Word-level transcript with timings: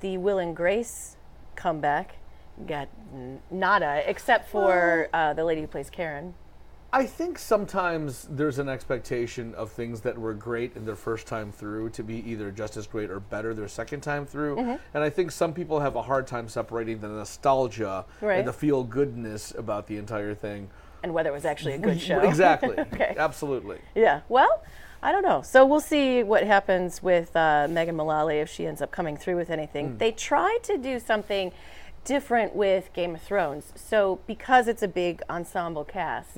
the 0.00 0.18
Will 0.18 0.38
and 0.38 0.54
Grace 0.56 1.16
comeback 1.56 2.16
got 2.66 2.88
n- 3.12 3.40
nada, 3.50 4.02
except 4.08 4.48
for 4.50 5.08
uh, 5.12 5.32
the 5.34 5.44
lady 5.44 5.60
who 5.60 5.66
plays 5.66 5.90
Karen. 5.90 6.34
I 6.92 7.06
think 7.06 7.38
sometimes 7.38 8.26
there's 8.28 8.58
an 8.58 8.68
expectation 8.68 9.54
of 9.54 9.70
things 9.70 10.00
that 10.00 10.18
were 10.18 10.34
great 10.34 10.74
in 10.74 10.84
their 10.84 10.96
first 10.96 11.28
time 11.28 11.52
through 11.52 11.90
to 11.90 12.02
be 12.02 12.16
either 12.28 12.50
just 12.50 12.76
as 12.76 12.88
great 12.88 13.10
or 13.10 13.20
better 13.20 13.54
their 13.54 13.68
second 13.68 14.00
time 14.00 14.26
through. 14.26 14.56
Mm-hmm. 14.56 14.74
And 14.94 15.04
I 15.04 15.08
think 15.08 15.30
some 15.30 15.52
people 15.54 15.78
have 15.78 15.94
a 15.94 16.02
hard 16.02 16.26
time 16.26 16.48
separating 16.48 16.98
the 17.00 17.06
nostalgia 17.06 18.04
Right. 18.20 18.40
and 18.40 18.48
the 18.48 18.52
feel 18.52 18.82
goodness 18.82 19.52
about 19.56 19.86
the 19.86 19.98
entire 19.98 20.34
thing. 20.34 20.68
And 21.04 21.14
whether 21.14 21.30
it 21.30 21.32
was 21.32 21.44
actually 21.44 21.74
a 21.74 21.78
good 21.78 22.00
show. 22.08 22.18
Exactly. 22.20 22.74
Okay. 22.92 23.14
Absolutely. 23.16 23.78
Yeah. 23.94 24.22
Well, 24.28 24.64
I 25.02 25.12
don't 25.12 25.22
know. 25.22 25.42
So 25.42 25.64
we'll 25.64 25.80
see 25.80 26.22
what 26.22 26.46
happens 26.46 27.02
with 27.02 27.34
uh, 27.34 27.66
Megan 27.70 27.96
Mullally 27.96 28.38
if 28.38 28.50
she 28.50 28.66
ends 28.66 28.82
up 28.82 28.90
coming 28.90 29.16
through 29.16 29.36
with 29.36 29.50
anything. 29.50 29.96
They 29.98 30.12
tried 30.12 30.60
to 30.64 30.76
do 30.76 30.98
something 31.00 31.52
different 32.04 32.54
with 32.54 32.90
Game 32.94 33.14
of 33.14 33.22
Thrones. 33.22 33.72
So 33.76 34.20
because 34.26 34.68
it's 34.68 34.82
a 34.82 34.88
big 34.88 35.22
ensemble 35.28 35.84
cast, 35.84 36.30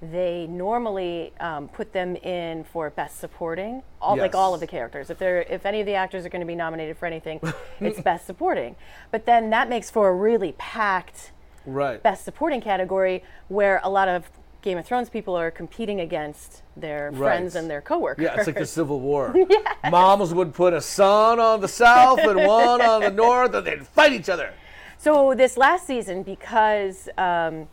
they 0.00 0.46
normally 0.48 1.32
um, 1.40 1.68
put 1.68 1.92
them 1.92 2.16
in 2.16 2.64
for 2.64 2.90
best 2.90 3.18
supporting, 3.18 3.82
all 4.00 4.16
like 4.16 4.34
all 4.34 4.54
of 4.54 4.60
the 4.60 4.66
characters. 4.66 5.10
If 5.10 5.18
they're 5.18 5.42
if 5.42 5.66
any 5.66 5.80
of 5.80 5.86
the 5.86 5.94
actors 5.94 6.24
are 6.24 6.28
going 6.28 6.40
to 6.40 6.46
be 6.46 6.54
nominated 6.54 6.96
for 6.96 7.06
anything, 7.06 7.40
it's 7.80 8.00
best 8.00 8.26
supporting. 8.26 8.76
But 9.10 9.26
then 9.26 9.50
that 9.50 9.68
makes 9.68 9.90
for 9.90 10.08
a 10.08 10.14
really 10.14 10.52
packed 10.58 11.32
Right. 11.66 12.02
best 12.02 12.24
supporting 12.24 12.62
category 12.62 13.22
where 13.48 13.80
a 13.84 13.90
lot 13.90 14.08
of 14.08 14.30
Game 14.62 14.76
of 14.76 14.84
Thrones 14.86 15.08
people 15.08 15.34
are 15.36 15.50
competing 15.50 16.00
against 16.00 16.62
their 16.76 17.12
friends 17.12 17.54
and 17.54 17.70
their 17.70 17.80
coworkers. 17.80 18.22
Yeah, 18.22 18.34
it's 18.36 18.46
like 18.46 18.58
the 18.58 18.66
Civil 18.80 19.00
War. 19.00 19.34
Moms 19.90 20.34
would 20.34 20.52
put 20.52 20.74
a 20.74 20.80
son 20.82 21.40
on 21.40 21.60
the 21.60 21.68
south 21.68 22.18
and 22.18 22.36
one 22.46 22.82
on 22.82 23.00
the 23.00 23.10
north, 23.10 23.54
and 23.54 23.66
they'd 23.66 23.86
fight 23.86 24.12
each 24.12 24.28
other. 24.28 24.52
So 24.98 25.34
this 25.34 25.56
last 25.56 25.86
season, 25.86 26.22
because 26.22 27.08
um, 27.16 27.68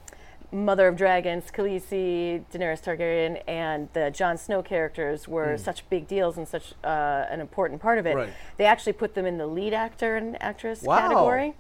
Mother 0.54 0.88
of 0.88 0.96
Dragons, 0.96 1.52
Khaleesi, 1.52 2.46
Daenerys 2.54 2.82
Targaryen, 2.82 3.42
and 3.50 3.90
the 3.92 4.10
Jon 4.10 4.38
Snow 4.38 4.64
characters 4.64 5.28
were 5.28 5.58
such 5.58 5.88
big 5.90 6.08
deals 6.08 6.38
and 6.38 6.48
such 6.48 6.74
uh, 6.86 7.26
an 7.30 7.42
important 7.42 7.82
part 7.82 8.00
of 8.00 8.06
it. 8.06 8.16
Right. 8.16 8.30
they 8.56 8.64
actually 8.64 8.94
put 8.94 9.14
them 9.14 9.26
in 9.26 9.38
the 9.38 9.46
lead 9.48 9.74
actor 9.74 10.16
and 10.16 10.42
actress 10.42 10.84
Wow. 10.84 11.00
category. 11.00 11.56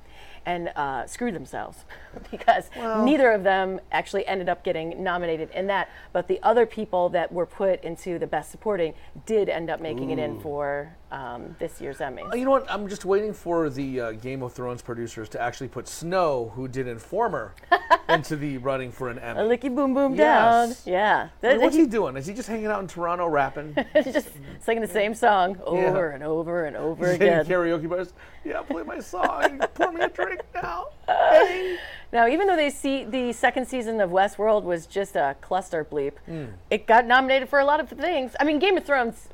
And 0.48 0.70
uh, 0.78 1.06
screwed 1.08 1.36
themselves 1.36 1.84
because 2.32 2.70
neither 3.04 3.32
of 3.32 3.44
them 3.44 3.82
actually 3.92 4.26
ended 4.26 4.48
up 4.48 4.64
getting 4.64 5.04
nominated 5.04 5.50
in 5.52 5.68
that. 5.68 5.90
But 6.14 6.30
the 6.30 6.40
other 6.42 6.66
people 6.66 7.10
that 7.10 7.32
were 7.34 7.46
put 7.46 7.84
into 7.84 8.18
the 8.18 8.28
best 8.28 8.50
supporting 8.50 8.94
did 9.26 9.50
end 9.50 9.70
up 9.70 9.82
making 9.82 10.12
it 10.12 10.20
in 10.20 10.40
for 10.40 10.96
um, 11.12 11.56
this 11.60 11.80
year's 11.80 11.98
Emmys. 12.00 12.36
You 12.38 12.46
know 12.46 12.52
what? 12.52 12.70
I'm 12.70 12.88
just 12.88 13.06
waiting 13.06 13.34
for 13.34 13.70
the 13.70 14.00
uh, 14.02 14.12
Game 14.14 14.44
of 14.44 14.54
Thrones 14.54 14.82
producers 14.82 15.30
to 15.30 15.42
actually 15.42 15.68
put 15.70 15.88
Snow, 15.88 16.52
who 16.56 16.68
did 16.68 16.88
Informer, 16.88 17.54
into 18.10 18.36
the 18.36 18.58
running 18.58 18.92
for 18.92 19.10
an 19.10 19.20
Emmy. 19.20 19.40
A 19.40 19.44
licky 19.44 19.74
boom 19.74 19.94
boom 19.94 20.16
down. 20.16 20.74
Yeah. 20.86 21.30
I 21.44 21.48
mean, 21.50 21.62
what's 21.62 21.76
he 21.76 21.86
doing? 21.86 22.18
Is 22.18 22.26
he 22.28 22.34
just 22.34 22.48
hanging 22.50 22.68
out 22.68 22.82
in 22.82 22.88
Toronto 22.88 23.28
rapping? 23.28 23.76
just 24.04 24.30
singing 24.62 24.82
the 24.82 24.88
same 24.88 25.14
song 25.14 25.58
over 25.66 26.10
and 26.10 26.24
over 26.24 26.66
and 26.66 26.76
over 26.76 27.12
again. 27.12 27.46
karaoke 27.46 27.88
bars? 27.90 28.14
Yeah, 28.44 28.62
play 28.62 28.84
my 28.84 29.00
song. 29.00 29.60
Pour 29.76 29.92
me 29.92 30.02
a 30.02 30.10
drink 30.10 30.42
now. 30.56 30.88
Hey. 31.08 31.78
Now, 32.14 32.28
even 32.30 32.48
though 32.48 32.56
they 32.56 32.70
see 32.70 33.04
the 33.04 33.34
second 33.34 33.66
season 33.68 34.00
of 34.00 34.10
Westworld 34.12 34.64
was 34.64 34.86
just 34.88 35.16
a 35.18 35.36
cluster 35.42 35.84
bleep, 35.84 36.14
Hmm. 36.26 36.46
it 36.70 36.88
got 36.88 37.06
nominated 37.06 37.50
for 37.50 37.60
a 37.60 37.66
lot 37.66 37.80
of 37.82 37.90
things. 37.90 38.34
I 38.40 38.46
mean, 38.46 38.60
Game 38.60 38.78
of 38.78 38.86
Thrones, 38.86 39.28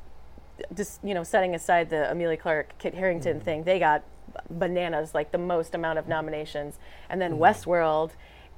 just 0.74 1.02
you 1.04 1.14
know, 1.14 1.22
setting 1.24 1.54
aside 1.54 1.90
the 1.90 2.10
Emilia 2.10 2.36
Clarke, 2.36 2.74
Kit 2.78 2.94
Harington 2.94 3.38
Hmm. 3.38 3.44
thing, 3.44 3.64
they 3.64 3.78
got 3.78 4.02
bananas, 4.50 5.14
like 5.14 5.30
the 5.32 5.38
most 5.38 5.74
amount 5.74 5.98
of 5.98 6.08
nominations, 6.08 6.78
and 7.08 7.20
then 7.20 7.34
Westworld. 7.38 8.10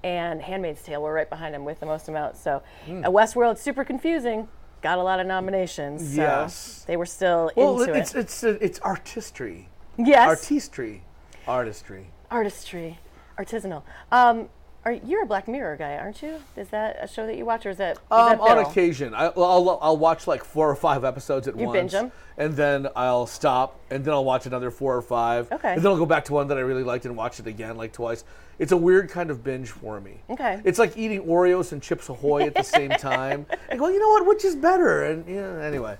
And 0.05 0.43
*Handmaid's 0.43 0.83
Tale* 0.83 1.03
were 1.03 1.13
right 1.13 1.29
behind 1.29 1.55
them 1.55 1.65
with 1.65 1.81
the 1.81 1.87
most 1.87 2.09
amount. 2.09 2.37
So, 2.37 2.63
uh, 2.87 3.11
Westworld, 3.11 3.59
super 3.59 3.83
confusing, 3.83 4.47
got 4.83 4.99
a 4.99 5.03
lot 5.03 5.19
of 5.21 5.27
nominations. 5.27 6.15
So 6.15 6.21
Yes. 6.23 6.85
they 6.87 6.97
were 6.97 7.07
still 7.07 7.51
Well, 7.57 7.81
into 7.81 7.95
it's 7.95 8.15
it. 8.15 8.19
it's 8.19 8.45
it's 8.45 8.79
artistry, 8.81 9.69
yes, 9.97 10.29
artistry, 10.29 11.03
artistry. 11.49 12.07
artistry, 12.31 12.99
artisanal. 13.39 13.83
Um, 14.13 14.49
are 14.87 14.93
you're 14.93 15.25
a 15.25 15.27
Black 15.27 15.49
Mirror 15.49 15.77
guy, 15.77 15.97
aren't 15.97 16.23
you? 16.23 16.37
Is 16.57 16.69
that 16.69 16.97
a 17.03 17.09
show 17.09 17.27
that 17.27 17.37
you 17.37 17.45
watch, 17.45 17.67
or 17.67 17.71
is 17.71 17.79
that, 17.79 17.97
is 17.97 18.03
Um, 18.11 18.29
that 18.31 18.41
on 18.41 18.57
Bill? 18.59 18.71
occasion, 18.71 19.15
I, 19.15 19.27
I'll, 19.27 19.79
I'll 19.83 19.97
watch 19.97 20.27
like 20.29 20.45
four 20.45 20.71
or 20.71 20.77
five 20.77 21.05
episodes 21.05 21.49
at 21.49 21.59
You 21.59 21.67
once. 21.67 21.77
binge 21.77 21.95
'em? 21.95 22.13
And 22.39 22.55
then 22.55 22.87
I'll 22.95 23.27
stop, 23.27 23.81
and 23.91 24.05
then 24.05 24.15
I'll 24.15 24.25
watch 24.25 24.47
another 24.47 24.71
four 24.71 24.97
or 24.97 25.03
five. 25.03 25.51
Okay. 25.51 25.75
And 25.75 25.83
then 25.83 25.91
I'll 25.91 25.99
go 25.99 26.07
back 26.07 26.25
to 26.27 26.35
one 26.35 26.47
that 26.49 26.57
I 26.59 26.61
really 26.61 26.85
liked 26.85 27.05
and 27.05 27.17
watch 27.17 27.41
it 27.41 27.47
again 27.49 27.77
like 27.77 27.93
twice. 27.93 28.25
It's 28.59 28.73
a 28.73 28.77
weird 28.77 29.11
kind 29.11 29.31
of 29.31 29.43
binge 29.43 29.71
for 29.71 30.01
me. 30.01 30.21
Okay. 30.31 30.61
It's 30.65 30.79
like 30.79 30.97
eating 30.97 31.23
Oreos 31.25 31.73
and 31.73 31.83
Chips 31.83 32.09
Ahoy 32.09 32.43
at 32.43 32.55
the 32.55 32.63
same 32.63 32.91
time. 32.99 33.45
And 33.69 33.79
go, 33.81 33.89
you 33.89 33.99
know 33.99 34.09
what? 34.11 34.27
Which 34.27 34.45
is 34.45 34.55
better? 34.55 35.05
And 35.05 35.27
yeah, 35.29 35.63
anyway. 35.65 35.97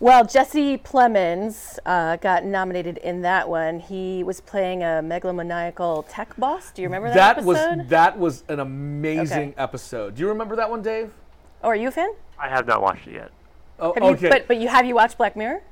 Well, 0.00 0.24
Jesse 0.24 0.78
Plemons 0.78 1.78
uh, 1.84 2.16
got 2.16 2.44
nominated 2.44 2.98
in 2.98 3.22
that 3.22 3.48
one. 3.48 3.80
He 3.80 4.22
was 4.22 4.40
playing 4.40 4.82
a 4.84 5.02
megalomaniacal 5.02 6.04
tech 6.08 6.36
boss. 6.36 6.70
Do 6.70 6.82
you 6.82 6.88
remember 6.88 7.08
that, 7.08 7.36
That 7.36 7.44
was 7.44 7.58
that 7.88 8.16
was 8.18 8.44
an 8.48 8.60
amazing 8.60 9.50
Okay. 9.50 9.54
episode. 9.58 10.14
Do 10.14 10.22
you 10.22 10.28
remember 10.28 10.54
that 10.56 10.70
one, 10.70 10.82
Dave? 10.82 11.10
oh, 11.64 11.68
are 11.68 11.74
you 11.76 11.88
a 11.88 11.90
fan? 11.90 12.10
I 12.38 12.48
have 12.48 12.66
not 12.68 12.80
watched 12.80 13.08
it 13.08 13.14
yet. 13.14 13.30
Oh, 13.80 13.92
Have 13.94 14.02
you, 14.04 14.10
okay. 14.10 14.28
But 14.28 14.46
but 14.46 14.58
you 14.58 14.68
have 14.68 14.84
you 14.86 14.94
watched 14.94 15.18
Black 15.18 15.34
Mirror? 15.34 15.62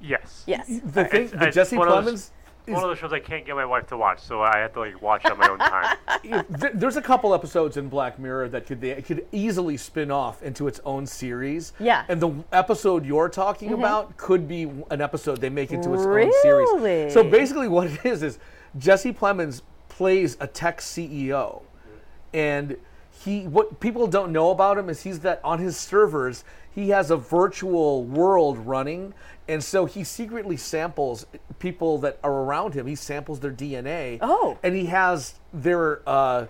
Yes. 0.00 0.44
Yes. 0.46 0.66
the 0.68 1.04
thing, 1.04 1.24
It's- 1.24 1.30
the 1.38 1.46
it's 1.48 1.54
Jesse 1.54 1.76
one 1.76 1.88
those- 1.88 2.04
Plemons. 2.04 2.30
One 2.66 2.82
of 2.82 2.88
those 2.90 2.98
shows 2.98 3.12
I 3.12 3.20
can't 3.20 3.46
get 3.46 3.54
my 3.54 3.64
wife 3.64 3.86
to 3.88 3.96
watch, 3.96 4.20
so 4.20 4.42
I 4.42 4.58
have 4.58 4.72
to 4.74 4.80
like 4.80 5.00
watch 5.00 5.24
on 5.24 5.38
my 5.38 5.48
own 5.48 5.58
time. 5.58 5.96
Th- 6.60 6.72
There's 6.74 6.96
a 6.96 7.02
couple 7.02 7.32
episodes 7.34 7.76
in 7.76 7.88
Black 7.88 8.18
Mirror 8.18 8.48
that 8.48 8.66
could 8.66 8.80
they 8.80 9.00
could 9.02 9.26
easily 9.32 9.76
spin 9.76 10.10
off 10.10 10.42
into 10.42 10.66
its 10.66 10.80
own 10.84 11.06
series. 11.06 11.72
Yeah. 11.78 12.02
Mm-hmm. 12.02 12.12
And 12.12 12.20
the 12.20 12.44
episode 12.56 13.06
you're 13.06 13.28
talking 13.28 13.72
about 13.72 14.16
could 14.16 14.48
be 14.48 14.62
an 14.90 15.00
episode 15.00 15.40
they 15.40 15.50
make 15.50 15.70
into 15.72 15.94
its 15.94 16.02
own 16.04 16.32
series. 16.42 17.12
So 17.12 17.22
basically, 17.22 17.68
what 17.68 17.86
it 17.88 18.04
is 18.04 18.22
is 18.22 18.38
Jesse 18.78 19.12
Plemons 19.12 19.62
plays 19.88 20.36
a 20.40 20.46
tech 20.46 20.80
CEO, 20.80 21.62
and 22.34 22.76
he 23.24 23.46
what 23.46 23.80
people 23.80 24.06
don't 24.06 24.32
know 24.32 24.50
about 24.50 24.78
him 24.78 24.88
is 24.88 25.02
he's 25.02 25.20
that 25.20 25.40
on 25.42 25.58
his 25.58 25.76
servers 25.76 26.44
he 26.74 26.90
has 26.90 27.10
a 27.10 27.16
virtual 27.16 28.04
world 28.04 28.58
running 28.58 29.14
and 29.48 29.62
so 29.62 29.86
he 29.86 30.02
secretly 30.04 30.56
samples 30.56 31.24
people 31.60 31.98
that 31.98 32.18
are 32.24 32.32
around 32.32 32.74
him. 32.74 32.86
He 32.86 32.96
samples 32.96 33.40
their 33.40 33.52
dna 33.52 34.18
Oh. 34.20 34.58
and 34.62 34.74
he 34.74 34.86
has 34.86 35.34
their 35.52 36.02
uh, 36.06 36.46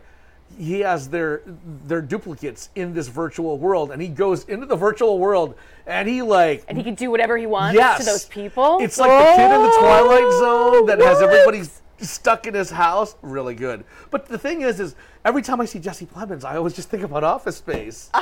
he 0.58 0.80
has 0.80 1.08
their 1.10 1.42
their 1.84 2.00
duplicates 2.00 2.70
in 2.74 2.94
this 2.94 3.08
virtual 3.08 3.58
world 3.58 3.90
and 3.90 4.00
he 4.00 4.08
goes 4.08 4.44
into 4.44 4.64
the 4.66 4.76
virtual 4.76 5.18
world 5.18 5.54
and 5.86 6.08
he 6.08 6.22
like 6.22 6.64
And 6.68 6.78
he 6.78 6.84
can 6.84 6.94
do 6.94 7.10
whatever 7.10 7.36
he 7.36 7.46
wants 7.46 7.76
yes. 7.76 7.98
to 8.00 8.04
those 8.06 8.24
people. 8.24 8.78
it's 8.80 8.98
like 8.98 9.10
the 9.10 9.36
kid 9.36 9.54
in 9.54 9.62
the 9.62 9.76
twilight 9.78 10.32
zone 10.38 10.86
that 10.86 10.98
has 11.00 11.20
everybody 11.22 11.62
stuck 11.98 12.46
in 12.46 12.52
his 12.54 12.70
house. 12.70 13.16
Really 13.22 13.54
good. 13.54 13.82
But 14.10 14.26
the 14.26 14.38
thing 14.38 14.60
is 14.62 14.80
is 14.80 14.94
every 15.26 15.42
time 15.42 15.60
i 15.60 15.64
see 15.66 15.78
jesse 15.78 16.06
plemons 16.06 16.42
i 16.44 16.56
always 16.56 16.72
just 16.72 16.88
think 16.88 17.02
about 17.02 17.22
office 17.24 17.56
space 17.58 18.10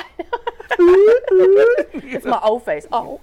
It's 0.79 2.25
my 2.25 2.39
old 2.41 2.63
face. 2.65 2.85
Oh. 2.91 3.21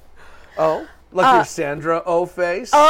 oh 0.57 0.87
like 1.13 1.27
Uh, 1.27 1.35
your 1.37 1.45
sandra 1.45 2.03
o 2.07 2.25
face 2.25 2.71
Oh, 2.73 2.89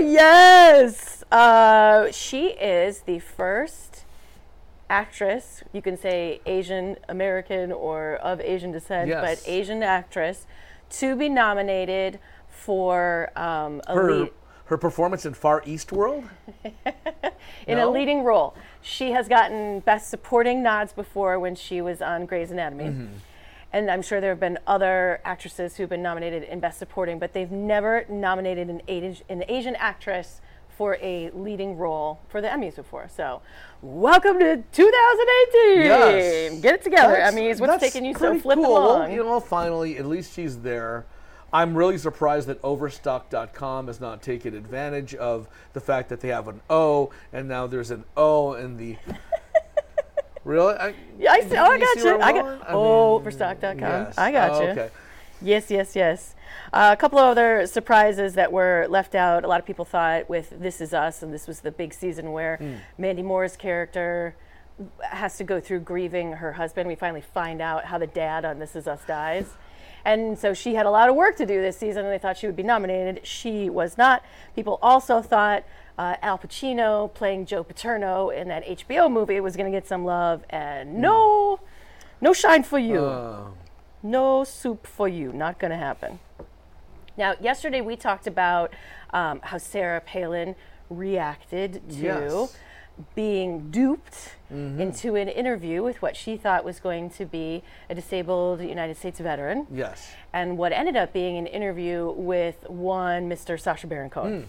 yes. 0.00 1.24
Uh, 1.32 2.10
she 2.12 2.48
is 2.50 3.00
the 3.00 3.18
first 3.18 4.04
actress, 4.90 5.62
you 5.72 5.80
can 5.82 5.96
say 5.96 6.40
Asian 6.46 6.96
American 7.08 7.72
or 7.72 8.16
of 8.16 8.40
Asian 8.40 8.70
descent, 8.72 9.08
Yes. 9.08 9.24
but 9.24 9.42
Asian 9.50 9.82
actress 9.82 10.46
to 11.00 11.16
be 11.16 11.28
nominated 11.28 12.20
for 12.48 13.30
um, 13.34 13.80
a 13.88 13.94
her 13.94 14.12
lead, 14.12 14.30
her 14.66 14.76
performance 14.78 15.26
in 15.26 15.34
far 15.34 15.62
east 15.66 15.92
world 15.92 16.24
in 17.66 17.78
No? 17.78 17.88
a 17.88 17.90
leading 17.90 18.24
role. 18.24 18.54
She 18.80 19.10
has 19.12 19.28
gotten 19.28 19.80
Best 19.80 20.08
Supporting 20.10 20.62
nods 20.62 20.92
before 20.92 21.38
when 21.38 21.54
she 21.54 21.80
was 21.80 22.00
on 22.02 22.26
Grey's 22.26 22.50
Anatomy. 22.50 22.84
Mm-hmm. 22.84 23.06
And 23.74 23.90
I'm 23.90 24.02
sure 24.02 24.20
there 24.20 24.30
have 24.30 24.40
been 24.40 24.58
other 24.66 25.20
actresses 25.24 25.76
who've 25.76 25.88
been 25.88 26.02
nominated 26.02 26.42
in 26.42 26.60
Best 26.60 26.78
Supporting, 26.78 27.18
but 27.18 27.32
they've 27.32 27.50
never 27.50 28.04
nominated 28.08 28.68
an 28.68 28.82
Asian, 28.88 29.24
an 29.28 29.44
Asian 29.48 29.74
actress 29.76 30.40
for 30.68 30.96
a 31.02 31.30
leading 31.30 31.76
role 31.76 32.20
for 32.28 32.40
the 32.40 32.48
Emmys 32.48 32.76
before. 32.76 33.06
So, 33.14 33.42
welcome 33.82 34.38
to 34.40 34.62
2018. 34.72 35.82
Yes. 35.84 36.60
Get 36.60 36.74
it 36.76 36.82
together, 36.82 37.12
That's- 37.14 37.34
Emmys. 37.34 37.60
What's 37.60 37.82
taking 37.82 38.04
you 38.04 38.14
so 38.14 38.38
flipping 38.38 38.64
cool. 38.64 38.78
along? 38.78 39.12
You 39.12 39.22
know, 39.24 39.38
finally, 39.40 39.98
at 39.98 40.06
least 40.06 40.34
she's 40.34 40.58
there. 40.58 41.04
I'm 41.52 41.76
really 41.76 41.98
surprised 41.98 42.48
that 42.48 42.58
Overstock.com 42.64 43.86
has 43.88 44.00
not 44.00 44.22
taken 44.22 44.54
advantage 44.54 45.14
of 45.14 45.48
the 45.74 45.80
fact 45.80 46.08
that 46.08 46.20
they 46.20 46.28
have 46.28 46.48
an 46.48 46.60
O, 46.70 47.10
and 47.32 47.46
now 47.48 47.66
there's 47.66 47.90
an 47.90 48.04
O 48.16 48.54
in 48.54 48.76
the. 48.78 48.96
really? 50.44 50.74
I, 50.74 50.94
yeah, 51.18 51.32
I 51.32 51.40
see. 51.40 51.56
Oh, 51.56 51.64
I 51.64 51.78
got 51.78 51.96
you. 51.98 52.20
I 52.20 52.32
got. 52.32 52.46
I 52.68 52.72
Oh, 52.72 53.16
mean, 53.18 53.24
for 53.24 53.30
stock.com. 53.30 53.78
yes. 53.78 54.18
I 54.18 54.32
got 54.32 54.50
Oh, 54.52 54.62
you. 54.62 54.68
Okay. 54.70 54.88
Yes, 55.42 55.70
yes, 55.70 55.96
yes. 55.96 56.34
Uh, 56.72 56.90
a 56.92 56.96
couple 56.96 57.18
of 57.18 57.26
other 57.26 57.66
surprises 57.66 58.34
that 58.34 58.52
were 58.52 58.86
left 58.88 59.14
out. 59.14 59.44
A 59.44 59.48
lot 59.48 59.58
of 59.60 59.66
people 59.66 59.84
thought 59.84 60.28
with 60.30 60.50
This 60.58 60.80
Is 60.80 60.94
Us, 60.94 61.22
and 61.22 61.34
this 61.34 61.46
was 61.48 61.60
the 61.60 61.72
big 61.72 61.92
season 61.92 62.32
where 62.32 62.80
Mandy 62.96 63.22
Moore's 63.22 63.56
character 63.56 64.36
has 65.02 65.36
to 65.38 65.44
go 65.44 65.60
through 65.60 65.80
grieving 65.80 66.32
her 66.34 66.52
husband. 66.52 66.88
We 66.88 66.94
finally 66.94 67.20
find 67.20 67.60
out 67.60 67.86
how 67.86 67.98
the 67.98 68.06
dad 68.06 68.44
on 68.44 68.58
This 68.60 68.76
Is 68.76 68.86
Us 68.86 69.00
dies. 69.06 69.46
And 70.04 70.38
so 70.38 70.54
she 70.54 70.74
had 70.74 70.86
a 70.86 70.90
lot 70.90 71.08
of 71.08 71.14
work 71.14 71.36
to 71.36 71.46
do 71.46 71.60
this 71.60 71.76
season, 71.76 72.04
and 72.04 72.12
they 72.12 72.18
thought 72.18 72.36
she 72.36 72.46
would 72.46 72.56
be 72.56 72.62
nominated. 72.62 73.26
She 73.26 73.70
was 73.70 73.96
not. 73.96 74.24
People 74.54 74.78
also 74.82 75.22
thought 75.22 75.64
uh, 75.98 76.16
Al 76.22 76.38
Pacino 76.38 77.12
playing 77.14 77.46
Joe 77.46 77.62
Paterno 77.62 78.30
in 78.30 78.48
that 78.48 78.64
HBO 78.66 79.10
movie 79.10 79.40
was 79.40 79.56
going 79.56 79.70
to 79.70 79.76
get 79.76 79.86
some 79.86 80.04
love, 80.04 80.42
and 80.50 80.94
no, 80.96 81.60
no 82.20 82.32
shine 82.32 82.62
for 82.62 82.78
you. 82.78 83.04
Uh, 83.04 83.44
No 84.02 84.42
soup 84.42 84.86
for 84.86 85.06
you. 85.06 85.32
Not 85.32 85.58
going 85.60 85.70
to 85.70 85.76
happen. 85.76 86.18
Now, 87.16 87.34
yesterday 87.40 87.80
we 87.80 87.94
talked 87.94 88.26
about 88.26 88.72
um, 89.10 89.40
how 89.44 89.58
Sarah 89.58 90.00
Palin 90.00 90.56
reacted 90.90 91.88
to 91.90 91.96
Yes. 91.96 92.56
Being 93.14 93.70
duped 93.70 94.34
into 94.50 95.14
an 95.16 95.28
interview 95.28 95.82
with 95.82 96.02
what 96.02 96.14
she 96.14 96.36
thought 96.36 96.64
was 96.64 96.78
going 96.78 97.08
to 97.10 97.24
be 97.24 97.62
a 97.88 97.94
disabled 97.94 98.60
United 98.60 98.96
States 98.96 99.18
veteran, 99.18 99.66
yes. 99.72 100.12
and 100.32 100.58
what 100.58 100.72
ended 100.72 100.94
up 100.94 101.12
being 101.12 101.38
an 101.38 101.46
interview 101.46 102.12
with 102.16 102.68
one 102.68 103.30
Mr. 103.30 103.58
Sacha 103.58 103.86
Baron 103.86 104.10
Cohen 104.10 104.46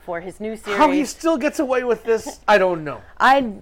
for 0.00 0.20
his 0.20 0.40
new 0.40 0.56
series. 0.56 0.78
How 0.78 0.90
he 0.90 1.04
still 1.04 1.36
gets 1.36 1.60
away 1.60 1.84
with 1.84 2.02
this, 2.02 2.40
I 2.48 2.58
don't 2.58 2.82
know. 2.82 3.00
I 3.20 3.52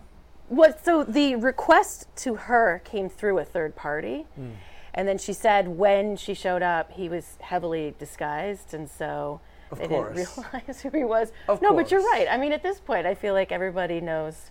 what 0.48 0.82
so 0.82 1.04
the 1.04 1.36
request 1.36 2.06
to 2.16 2.34
her 2.34 2.80
came 2.84 3.10
through 3.10 3.38
a 3.38 3.44
third 3.44 3.76
party. 3.76 4.26
Hmm. 4.34 4.52
And 4.94 5.06
then 5.06 5.18
she 5.18 5.32
said 5.32 5.68
when 5.68 6.16
she 6.16 6.34
showed 6.34 6.62
up, 6.62 6.92
he 6.92 7.08
was 7.08 7.36
heavily 7.40 7.94
disguised, 7.98 8.74
and 8.74 8.90
so 8.90 9.40
Of 9.70 9.78
they 9.78 9.88
course. 9.88 10.16
didn't 10.16 10.36
realize 10.52 10.80
who 10.82 10.90
he 10.90 11.04
was. 11.04 11.32
Of 11.48 11.60
no, 11.62 11.74
but 11.74 11.90
you're 11.90 12.02
right. 12.02 12.26
I 12.30 12.36
mean, 12.38 12.52
at 12.52 12.62
this 12.62 12.80
point, 12.80 13.06
I 13.06 13.14
feel 13.14 13.34
like 13.34 13.52
everybody 13.52 14.00
knows. 14.00 14.50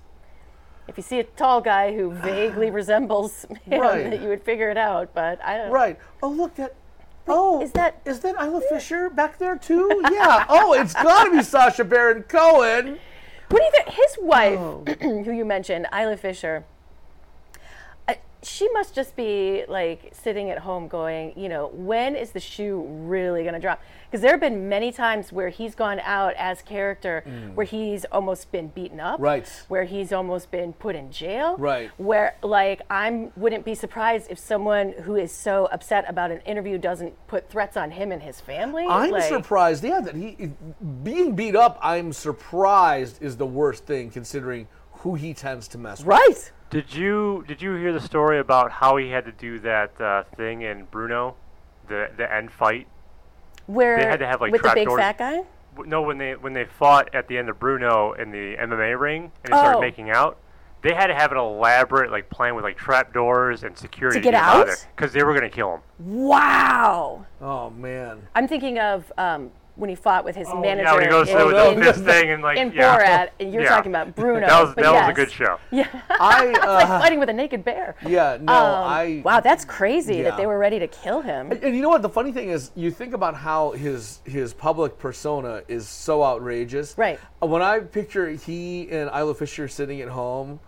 If 0.88 0.96
you 0.96 1.04
see 1.04 1.20
a 1.20 1.24
tall 1.24 1.60
guy 1.62 1.94
who 1.96 2.14
vaguely 2.14 2.70
resembles 2.82 3.46
him, 3.66 3.82
Right. 3.82 4.10
that 4.10 4.22
you 4.22 4.30
would 4.30 4.44
figure 4.44 4.70
it 4.70 4.78
out. 4.78 5.14
But 5.14 5.44
I 5.44 5.58
don't. 5.58 5.72
Right. 5.72 6.00
Oh, 6.24 6.30
look 6.30 6.56
that. 6.56 6.76
Oh, 7.28 7.62
is 7.62 7.74
that- 7.74 8.00
is 8.06 8.22
that 8.22 8.36
Isla 8.42 8.62
Fisher 8.70 9.10
back 9.10 9.38
there 9.38 9.58
too? 9.70 10.02
yeah. 10.12 10.46
Oh, 10.48 10.74
it's 10.74 10.94
got 10.94 11.26
to 11.26 11.32
be 11.32 11.44
Sacha 11.44 11.84
Baron 11.84 12.24
Cohen. 12.24 13.00
What 13.50 13.60
do 13.60 13.64
you 13.66 13.72
think? 13.72 13.90
His 13.90 14.18
wife, 14.22 14.60
Oh. 14.60 14.84
who 15.02 15.32
you 15.32 15.44
mentioned, 15.46 15.88
Isla 15.94 16.16
Fisher, 16.18 16.64
she 18.44 18.70
must 18.74 18.94
just 18.94 19.16
be 19.16 19.66
like 19.68 20.12
sitting 20.14 20.50
at 20.50 20.60
home 20.60 20.88
going, 20.88 21.34
you 21.38 21.50
know, 21.50 21.68
when 21.74 22.16
is 22.16 22.32
the 22.32 22.40
shoe 22.40 22.82
really 22.88 23.42
going 23.44 23.54
to 23.56 23.60
drop? 23.60 23.82
Because 24.06 24.22
there 24.22 24.32
have 24.32 24.40
been 24.40 24.70
many 24.70 24.92
times 24.92 25.32
where 25.34 25.50
he's 25.50 25.76
gone 25.76 26.00
out 26.02 26.34
as 26.38 26.62
character, 26.62 27.24
where 27.56 27.66
he's 27.66 28.06
almost 28.06 28.52
been 28.52 28.68
beaten 28.70 29.00
up, 29.00 29.20
Mm. 29.20 29.24
Right. 29.24 29.64
Where 29.68 29.84
he's 29.84 30.14
almost 30.14 30.50
been 30.52 30.74
put 30.74 30.96
in 30.96 31.12
jail, 31.12 31.58
Right. 31.58 31.90
Where 31.98 32.36
like 32.44 32.82
I 32.90 33.30
wouldn't 33.36 33.66
be 33.66 33.76
surprised 33.76 34.28
if 34.30 34.40
someone 34.40 34.94
who 35.04 35.16
is 35.16 35.32
so 35.32 35.66
upset 35.72 36.06
about 36.08 36.32
an 36.32 36.40
interview 36.42 36.78
doesn't 36.78 37.16
put 37.28 37.50
threats 37.50 37.76
on 37.76 37.92
him 37.92 38.12
and 38.12 38.22
his 38.22 38.40
family. 38.40 38.86
I'm 38.88 39.12
like, 39.12 39.24
surprised. 39.24 39.84
Yeah, 39.84 40.00
that 40.02 40.16
he 40.16 40.52
being 41.04 41.36
beat 41.36 41.56
up. 41.56 41.78
I'm 41.82 42.14
surprised 42.14 43.22
is 43.22 43.36
the 43.38 43.46
worst 43.46 43.86
thing 43.86 44.10
considering 44.10 44.68
who 44.92 45.16
he 45.16 45.34
tends 45.34 45.68
to 45.70 45.78
mess 45.78 46.00
with. 46.00 46.08
right. 46.08 46.52
Did 46.70 46.94
you 46.94 47.46
did 47.48 47.62
you 47.62 47.76
hear 47.76 47.94
the 47.94 48.02
story 48.02 48.40
about 48.40 48.72
how 48.72 48.98
he 48.98 49.10
had 49.10 49.26
to 49.26 49.32
do 49.32 49.60
that 49.60 50.00
uh, 50.02 50.24
thing 50.36 50.62
in 50.64 50.86
Bruno, 50.86 51.36
the 51.88 52.10
the 52.18 52.32
end 52.34 52.52
fight? 52.52 52.88
Where 53.68 53.98
they 53.98 54.06
had 54.06 54.20
to 54.20 54.28
have, 54.28 54.40
like, 54.40 54.52
with 54.54 54.62
the 54.62 54.72
big 54.74 54.88
trapdoors. 54.88 55.00
fat 55.00 55.18
guy. 55.18 55.42
No, 55.86 56.02
when 56.02 56.18
they 56.18 56.34
when 56.36 56.54
they 56.54 56.66
fought 56.66 57.14
at 57.14 57.28
the 57.28 57.38
end 57.38 57.50
of 57.50 57.60
Bruno 57.60 58.14
in 58.14 58.32
the 58.32 58.56
MMA 58.58 59.00
ring 59.00 59.24
and 59.44 59.54
they 59.54 59.58
started 59.58 59.78
Oh. 59.78 59.82
making 59.82 60.10
out, 60.10 60.38
they 60.82 60.94
had 60.94 61.08
to 61.08 61.14
have 61.16 61.32
an 61.32 61.38
elaborate 61.38 62.12
like 62.12 62.30
plan 62.30 62.56
with 62.56 62.64
like 62.64 62.78
trap 62.78 63.14
doors 63.14 63.64
and 63.64 63.78
security 63.78 64.20
to 64.20 64.24
get 64.24 64.34
out? 64.34 64.68
because 64.96 65.14
they 65.14 65.24
were 65.24 65.34
gonna 65.34 65.50
kill 65.50 65.76
him. 65.76 65.82
Wow. 66.00 67.26
Oh 67.42 67.70
man. 67.70 68.28
I'm 68.36 68.48
thinking 68.48 68.80
of 68.80 69.12
um, 69.18 69.52
when 69.78 69.90
he 69.90 69.96
fought 69.96 70.26
with 70.26 70.36
his 70.36 70.48
manager 70.56 70.90
Oh, 70.90 70.92
yeah, 70.92 70.94
when 70.94 71.04
he 71.04 71.10
goes 71.10 71.30
in, 71.30 71.36
with 71.48 71.56
in, 71.74 71.80
the 71.80 71.86
fist 71.86 72.04
thing 72.04 72.32
and 72.32 72.42
like 72.44 72.58
in 72.58 72.72
yeah. 72.74 72.98
Borat, 72.98 73.30
and 73.40 73.54
you're 73.54 73.64
Yeah. 73.64 73.70
talking 73.70 73.92
about 73.92 74.16
Bruno. 74.16 74.48
That 74.48 74.62
was 74.64 74.74
but 74.76 74.84
that 74.84 74.92
was 74.92 75.10
a 75.10 75.14
good 75.14 75.32
show. 75.32 75.60
Yeah, 75.72 75.88
I. 76.10 76.46
like 76.52 76.64
Uh, 76.64 77.00
fighting 77.00 77.20
with 77.20 77.30
a 77.30 77.34
naked 77.34 77.64
bear. 77.64 77.96
yeah. 78.06 78.38
No. 78.42 78.54
Um, 78.54 78.84
I. 78.90 79.22
wow, 79.24 79.40
that's 79.40 79.64
crazy 79.66 80.18
Yeah. 80.18 80.24
that 80.24 80.38
they 80.38 80.48
were 80.48 80.58
ready 80.58 80.80
to 80.80 80.88
kill 80.88 81.22
him. 81.22 81.52
And 81.52 81.76
you 81.76 81.82
know 81.82 81.90
what? 81.90 82.02
The 82.02 82.10
funny 82.10 82.32
thing 82.32 82.50
is, 82.50 82.72
you 82.76 82.90
think 82.92 83.14
about 83.14 83.36
how 83.36 83.72
his 83.72 84.20
his 84.26 84.54
public 84.54 84.98
persona 84.98 85.62
is 85.68 85.88
so 85.88 86.24
outrageous. 86.24 86.98
Right. 86.98 87.20
When 87.40 87.62
I 87.62 87.80
picture 87.80 88.30
he 88.30 88.90
and 88.90 89.10
Isla 89.16 89.36
Fisher 89.36 89.68
sitting 89.68 90.02
at 90.02 90.10
home, 90.10 90.60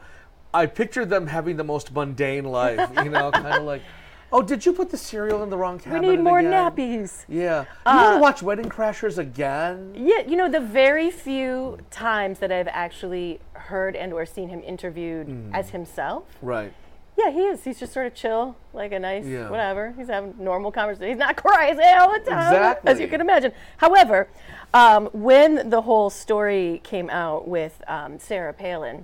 I 0.53 0.65
picture 0.65 1.05
them 1.05 1.27
having 1.27 1.57
the 1.57 1.63
most 1.63 1.91
mundane 1.93 2.45
life. 2.45 2.89
You 3.03 3.09
know, 3.09 3.31
kind 3.43 3.47
of 3.47 3.63
like, 3.63 3.81
oh, 4.31 4.41
did 4.41 4.65
you 4.65 4.73
put 4.73 4.89
the 4.91 4.97
cereal 4.97 5.43
in 5.43 5.49
the 5.49 5.57
wrong 5.57 5.79
cabinet? 5.79 6.01
We 6.07 6.15
need 6.15 6.23
more 6.23 6.39
again?" 6.39 6.51
nappies. 6.51 7.25
Yeah. 7.27 7.65
You 7.85 7.95
want 7.95 8.15
to 8.17 8.21
watch 8.21 8.41
Wedding 8.43 8.69
Crashers 8.69 9.17
again? 9.17 9.93
Yeah, 9.95 10.19
you 10.27 10.35
know 10.35 10.49
the 10.49 10.59
very 10.59 11.09
few 11.11 11.77
times 11.91 12.39
that 12.39 12.51
I've 12.51 12.67
actually 12.69 13.39
heard 13.53 13.95
and 13.95 14.13
or 14.13 14.25
seen 14.25 14.49
him 14.49 14.61
interviewed 14.65 15.27
Hmm. 15.27 15.53
as 15.55 15.69
himself. 15.71 16.23
Right. 16.41 16.73
Yeah, 17.17 17.31
he 17.31 17.41
is. 17.41 17.65
He's 17.65 17.77
just 17.77 17.91
sort 17.91 18.05
of 18.07 18.13
chill, 18.15 18.55
like 18.73 18.93
a 18.93 18.99
nice 18.99 19.25
Yeah. 19.25 19.49
whatever. 19.49 19.93
He's 19.97 20.07
having 20.07 20.35
normal 20.39 20.71
conversation. 20.71 21.09
He's 21.09 21.17
not 21.17 21.35
crazy 21.35 21.83
all 21.83 22.13
the 22.13 22.19
time, 22.19 22.77
as 22.85 22.97
you 22.99 23.09
can 23.09 23.19
imagine. 23.19 23.51
However, 23.77 24.29
um, 24.73 25.09
when 25.11 25.69
the 25.69 25.81
whole 25.81 26.09
story 26.09 26.79
came 26.83 27.09
out 27.09 27.45
with 27.45 27.81
um, 27.87 28.19
Sarah 28.19 28.53
Palin, 28.53 29.03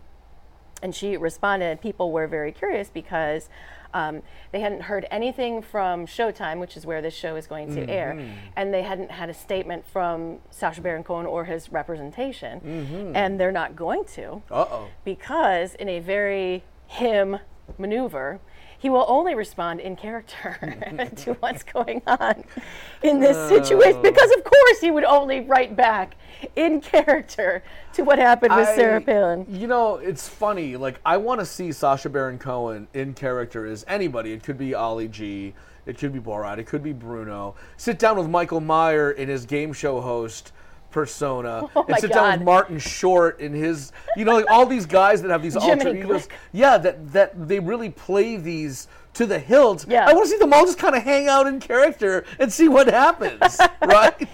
and 0.81 0.95
she 0.95 1.18
responded, 1.18 1.81
people 1.81 2.12
were 2.13 2.25
very 2.28 2.54
curious 2.54 2.89
because 2.89 3.50
um, 3.95 4.21
they 4.51 4.59
hadn't 4.59 4.81
heard 4.81 5.07
anything 5.09 5.62
from 5.62 6.06
Showtime, 6.06 6.59
which 6.59 6.75
is 6.75 6.86
where 6.86 7.01
this 7.01 7.13
show 7.13 7.38
is 7.38 7.47
going 7.47 7.74
to 7.75 7.89
air, 7.89 8.12
and 8.57 8.74
they 8.74 8.81
hadn't 8.83 9.09
had 9.09 9.30
a 9.30 9.33
statement 9.33 9.88
from 9.88 10.39
Sacha 10.51 10.81
Baron 10.81 11.03
Cohen 11.03 11.25
or 11.25 11.45
his 11.45 11.71
representation, 11.71 12.59
and 13.15 13.39
they're 13.39 13.53
not 13.53 13.75
going 13.75 14.03
to 14.15 14.44
Uh 14.51 14.65
oh. 14.69 14.88
because 15.06 15.75
in 15.75 15.88
a 15.88 16.00
very 16.00 16.63
him 16.88 17.39
maneuver, 17.77 18.39
he 18.77 18.89
will 18.89 19.06
only 19.07 19.36
respond 19.36 19.80
in 19.80 19.95
character 19.95 20.57
to 21.16 21.33
what's 21.36 21.63
going 21.63 22.01
on 22.07 22.44
in 23.04 23.19
this 23.19 23.38
oh. 23.38 23.50
situation. 23.50 24.01
Because 24.01 24.31
of 24.38 24.44
course 24.44 24.80
he 24.80 24.92
would 24.92 25.04
only 25.04 25.42
write 25.42 25.75
back 25.75 26.16
in 26.56 26.81
character 26.81 27.63
to 27.94 28.04
what 28.04 28.19
happened 28.19 28.56
with 28.56 28.68
Sarah 28.76 29.02
Palin. 29.02 29.45
You 29.50 29.68
know, 29.68 29.97
it's 29.97 30.28
funny. 30.28 30.76
Like, 30.76 31.00
I 31.06 31.18
want 31.18 31.40
to 31.40 31.45
see 31.45 31.71
Sacha 31.71 32.09
Baron 32.09 32.38
Cohen 32.38 32.88
in 32.94 33.14
character 33.14 33.66
as 33.66 33.85
anybody. 33.88 34.33
It 34.33 34.44
could 34.44 34.57
be 34.57 34.73
Ali 34.73 35.07
G. 35.07 35.54
It 35.85 35.97
could 35.97 36.14
be 36.14 36.19
Borat. 36.19 36.57
It 36.57 36.66
could 36.66 36.83
be 36.83 36.94
Bruno. 36.94 37.56
Sit 37.78 38.00
down 38.00 38.18
with 38.18 38.28
Michael 38.28 38.59
Meyer 38.59 39.11
in 39.11 39.30
his 39.30 39.45
game 39.45 39.71
show 39.71 40.02
host 40.02 40.52
persona, 40.95 41.69
Oh 41.75 41.85
and 41.90 41.97
sit 41.97 42.14
down 42.14 42.40
with 42.40 42.45
Martin 42.45 42.80
Short 42.80 43.42
in 43.42 43.54
his. 43.54 43.92
You 44.16 44.23
know, 44.23 44.33
like 44.33 44.49
all 44.49 44.66
these 44.66 44.85
guys 44.85 45.21
that 45.21 45.30
have 45.30 45.44
these 45.44 45.57
alter 45.57 45.94
egos. 45.94 46.30
Yeah, 46.54 46.78
that 46.78 47.11
that 47.11 47.47
they 47.47 47.59
really 47.59 47.90
play 47.90 48.37
these 48.37 48.87
to 49.16 49.25
the 49.25 49.37
hilt. 49.37 49.85
Yeah. 49.87 50.07
I 50.07 50.14
want 50.14 50.25
to 50.25 50.31
see 50.31 50.37
them 50.37 50.54
all 50.54 50.66
just 50.66 50.80
kind 50.80 50.95
of 50.95 51.04
hang 51.04 51.28
out 51.28 51.47
in 51.47 51.59
character 51.59 52.25
and 52.40 52.52
see 52.52 52.68
what 52.68 52.87
happens. 52.87 53.59
right. 53.81 54.28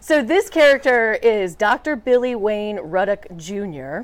So 0.00 0.22
this 0.22 0.50
character 0.50 1.14
is 1.14 1.54
Dr. 1.54 1.96
Billy 1.96 2.34
Wayne 2.34 2.78
Ruddock 2.78 3.26
Jr. 3.36 4.02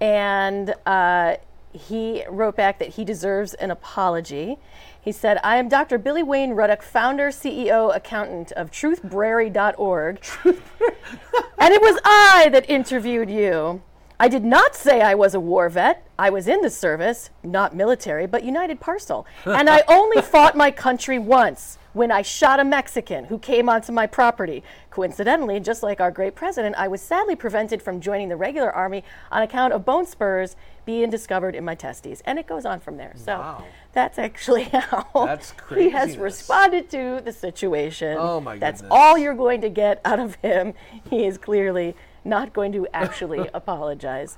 And 0.00 0.74
uh, 0.86 1.36
he 1.72 2.24
wrote 2.28 2.56
back 2.56 2.78
that 2.78 2.90
he 2.90 3.04
deserves 3.04 3.54
an 3.54 3.70
apology. 3.70 4.58
He 5.06 5.12
said, 5.12 5.38
I 5.44 5.58
am 5.58 5.68
Dr. 5.68 5.98
Billy 5.98 6.24
Wayne 6.24 6.54
Ruddock, 6.54 6.82
founder, 6.82 7.28
CEO, 7.28 7.94
accountant 7.94 8.50
of 8.50 8.72
truthbrary.org. 8.72 10.18
and 10.44 11.72
it 11.72 11.80
was 11.80 12.00
I 12.04 12.48
that 12.50 12.68
interviewed 12.68 13.30
you. 13.30 13.82
I 14.18 14.26
did 14.26 14.44
not 14.44 14.74
say 14.74 15.02
I 15.02 15.14
was 15.14 15.32
a 15.32 15.38
war 15.38 15.68
vet. 15.68 16.04
I 16.18 16.30
was 16.30 16.48
in 16.48 16.60
the 16.60 16.70
service, 16.70 17.30
not 17.44 17.72
military, 17.72 18.26
but 18.26 18.42
United 18.42 18.80
Parcel. 18.80 19.28
And 19.44 19.70
I 19.70 19.84
only 19.88 20.20
fought 20.22 20.56
my 20.56 20.72
country 20.72 21.20
once 21.20 21.78
when 21.92 22.10
I 22.10 22.22
shot 22.22 22.58
a 22.58 22.64
Mexican 22.64 23.26
who 23.26 23.38
came 23.38 23.68
onto 23.68 23.92
my 23.92 24.06
property. 24.06 24.64
Coincidentally, 24.90 25.60
just 25.60 25.82
like 25.82 26.00
our 26.00 26.10
great 26.10 26.34
president, 26.34 26.74
I 26.76 26.88
was 26.88 27.00
sadly 27.00 27.36
prevented 27.36 27.80
from 27.80 28.00
joining 28.00 28.28
the 28.28 28.36
regular 28.36 28.72
army 28.72 29.04
on 29.30 29.42
account 29.42 29.72
of 29.72 29.84
bone 29.84 30.04
spurs 30.04 30.56
being 30.84 31.10
discovered 31.10 31.54
in 31.54 31.64
my 31.64 31.74
testes. 31.74 32.22
And 32.26 32.38
it 32.38 32.46
goes 32.46 32.64
on 32.66 32.80
from 32.80 32.96
there. 32.96 33.14
So 33.16 33.38
Wow. 33.38 33.64
That's 33.96 34.18
actually 34.18 34.64
how 34.90 35.08
That's 35.14 35.54
he 35.74 35.88
has 35.88 36.18
responded 36.18 36.90
to 36.90 37.22
the 37.24 37.32
situation. 37.32 38.18
Oh, 38.20 38.40
my 38.40 38.52
god. 38.56 38.60
That's 38.60 38.82
goodness. 38.82 38.98
all 38.98 39.16
you're 39.16 39.34
going 39.34 39.62
to 39.62 39.70
get 39.70 40.02
out 40.04 40.20
of 40.20 40.34
him. 40.36 40.74
He 41.08 41.24
is 41.24 41.38
clearly 41.38 41.96
not 42.22 42.52
going 42.52 42.72
to 42.72 42.86
actually 42.92 43.48
apologize. 43.54 44.36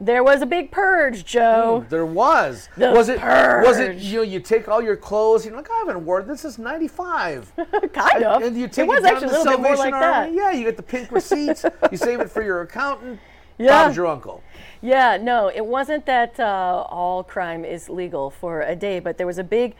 There 0.00 0.22
was 0.22 0.42
a 0.42 0.46
big 0.46 0.70
purge, 0.70 1.24
Joe. 1.24 1.80
Hmm, 1.80 1.88
there 1.88 2.06
was. 2.06 2.68
The 2.76 2.92
was 2.92 3.08
it? 3.08 3.20
Was 3.20 3.80
it? 3.80 3.96
You 3.98 4.18
know, 4.18 4.22
you 4.22 4.38
take 4.38 4.68
all 4.68 4.80
your 4.82 4.96
clothes. 4.96 5.44
You're 5.44 5.56
like, 5.56 5.70
I 5.70 5.78
haven't 5.78 6.04
worn 6.04 6.28
this 6.28 6.42
since 6.42 6.58
'95. 6.58 7.52
kind 7.92 8.24
of. 8.24 8.42
And 8.42 8.56
you 8.56 8.68
take 8.68 8.86
it 8.86 8.88
was 8.88 9.02
down 9.02 9.14
actually 9.14 9.28
a 9.28 9.30
to 9.30 9.38
little 9.38 9.52
bit 9.52 9.60
more 9.60 9.76
Salvation 9.76 9.92
like 9.92 10.02
Army. 10.02 10.36
that. 10.36 10.52
Yeah, 10.52 10.52
you 10.58 10.64
get 10.64 10.76
the 10.76 10.82
pink 10.82 11.10
receipts. 11.12 11.64
you 11.90 11.96
save 11.96 12.20
it 12.20 12.30
for 12.30 12.42
your 12.42 12.62
accountant. 12.62 13.20
Yeah. 13.58 13.84
Bob's 13.84 13.96
your 13.96 14.06
uncle. 14.08 14.42
Yeah, 14.84 15.16
no, 15.16 15.48
it 15.48 15.64
wasn't 15.64 16.04
that 16.04 16.38
uh, 16.38 16.84
all 16.90 17.24
crime 17.24 17.64
is 17.64 17.88
legal 17.88 18.28
for 18.28 18.60
a 18.60 18.76
day, 18.76 19.00
but 19.00 19.16
there 19.16 19.26
was 19.26 19.38
a 19.38 19.44
big 19.44 19.74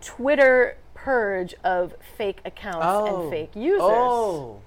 Twitter 0.00 0.78
purge 0.94 1.52
of 1.62 1.94
fake 2.16 2.40
accounts 2.42 3.10
and 3.10 3.30
fake 3.30 3.54
users, 3.54 3.82
Oh. 3.82 4.60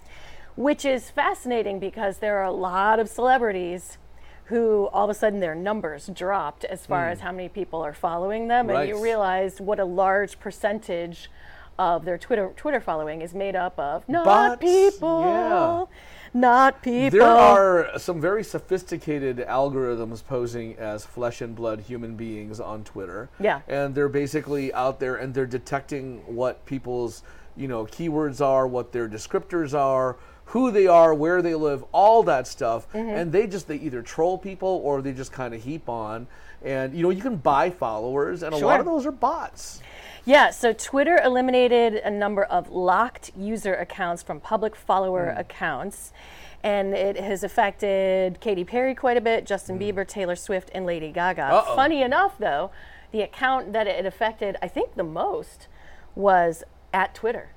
which 0.55 0.85
is 0.85 1.09
fascinating 1.09 1.79
because 1.79 2.19
there 2.19 2.37
are 2.37 2.43
a 2.43 2.51
lot 2.51 2.99
of 2.99 3.09
celebrities 3.09 3.97
who 4.45 4.87
all 4.93 5.05
of 5.05 5.09
a 5.09 5.13
sudden 5.15 5.39
their 5.39 5.55
numbers 5.55 6.07
dropped 6.13 6.65
as 6.65 6.85
far 6.85 7.09
as 7.09 7.21
how 7.21 7.31
many 7.31 7.49
people 7.49 7.81
are 7.81 7.93
following 7.93 8.47
them, 8.47 8.69
and 8.69 8.87
you. 8.87 8.93
Right. 8.95 9.01
realized 9.03 9.59
what 9.59 9.79
a 9.79 9.85
large 9.85 10.39
percentage 10.39 11.31
of 11.79 12.05
their 12.05 12.17
Twitter 12.19 12.51
Twitter 12.55 12.79
following 12.79 13.21
is 13.21 13.33
made 13.33 13.55
up 13.55 13.79
of 13.79 14.07
not 14.07 14.25
Bots, 14.25 14.61
people, 14.61 15.21
yeah. 15.21 15.85
Not 16.33 16.81
people. 16.81 17.19
There 17.19 17.27
are 17.27 17.97
some 17.97 18.21
very 18.21 18.43
sophisticated 18.43 19.37
algorithms 19.37 20.25
posing 20.25 20.77
as 20.77 21.05
flesh 21.05 21.41
and 21.41 21.55
blood 21.55 21.81
human 21.81 22.15
beings 22.15 22.59
on 22.59 22.83
Twitter. 22.83 23.29
Yeah. 23.39 23.61
And 23.67 23.95
they're 23.95 24.09
basically 24.09 24.73
out 24.73 24.99
there 24.99 25.15
and 25.15 25.33
they're 25.33 25.45
detecting 25.45 26.19
what 26.25 26.65
people's, 26.65 27.23
you 27.55 27.67
know, 27.67 27.85
keywords 27.85 28.45
are, 28.45 28.67
what 28.67 28.91
their 28.91 29.07
descriptors 29.07 29.73
are, 29.73 30.17
who 30.45 30.71
they 30.71 30.87
are, 30.87 31.13
where 31.13 31.41
they 31.41 31.55
live, 31.55 31.83
all 31.91 32.23
that 32.23 32.47
stuff. 32.47 32.91
Mm-hmm. 32.93 33.09
And 33.09 33.31
they 33.31 33.47
just 33.47 33.67
they 33.67 33.77
either 33.77 34.01
troll 34.01 34.37
people 34.37 34.81
or 34.83 35.01
they 35.01 35.13
just 35.13 35.31
kind 35.31 35.53
of 35.53 35.63
heap 35.63 35.87
on. 35.89 36.27
And 36.63 36.93
you 36.93 37.03
know, 37.03 37.09
you 37.09 37.21
can 37.21 37.37
buy 37.37 37.69
followers 37.69 38.43
and 38.43 38.53
a 38.53 38.57
lot 38.57 38.79
of 38.79 38.85
those 38.85 39.05
are 39.05 39.11
bots. 39.11 39.81
Yeah, 40.25 40.49
so 40.51 40.73
Twitter 40.73 41.19
eliminated 41.23 41.95
a 41.95 42.11
number 42.11 42.43
of 42.43 42.69
locked 42.69 43.31
user 43.37 43.73
accounts 43.73 44.21
from 44.23 44.39
public 44.39 44.75
follower 44.75 45.31
Hmm. 45.33 45.39
accounts. 45.39 46.13
And 46.61 46.93
it 46.93 47.17
has 47.17 47.43
affected 47.43 48.41
Katy 48.41 48.65
Perry 48.65 48.93
quite 48.93 49.15
a 49.15 49.21
bit, 49.21 49.45
Justin 49.45 49.79
Bieber, 49.79 50.05
Taylor 50.05 50.35
Swift, 50.35 50.69
and 50.73 50.85
Lady 50.85 51.09
Gaga. 51.11 51.43
Uh-oh. 51.43 51.75
Funny 51.75 52.01
enough, 52.01 52.37
though, 52.37 52.71
the 53.11 53.21
account 53.21 53.71
that 53.71 53.87
it 53.87 54.05
affected, 54.05 54.57
I 54.61 54.67
think 54.67 54.95
the 54.95 55.03
most, 55.03 55.67
was 56.15 56.63
at 56.93 57.15
Twitter. 57.15 57.51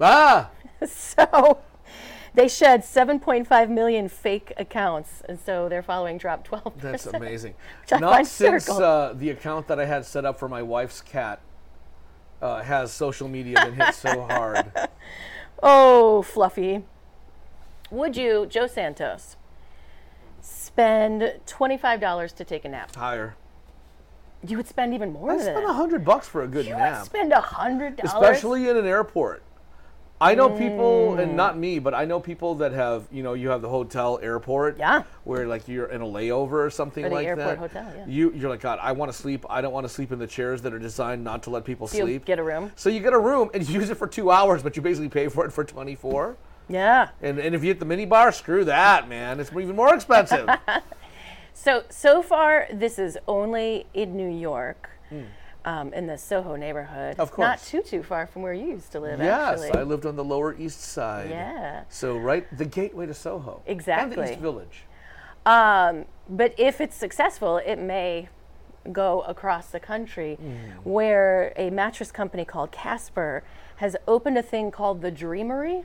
Ah! 0.00 0.50
So 0.86 1.58
they 2.34 2.48
shed 2.48 2.82
7.5 2.82 3.70
million 3.70 4.08
fake 4.10 4.52
accounts, 4.58 5.22
and 5.26 5.40
so 5.40 5.68
their 5.70 5.82
following 5.82 6.18
dropped 6.18 6.50
12%. 6.50 6.80
That's 6.82 7.06
amazing. 7.06 7.54
Not 7.90 8.26
since 8.26 8.68
uh, 8.68 9.14
the 9.16 9.30
account 9.30 9.68
that 9.68 9.80
I 9.80 9.86
had 9.86 10.04
set 10.04 10.26
up 10.26 10.38
for 10.38 10.48
my 10.50 10.60
wife's 10.62 11.00
cat 11.00 11.40
uh, 12.42 12.62
has 12.62 12.92
social 12.92 13.28
media 13.28 13.56
been 13.64 13.74
hit 13.74 13.94
so 13.94 14.22
hard. 14.30 14.70
Oh, 15.62 16.22
Fluffy. 16.22 16.84
Would 17.90 18.16
you, 18.16 18.46
Joe 18.46 18.66
Santos, 18.66 19.36
spend 20.40 21.22
$25 21.46 22.34
to 22.34 22.44
take 22.44 22.64
a 22.64 22.68
nap? 22.68 22.94
Higher. 22.94 23.36
You 24.46 24.56
would 24.58 24.66
spend 24.68 24.92
even 24.94 25.12
more 25.12 25.30
I 25.32 25.36
than 25.36 25.44
spent 25.44 25.58
a 25.64 25.66
that. 25.68 25.72
hundred 25.74 26.04
bucks 26.04 26.28
for 26.28 26.42
a 26.42 26.46
good 26.48 26.66
You 26.66 26.74
would 26.74 26.80
nap, 26.80 27.04
spend 27.06 27.32
$100? 27.32 28.02
especially 28.04 28.68
in 28.68 28.76
an 28.76 28.86
airport. 28.86 29.42
I 30.20 30.34
know 30.34 30.48
people, 30.48 31.12
Mm. 31.12 31.18
and 31.22 31.36
not 31.36 31.58
me, 31.58 31.78
but 31.78 31.92
I 31.94 32.06
know 32.06 32.18
people 32.20 32.54
that 32.56 32.72
have, 32.72 33.04
you 33.12 33.22
know, 33.22 33.34
you 33.34 33.50
have 33.50 33.60
the 33.60 33.68
hotel 33.68 34.18
airport, 34.22 34.78
Yeah. 34.78 35.02
where 35.24 35.46
like 35.46 35.68
you're 35.68 35.86
in 35.86 36.00
a 36.00 36.06
layover 36.06 36.64
or 36.64 36.70
something 36.70 37.04
Or 37.04 37.10
the 37.10 37.14
like 37.14 37.26
airport 37.26 37.46
that. 37.72 37.84
hotel, 37.84 37.92
yeah. 37.98 38.04
You 38.06 38.32
you're 38.32 38.48
like, 38.48 38.60
God, 38.60 38.78
I 38.80 38.92
want 38.92 39.12
to 39.12 39.16
sleep. 39.16 39.44
I 39.50 39.60
don't 39.60 39.72
want 39.74 39.84
to 39.86 39.92
sleep 39.92 40.12
in 40.12 40.18
the 40.18 40.26
chairs 40.26 40.62
that 40.62 40.72
are 40.72 40.78
designed 40.78 41.22
not 41.22 41.42
to 41.44 41.50
let 41.50 41.64
people 41.64 41.86
So 41.86 41.98
sleep. 41.98 42.24
get 42.24 42.38
a 42.38 42.42
room? 42.42 42.72
So 42.76 42.88
you 42.88 43.00
get 43.00 43.12
a 43.12 43.18
room 43.18 43.50
and 43.52 43.68
you 43.68 43.78
use 43.80 43.90
it 43.90 43.96
for 43.96 44.06
two 44.06 44.30
hours, 44.30 44.62
but 44.62 44.74
you 44.76 44.82
basically 44.82 45.10
pay 45.10 45.28
for 45.28 45.44
it 45.44 45.52
for 45.52 45.64
twenty 45.64 45.94
four. 45.94 46.36
Yeah. 46.68 47.10
And, 47.22 47.38
and 47.38 47.54
if 47.54 47.62
you 47.62 47.68
hit 47.68 47.78
the 47.78 47.84
mini 47.86 48.06
bar, 48.06 48.32
screw 48.32 48.64
that, 48.64 49.08
man. 49.08 49.38
It's 49.38 49.50
even 49.52 49.76
more 49.76 49.94
expensive. 49.94 50.48
So, 51.58 51.84
so 51.88 52.22
far, 52.22 52.68
this 52.72 52.98
is 52.98 53.16
only 53.26 53.86
in 53.94 54.14
New 54.14 54.28
York, 54.28 54.90
um, 55.66 55.92
in 55.92 56.06
the 56.06 56.16
Soho 56.16 56.56
neighborhood. 56.56 57.16
Of 57.18 57.36
Not 57.36 57.60
too, 57.62 57.82
too 57.82 58.02
far 58.02 58.26
from 58.26 58.42
where 58.42 58.54
you 58.54 58.66
used 58.68 58.92
to 58.92 59.00
live, 59.00 59.18
yes, 59.18 59.60
actually. 59.62 59.78
I 59.78 59.82
lived 59.82 60.06
on 60.06 60.16
the 60.16 60.24
Lower 60.24 60.54
East 60.56 60.80
Side. 60.80 61.28
Yeah. 61.28 61.82
So 61.88 62.16
right, 62.16 62.46
the 62.56 62.64
gateway 62.64 63.06
to 63.06 63.14
Soho. 63.14 63.56
And 63.56 63.66
the 63.66 63.72
Exactly. 63.72 64.30
East 64.30 64.40
Village. 64.40 64.84
Um, 65.44 66.06
but 66.28 66.54
if 66.56 66.80
it's 66.80 66.96
successful, 66.96 67.58
it 67.58 67.76
may 67.76 68.28
go 68.92 69.22
across 69.22 69.66
the 69.66 69.80
country 69.80 70.36
Hmm. 70.36 70.70
where 70.88 71.52
a 71.56 71.70
mattress 71.70 72.12
company 72.12 72.44
called 72.44 72.70
Casper 72.70 73.42
has 73.76 73.96
opened 74.06 74.38
a 74.38 74.42
thing 74.42 74.70
called 74.70 75.02
the 75.02 75.10
Dreamery, 75.10 75.84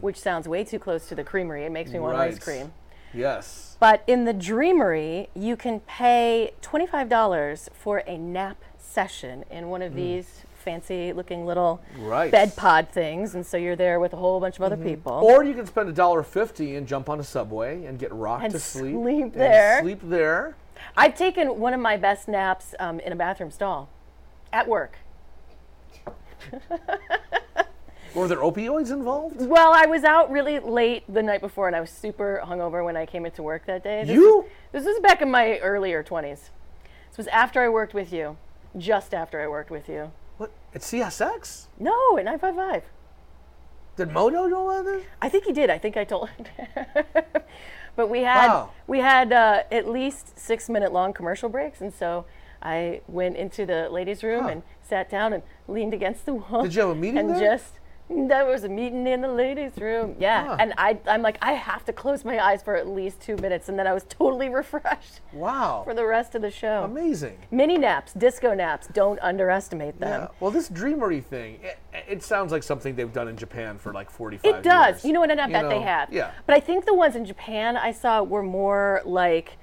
which 0.00 0.18
sounds 0.18 0.48
way 0.48 0.64
too 0.64 0.78
close 0.78 1.06
to 1.08 1.14
the 1.14 1.22
creamery. 1.22 1.64
It 1.64 1.70
makes 1.70 1.92
me 1.92 1.98
want 2.00 2.16
ice. 2.16 2.32
Right. 2.34 2.40
cream. 2.42 2.72
Yes. 3.14 3.76
But 3.78 4.02
in 4.06 4.24
the 4.24 4.32
Dreamery, 4.34 5.28
you 5.34 5.54
can 5.56 5.80
pay 5.80 6.52
$25 6.62 7.68
for 7.74 7.98
a 8.06 8.16
nap 8.16 8.56
session 8.92 9.44
in 9.50 9.68
one 9.68 9.82
of 9.82 9.94
these 9.94 10.42
fancy 10.64 11.12
looking 11.12 11.44
little. 11.46 11.80
Right. 11.98 12.26
Mm-hmm. 12.26 12.30
bed 12.30 12.56
pod 12.56 12.88
things. 12.90 13.34
And 13.34 13.44
so 13.44 13.56
you're 13.56 13.74
there 13.76 13.98
with 13.98 14.12
a 14.12 14.16
whole 14.16 14.38
bunch 14.38 14.56
of 14.56 14.62
other 14.62 14.76
people. 14.76 15.12
Or 15.12 15.42
you 15.42 15.54
can 15.54 15.66
spend 15.66 15.88
a 15.88 15.92
dollar 15.92 16.22
fifty 16.22 16.76
and 16.76 16.86
jump 16.86 17.08
on 17.08 17.18
a 17.18 17.24
subway 17.24 17.84
and 17.84 17.98
get 17.98 18.12
rocked 18.12 18.44
And 18.44 18.52
to 18.52 18.60
sleep. 18.60 18.94
sleep 18.94 19.22
and 19.24 19.32
there. 19.34 19.80
sleep 19.82 20.00
there. 20.04 20.56
I've 20.96 21.16
taken 21.16 21.58
one 21.58 21.74
of 21.74 21.80
my 21.80 21.96
best 21.96 22.28
naps 22.28 22.74
um, 22.78 23.00
in 23.00 23.12
a 23.12 23.16
bathroom 23.16 23.50
stall 23.50 23.88
at 24.52 24.68
work. 24.68 24.98
Were 28.14 28.28
there 28.28 28.38
opioids 28.38 28.90
involved? 28.92 29.40
Well, 29.40 29.72
I 29.72 29.86
was 29.86 30.04
out 30.04 30.30
really 30.30 30.58
late 30.58 31.02
the 31.08 31.22
night 31.22 31.40
before, 31.40 31.66
and 31.66 31.74
I 31.74 31.80
was 31.80 31.88
super 31.90 32.42
hungover 32.44 32.84
when 32.84 32.94
I 32.96 33.06
came 33.06 33.24
into 33.24 33.42
work 33.42 33.64
that 33.66 33.82
day. 33.82 34.04
This 34.04 34.14
You? 34.14 34.44
Was, 34.72 34.84
this 34.84 34.92
was 34.92 35.00
back 35.00 35.22
in 35.22 35.30
my 35.30 35.58
earlier 35.60 36.04
20s. 36.04 36.50
This 37.08 37.16
was 37.16 37.26
after 37.28 37.62
I 37.62 37.70
worked 37.70 37.94
with 37.94 38.12
you, 38.12 38.36
just 38.76 39.12
after 39.14 39.40
I 39.40 39.46
worked 39.48 39.70
with 39.70 39.88
you. 39.88 40.12
What? 40.38 40.50
At 40.74 40.80
CSX? 40.82 41.66
No, 41.78 41.92
at 42.18 42.24
955. 42.24 42.84
Did 43.96 44.10
Moto 44.10 44.46
know 44.46 44.70
about 44.70 44.84
this? 44.86 45.04
I 45.20 45.28
think 45.28 45.44
he 45.44 45.52
did. 45.52 45.68
I 45.68 45.76
think 45.78 45.96
I 45.98 46.04
told 46.04 46.30
him. 46.30 46.46
but 47.96 48.08
we 48.08 48.22
had 48.22 48.48
Wow. 48.48 48.70
we 48.86 49.00
had 49.00 49.32
uh, 49.32 49.64
at 49.70 49.86
least 49.86 50.38
six 50.38 50.68
minute 50.70 50.92
long 50.92 51.12
commercial 51.12 51.50
breaks, 51.50 51.80
and 51.82 51.92
so 51.92 52.24
I 52.62 53.02
went 53.06 53.36
into 53.36 53.66
the 53.66 53.90
ladies' 53.90 54.22
room 54.22 54.44
Huh. 54.44 54.48
and 54.48 54.62
sat 54.80 55.10
down 55.10 55.32
and 55.34 55.42
leaned 55.68 55.92
against 55.92 56.24
the 56.24 56.34
wall. 56.34 56.62
Did 56.62 56.74
you 56.74 56.80
have 56.82 56.90
a 56.90 56.94
meeting 56.94 57.18
And 57.18 57.30
there? 57.30 57.40
just 57.56 57.74
there 58.10 58.44
was 58.44 58.64
a 58.64 58.68
meeting 58.68 59.06
in 59.06 59.22
the 59.22 59.28
ladies' 59.28 59.76
room. 59.78 60.16
Yeah, 60.18 60.44
Huh. 60.48 60.56
and 60.58 60.74
I 60.76 60.98
I'm 61.06 61.22
like 61.22 61.38
I 61.40 61.52
have 61.52 61.84
to 61.86 61.92
close 61.92 62.24
my 62.24 62.38
eyes 62.38 62.62
for 62.62 62.76
at 62.76 62.86
least 62.86 63.20
two 63.20 63.36
minutes, 63.36 63.68
and 63.68 63.78
then 63.78 63.86
I 63.86 63.94
was 63.94 64.04
totally 64.08 64.48
refreshed 64.60 65.20
Wow. 65.32 65.82
for 65.84 65.94
the 65.94 66.04
rest 66.04 66.34
of 66.34 66.42
the 66.42 66.50
show. 66.50 66.82
Amazing. 66.84 67.38
Mini 67.50 67.78
naps, 67.78 68.12
disco 68.12 68.52
naps. 68.54 68.86
Don't 68.88 69.18
underestimate 69.20 69.98
them. 69.98 70.22
Yeah. 70.22 70.28
Well, 70.40 70.50
this 70.50 70.68
Dreamery 70.68 71.24
thing, 71.24 71.60
it, 71.62 71.78
it 72.08 72.22
sounds 72.22 72.52
like 72.52 72.62
something 72.62 72.94
they've 72.96 73.12
done 73.12 73.28
in 73.28 73.36
Japan 73.36 73.78
for 73.78 73.92
like 73.92 74.10
45 74.10 74.54
It 74.56 74.62
does. 74.62 74.94
years. 74.96 75.04
You 75.06 75.12
know 75.14 75.20
what? 75.20 75.30
And 75.30 75.40
I 75.40 75.46
You 75.46 75.52
bet 75.52 75.68
they 75.70 75.80
have. 75.80 76.12
Yeah. 76.12 76.32
But 76.46 76.56
I 76.56 76.60
think 76.60 76.84
the 76.84 76.94
ones 76.94 77.16
in 77.16 77.24
Japan 77.24 77.76
I 77.76 77.92
saw 77.92 78.22
were 78.22 78.42
more 78.42 79.00
like 79.04 79.56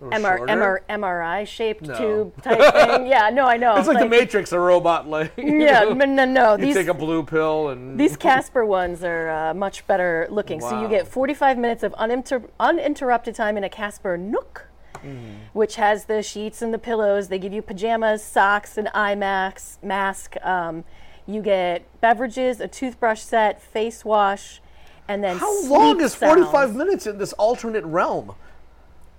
MR. 0.00 0.38
MR, 0.48 0.78
MRI 0.88 1.46
shaped 1.46 1.82
No. 1.86 1.94
tube 1.96 2.42
type 2.42 2.58
thing. 2.74 3.06
Yeah, 3.06 3.30
no, 3.30 3.46
I 3.46 3.56
know. 3.56 3.76
It's 3.78 3.88
like, 3.88 3.98
the 3.98 4.08
Matrix, 4.08 4.52
a 4.52 4.58
robot 4.58 5.08
like. 5.08 5.32
you 5.36 5.60
Yeah, 5.62 5.92
but 5.92 6.08
no, 6.08 6.24
no. 6.24 6.52
You 6.56 6.66
These 6.66 6.74
take 6.74 6.86
a 6.88 6.94
blue 6.94 7.22
pill 7.22 7.68
and. 7.68 7.98
these 8.00 8.16
Casper 8.16 8.64
ones 8.64 9.04
are 9.04 9.28
uh, 9.30 9.54
much 9.54 9.86
better 9.86 10.26
looking. 10.30 10.60
So 10.60 10.80
you 10.80 10.88
get 10.88 11.06
45 11.06 11.58
minutes 11.58 11.82
of 11.82 11.92
uninter- 11.94 12.48
uninterrupted 12.58 13.34
time 13.34 13.56
in 13.56 13.64
a 13.64 13.68
Casper 13.68 14.16
Nook, 14.16 14.66
Mm-hmm. 14.96 15.28
which 15.54 15.76
has 15.76 16.04
the 16.04 16.22
sheets 16.22 16.60
and 16.60 16.74
the 16.74 16.78
pillows. 16.78 17.28
They 17.28 17.38
give 17.38 17.54
you 17.54 17.62
pajamas, 17.62 18.22
socks, 18.22 18.76
an 18.76 18.90
eye 18.92 19.14
mask. 19.14 19.82
mask. 19.82 20.36
Um, 20.44 20.84
you 21.26 21.40
get 21.40 21.84
beverages, 22.02 22.60
a 22.60 22.68
toothbrush 22.68 23.20
set, 23.22 23.62
face 23.62 24.04
wash, 24.04 24.60
and 25.08 25.24
then 25.24 25.38
How 25.38 25.64
long 25.64 26.00
is 26.02 26.14
45 26.14 26.52
sounds. 26.52 26.76
minutes 26.76 27.06
in 27.06 27.16
this 27.16 27.32
alternate 27.34 27.84
realm? 27.84 28.34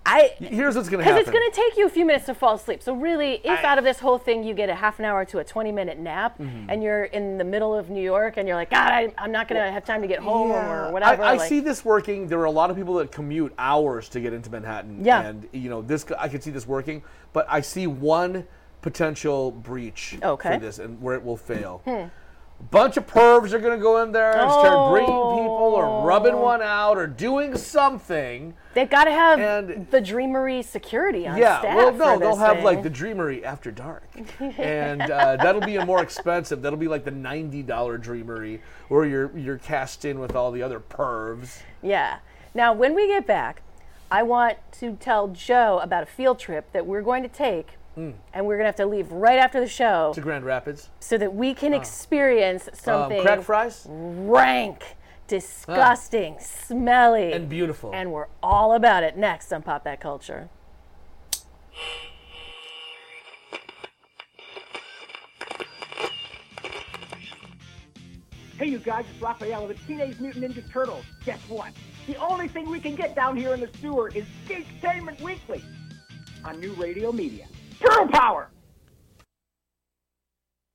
I 0.04 0.34
Here's 0.40 0.76
what's 0.76 0.90
going 0.90 0.98
to 0.98 1.04
happen. 1.04 1.20
Because 1.20 1.28
it's 1.28 1.38
going 1.38 1.52
to 1.52 1.56
take 1.56 1.78
you 1.78 1.86
a 1.86 1.90
few 1.90 2.06
minutes 2.06 2.26
to 2.26 2.34
fall 2.34 2.56
asleep. 2.56 2.82
So 2.82 2.94
really, 2.96 3.36
if 3.44 3.60
I- 3.60 3.64
out 3.64 3.78
of 3.78 3.84
this 3.84 4.00
whole 4.00 4.18
thing 4.18 4.44
you 4.44 4.56
get 4.56 4.68
a 4.68 4.74
half 4.74 4.98
an 4.98 5.06
hour 5.06 5.26
to 5.26 5.38
a 5.40 5.44
20 5.44 5.72
minute 5.72 6.00
nap, 6.00 6.40
Mm-hmm. 6.40 6.70
and 6.72 6.82
you're 6.84 7.04
in 7.04 7.38
the 7.38 7.44
middle 7.44 7.76
of 7.76 7.90
New 7.92 8.02
York, 8.02 8.38
and 8.38 8.48
you're 8.48 8.58
like, 8.58 8.72
God, 8.72 8.92
I, 8.92 9.14
I'm 9.20 9.32
not 9.32 9.48
going 9.48 9.62
to 9.64 9.72
have 9.72 9.86
time 9.86 10.02
to 10.02 10.08
get 10.08 10.20
home 10.20 10.50
Yeah. 10.50 10.88
or 10.88 10.92
whatever. 10.92 11.22
I, 11.24 11.34
I 11.34 11.36
like- 11.36 11.48
see 11.48 11.60
this 11.60 11.86
working. 11.86 12.28
There 12.28 12.40
are 12.40 12.46
a 12.46 12.52
lot 12.52 12.72
of 12.72 12.76
people 12.78 12.96
that 12.96 13.12
commute 13.12 13.54
hours 13.60 14.10
to 14.10 14.20
get 14.20 14.34
into 14.34 14.50
Manhattan. 14.50 15.06
Yeah. 15.06 15.22
And 15.22 15.48
you 15.52 15.70
know, 15.70 15.82
this 15.84 16.04
I 16.18 16.28
could 16.30 16.42
see 16.42 16.52
this 16.52 16.66
working, 16.68 17.04
but 17.32 17.46
I 17.48 17.62
see 17.62 17.86
one 17.86 18.48
potential 18.82 19.52
breach 19.52 20.18
Okay. 20.24 20.50
Hmm. 20.50 20.56
for 20.56 20.60
this 20.62 20.80
and 20.80 21.00
where 21.00 21.14
it 21.16 21.24
will 21.24 21.38
fail. 21.38 21.84
A 21.86 22.10
bunch 22.72 22.98
of 22.98 23.06
pervs 23.06 23.54
are 23.54 23.60
going 23.60 23.78
to 23.78 23.82
go 23.82 24.02
in 24.02 24.12
there 24.12 24.32
and 24.32 24.50
start 24.52 24.92
bringing 24.92 25.08
people 25.12 25.74
or 25.76 26.06
rubbing 26.08 26.34
Oh. 26.34 26.42
one 26.42 26.62
out 26.64 26.98
or 26.98 27.06
doing 27.08 27.56
something. 27.56 28.56
They've 28.74 28.90
got 28.90 29.04
to 29.06 29.12
have 29.12 29.40
And- 29.40 29.90
the 29.92 30.02
Dreamery 30.02 30.64
security 30.64 31.28
on 31.28 31.38
Yeah, 31.38 31.60
staff. 31.60 31.76
well, 31.76 31.94
no, 31.94 32.18
they'll 32.20 32.36
have 32.38 32.64
like 32.64 32.84
the 32.84 32.90
Dreamery 32.90 33.44
after 33.44 33.72
dark, 33.72 34.04
and 34.58 35.02
uh, 35.02 35.36
that'll 35.38 35.62
be 35.62 35.76
a 35.78 35.86
more 35.86 36.02
expensive. 36.02 36.62
That'll 36.62 36.80
be 36.80 36.88
like 36.88 37.04
the 37.04 37.12
ninety 37.12 37.64
dollar 37.64 37.98
Dreamery, 38.00 38.60
where 38.88 39.06
you're 39.06 39.38
you're 39.38 39.58
cast 39.58 40.06
in 40.06 40.20
with 40.20 40.36
all 40.36 40.52
the 40.52 40.64
other 40.64 40.80
pervs. 40.80 41.62
Yeah. 41.82 42.18
Now, 42.54 42.74
when 42.74 42.96
we 42.96 43.08
get 43.08 43.26
back, 43.28 43.62
I 44.10 44.24
want 44.24 44.58
to 44.80 44.98
tell 44.98 45.30
Joe 45.30 45.80
about 45.82 46.04
a 46.04 46.06
field 46.08 46.38
trip 46.40 46.72
that 46.74 46.86
we're 46.86 47.02
going 47.02 47.24
to 47.24 47.30
take, 47.30 47.78
Mm. 47.98 48.14
and 48.34 48.46
we're 48.46 48.56
going 48.56 48.64
to 48.64 48.68
have 48.68 48.76
to 48.78 48.86
leave 48.86 49.12
right 49.12 49.38
after 49.38 49.60
the 49.60 49.68
show 49.68 50.14
to 50.16 50.22
Grand 50.22 50.46
Rapids. 50.46 50.90
so 51.02 51.18
that 51.18 51.34
we 51.34 51.54
can 51.54 51.74
experience 51.74 52.68
Um, 52.70 52.74
something 52.76 53.22
crack 53.22 53.42
fries 53.42 53.86
rank, 53.90 54.96
disgusting, 55.32 56.36
ah. 56.38 56.44
smelly, 56.44 57.32
and 57.32 57.48
beautiful. 57.48 57.92
and 57.94 58.12
we're 58.12 58.28
all 58.44 58.74
about 58.74 59.02
it 59.02 59.16
next 59.16 59.54
on 59.54 59.62
Pop 59.64 59.86
That 59.86 60.02
Culture. 60.02 60.50
Hey, 68.58 68.68
you 68.68 68.78
guys, 68.80 69.06
it's 69.10 69.22
Raphael 69.22 69.64
of 69.64 69.70
the 69.70 69.86
Teenage 69.86 70.20
Mutant 70.20 70.54
Ninja 70.54 70.70
Turtles. 70.70 71.06
Guess 71.26 71.40
what? 71.48 71.72
The 72.08 72.18
only 72.18 72.50
thing 72.50 72.70
we 72.70 72.82
can 72.82 72.96
get 72.96 73.16
down 73.16 73.38
here 73.38 73.54
in 73.54 73.62
the 73.62 73.70
sewer 73.80 74.10
is 74.10 74.26
Geektainment 74.50 75.22
Weekly 75.22 75.64
on 76.44 76.60
New 76.60 76.74
Radio 76.74 77.14
Media. 77.14 77.48
Turtle 77.80 78.10
Power! 78.10 78.50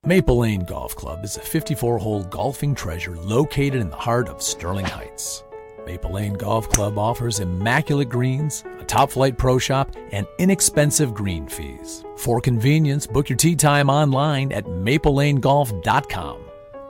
Maple 0.06 0.38
Lane 0.38 0.60
Golf 0.60 0.94
Club 0.94 1.25
is 1.25 1.36
a 1.36 1.40
54 1.40 1.98
hole 1.98 2.22
golfing 2.22 2.76
treasure 2.76 3.16
located 3.16 3.80
in 3.80 3.90
the 3.90 3.96
heart 3.96 4.28
of 4.28 4.40
Sterling 4.40 4.86
Heights. 4.86 5.42
Maple 5.84 6.12
Lane 6.12 6.34
Golf 6.34 6.68
Club 6.68 6.96
offers 6.96 7.40
immaculate 7.40 8.08
greens, 8.08 8.62
a 8.78 8.84
top 8.84 9.10
flight 9.10 9.36
pro 9.36 9.58
shop, 9.58 9.96
and 10.12 10.25
inexpensive 10.38 11.12
green 11.12 11.48
fees. 11.48 12.04
For 12.18 12.40
convenience, 12.40 13.04
book 13.04 13.28
your 13.28 13.36
tee 13.36 13.56
time 13.56 13.90
online 13.90 14.52
at 14.52 14.66
maplelanegolf.com. 14.66 16.38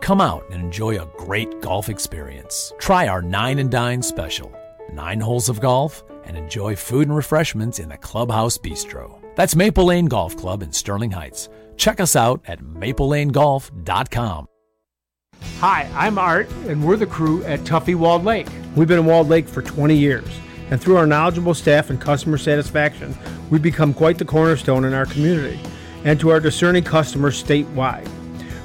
Come 0.03 0.21
out 0.21 0.45
and 0.51 0.63
enjoy 0.63 1.01
a 1.01 1.09
great 1.17 1.63
golf 1.63 1.89
experience. 1.89 2.75
Try 2.79 3.09
our 3.09 3.23
Nine 3.23 3.59
and 3.61 3.71
Dine 3.71 4.03
special 4.03 4.53
nine 4.93 5.21
holes 5.21 5.49
of 5.49 5.61
golf 5.61 6.05
and 6.25 6.37
enjoy 6.37 6.77
food 6.77 7.09
and 7.09 7.17
refreshments 7.17 7.79
in 7.79 7.89
the 7.89 7.97
Clubhouse 7.97 8.59
Bistro. 8.59 9.21
That's 9.37 9.57
Maple 9.57 9.87
Lane 9.87 10.07
Golf 10.07 10.37
Club 10.37 10.63
in 10.63 10.73
Sterling 10.73 11.11
Heights. 11.11 11.49
Check 11.77 12.01
us 12.01 12.17
out 12.17 12.43
at 12.47 12.61
maplelanegolf.com. 12.61 14.47
Hi, 15.61 15.91
I'm 15.95 16.19
Art, 16.19 16.51
and 16.67 16.85
we're 16.85 16.97
the 16.97 17.07
crew 17.07 17.43
at 17.45 17.61
Tuffy 17.61 17.95
Walled 17.95 18.25
Lake. 18.25 18.47
We've 18.75 18.89
been 18.89 18.99
in 18.99 19.07
Walled 19.07 19.29
Lake 19.29 19.49
for 19.49 19.63
20 19.63 19.97
years, 19.97 20.29
and 20.71 20.81
through 20.81 20.97
our 20.97 21.07
knowledgeable 21.07 21.55
staff 21.55 21.91
and 21.91 22.01
customer 22.01 22.39
satisfaction, 22.39 23.17
we've 23.51 23.63
become 23.63 23.95
quite 23.95 24.19
the 24.19 24.25
cornerstone 24.25 24.85
in 24.85 24.93
our 24.93 25.07
community 25.07 25.59
and 26.05 26.19
to 26.21 26.31
our 26.31 26.41
discerning 26.41 26.85
customers 26.85 27.43
statewide. 27.43 28.09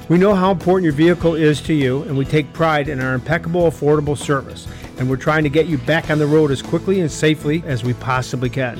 We 0.08 0.18
know 0.18 0.34
how 0.34 0.50
important 0.50 0.84
your 0.84 0.92
vehicle 0.92 1.34
is 1.34 1.60
to 1.62 1.72
you, 1.72 2.02
and 2.02 2.16
we 2.16 2.24
take 2.24 2.52
pride 2.52 2.88
in 2.88 3.00
our 3.00 3.14
impeccable, 3.14 3.62
affordable 3.70 4.16
service, 4.16 4.66
and 4.98 5.08
we're 5.08 5.16
trying 5.16 5.44
to 5.44 5.50
get 5.50 5.66
you 5.66 5.78
back 5.78 6.10
on 6.10 6.18
the 6.18 6.26
road 6.26 6.50
as 6.50 6.60
quickly 6.60 7.00
and 7.00 7.10
safely 7.10 7.62
as 7.66 7.84
we 7.84 7.94
possibly 7.94 8.50
can. 8.50 8.78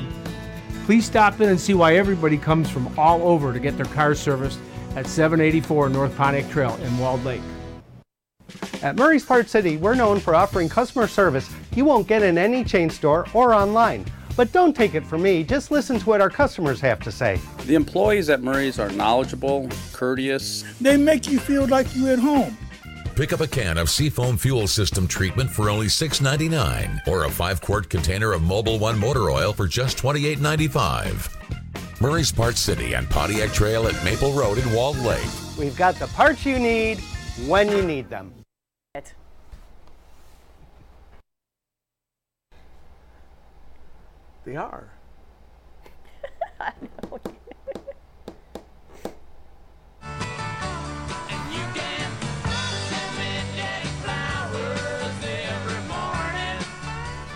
Please 0.84 1.06
stop 1.06 1.40
in 1.40 1.48
and 1.48 1.60
see 1.60 1.74
why 1.74 1.94
everybody 1.94 2.36
comes 2.36 2.68
from 2.68 2.98
all 2.98 3.22
over 3.22 3.52
to 3.52 3.60
get 3.60 3.76
their 3.76 3.86
car 3.86 4.14
serviced 4.16 4.58
at 4.96 5.06
784 5.06 5.88
North 5.88 6.16
Pontiac 6.16 6.50
Trail 6.50 6.74
in 6.82 6.98
Walled 6.98 7.24
Lake. 7.24 7.40
At 8.82 8.96
Murray's 8.96 9.24
Part 9.24 9.48
City, 9.48 9.76
we're 9.76 9.94
known 9.94 10.18
for 10.18 10.34
offering 10.34 10.68
customer 10.68 11.06
service 11.06 11.48
you 11.76 11.84
won't 11.84 12.08
get 12.08 12.22
in 12.22 12.36
any 12.36 12.64
chain 12.64 12.90
store 12.90 13.26
or 13.32 13.54
online. 13.54 14.04
But 14.36 14.50
don't 14.50 14.74
take 14.74 14.94
it 14.94 15.06
from 15.06 15.22
me, 15.22 15.44
just 15.44 15.70
listen 15.70 16.00
to 16.00 16.06
what 16.06 16.20
our 16.20 16.30
customers 16.30 16.80
have 16.80 16.98
to 17.00 17.12
say. 17.12 17.38
The 17.66 17.76
employees 17.76 18.28
at 18.28 18.42
Murray's 18.42 18.78
are 18.80 18.90
knowledgeable, 18.90 19.68
courteous. 19.92 20.64
They 20.80 20.96
make 20.96 21.30
you 21.30 21.38
feel 21.38 21.66
like 21.66 21.94
you're 21.94 22.14
at 22.14 22.18
home. 22.18 22.56
Pick 23.14 23.34
up 23.34 23.40
a 23.40 23.46
can 23.46 23.76
of 23.76 23.90
Seafoam 23.90 24.38
Fuel 24.38 24.66
System 24.66 25.06
treatment 25.06 25.50
for 25.50 25.68
only 25.68 25.86
$6.99 25.86 27.06
or 27.06 27.24
a 27.24 27.30
5 27.30 27.60
quart 27.60 27.90
container 27.90 28.32
of 28.32 28.40
Mobil 28.40 28.80
One 28.80 28.98
motor 28.98 29.30
oil 29.30 29.52
for 29.52 29.66
just 29.66 29.98
$28.95. 29.98 32.00
Murray's 32.00 32.32
Parts 32.32 32.58
City 32.58 32.94
and 32.94 33.06
Pontiac 33.10 33.52
Trail 33.52 33.86
at 33.86 34.02
Maple 34.02 34.32
Road 34.32 34.56
in 34.56 34.72
Walled 34.72 34.96
Lake. 35.00 35.28
We've 35.58 35.76
got 35.76 35.96
the 35.96 36.06
parts 36.06 36.46
you 36.46 36.58
need 36.58 37.00
when 37.46 37.70
you 37.70 37.82
need 37.82 38.08
them. 38.08 38.32
It. 38.94 39.12
They 44.46 44.56
are. 44.56 44.88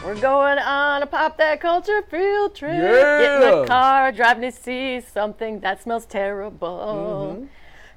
We're 0.07 0.15
going 0.21 0.59
on 0.59 1.03
a 1.03 1.07
Pop 1.07 1.37
That 1.39 1.61
Culture 1.61 2.01
field 2.03 2.55
trip. 2.55 2.71
Get 2.71 2.85
in 2.85 3.43
Yeah. 3.43 3.51
the 3.57 3.65
car, 3.67 4.13
driving 4.13 4.49
to 4.49 4.57
see 4.57 5.01
something 5.01 5.59
that 5.61 5.83
smells 5.83 6.07
terrible. 6.07 7.35
Mm-hmm. 7.35 7.45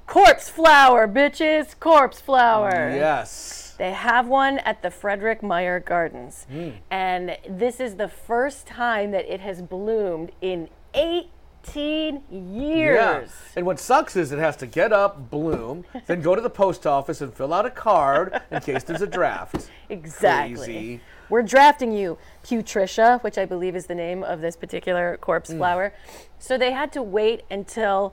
Corpse 0.08 0.48
flower, 0.48 1.06
bitches. 1.06 1.78
Corpse 1.78 2.20
flower. 2.20 2.90
Yes. 2.92 3.76
They 3.78 3.92
have 3.92 4.26
one 4.26 4.58
at 4.58 4.82
the 4.82 4.90
Frederik 4.90 5.40
Meijer 5.40 5.84
Gardens. 5.84 6.46
Hmm. 6.50 6.70
And 6.90 7.38
this 7.48 7.78
is 7.78 7.94
the 7.94 8.08
first 8.08 8.66
time 8.66 9.12
that 9.12 9.32
it 9.32 9.38
has 9.38 9.62
bloomed 9.62 10.32
in 10.40 10.68
18 10.94 12.22
years. 12.28 12.96
Yeah. 12.96 13.52
And 13.54 13.64
what 13.64 13.78
sucks 13.78 14.16
is 14.16 14.32
it 14.32 14.40
has 14.40 14.56
to 14.56 14.66
get 14.66 14.92
up, 14.92 15.30
bloom, 15.30 15.84
then 16.08 16.22
go 16.22 16.34
to 16.34 16.40
the 16.42 16.50
post 16.50 16.88
office 16.88 17.20
and 17.20 17.32
fill 17.32 17.54
out 17.54 17.66
a 17.66 17.70
card 17.70 18.40
in 18.50 18.60
case 18.62 18.82
there's 18.82 19.00
a 19.00 19.06
draft. 19.06 19.70
Exactly. 19.88 20.56
Crazy. 20.56 21.00
We're 21.30 21.42
drafting 21.42 21.92
you, 21.92 22.18
Putricia, 22.44 23.22
which 23.22 23.38
I 23.38 23.46
believe 23.46 23.76
is 23.76 23.86
the 23.86 23.94
name 23.94 24.22
of 24.24 24.40
this 24.40 24.56
particular 24.56 25.16
Mm. 25.16 25.20
corpse 25.20 25.52
flower. 25.52 25.92
So 26.38 26.58
they 26.58 26.72
had 26.72 26.92
to 26.92 27.02
wait 27.02 27.44
until 27.50 28.12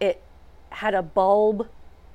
it 0.00 0.20
had 0.70 0.94
a 0.94 1.02
bulb 1.02 1.68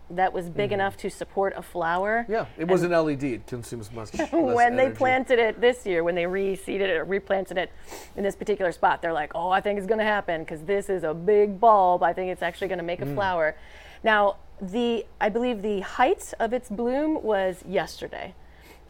that 0.10 0.32
was 0.32 0.50
big 0.52 0.72
enough 0.72 0.96
to 0.98 1.10
support 1.10 1.54
a 1.58 1.62
flower. 1.63 2.26
Yeah, 2.30 2.46
it 2.58 2.68
was 2.68 2.84
an 2.84 2.92
LED. 2.94 3.24
It 3.34 3.48
consumes 3.48 3.92
much 3.92 4.12
when 4.32 4.76
they 4.76 4.84
energy. 4.86 4.98
planted 4.98 5.39
it 5.39 5.60
this 5.60 5.88
year, 5.88 6.04
when 6.04 6.13
they 6.13 6.26
reseeded 6.26 6.82
it 6.82 6.98
or 6.98 7.04
replanted 7.04 7.58
it 7.58 7.72
in 8.16 8.22
this 8.24 8.36
particular 8.36 8.72
spot, 8.72 9.02
they're 9.02 9.13
like, 9.13 9.32
oh, 9.34 9.50
I 9.50 9.60
think 9.60 9.80
it's 9.80 9.88
going 9.88 9.98
to 10.00 10.06
happen 10.06 10.42
because 10.44 10.62
this 10.66 10.88
is 10.88 11.04
a 11.04 11.16
big 11.16 11.60
bulb. 11.60 12.04
I 12.04 12.13
think 12.13 12.32
it's 12.32 12.44
actually 12.44 12.68
going 12.68 12.78
to 12.78 12.84
make 12.84 13.02
a 13.02 13.06
Mm. 13.06 13.16
flower. 13.16 13.56
Now, 14.04 14.36
the 14.62 15.06
I 15.20 15.30
believe 15.30 15.63
the 15.63 15.80
height 15.80 16.32
of 16.39 16.54
its 16.54 16.70
bloom 16.70 17.24
was 17.24 17.63
yesterday. 17.68 18.36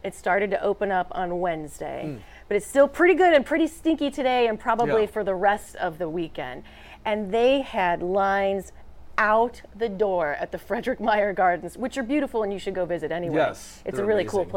It 0.03 0.13
started 0.13 0.51
to 0.51 0.61
open 0.61 0.91
up 0.91 1.07
on 1.11 1.39
Wednesday, 1.39 2.03
hmm. 2.05 2.17
but 2.47 2.57
it's 2.57 2.67
still 2.67 2.87
pretty 2.87 3.13
good 3.13 3.33
and 3.33 3.45
pretty 3.45 3.67
stinky 3.67 4.11
today, 4.11 4.47
and 4.47 4.59
probably 4.59 5.01
Yeah. 5.01 5.07
for 5.07 5.23
the 5.23 5.35
rest 5.35 5.75
of 5.77 5.97
the 5.97 6.09
weekend. 6.09 6.63
And 7.05 7.33
they 7.33 7.61
had 7.61 8.01
lines 8.01 8.71
out 9.17 9.61
the 9.75 9.89
door 9.89 10.33
at 10.39 10.51
the 10.51 10.57
Frederik 10.67 10.99
Meijer 10.99 11.35
Gardens, 11.35 11.77
which 11.77 11.97
are 11.97 12.03
beautiful 12.03 12.43
and 12.43 12.51
you 12.51 12.59
should 12.59 12.75
go 12.75 12.85
visit 12.85 13.11
anyway. 13.11 13.37
Yes, 13.37 13.81
it's 13.85 13.99
a 13.99 14.05
really 14.05 14.25
cool 14.25 14.41
amazing. 14.41 14.55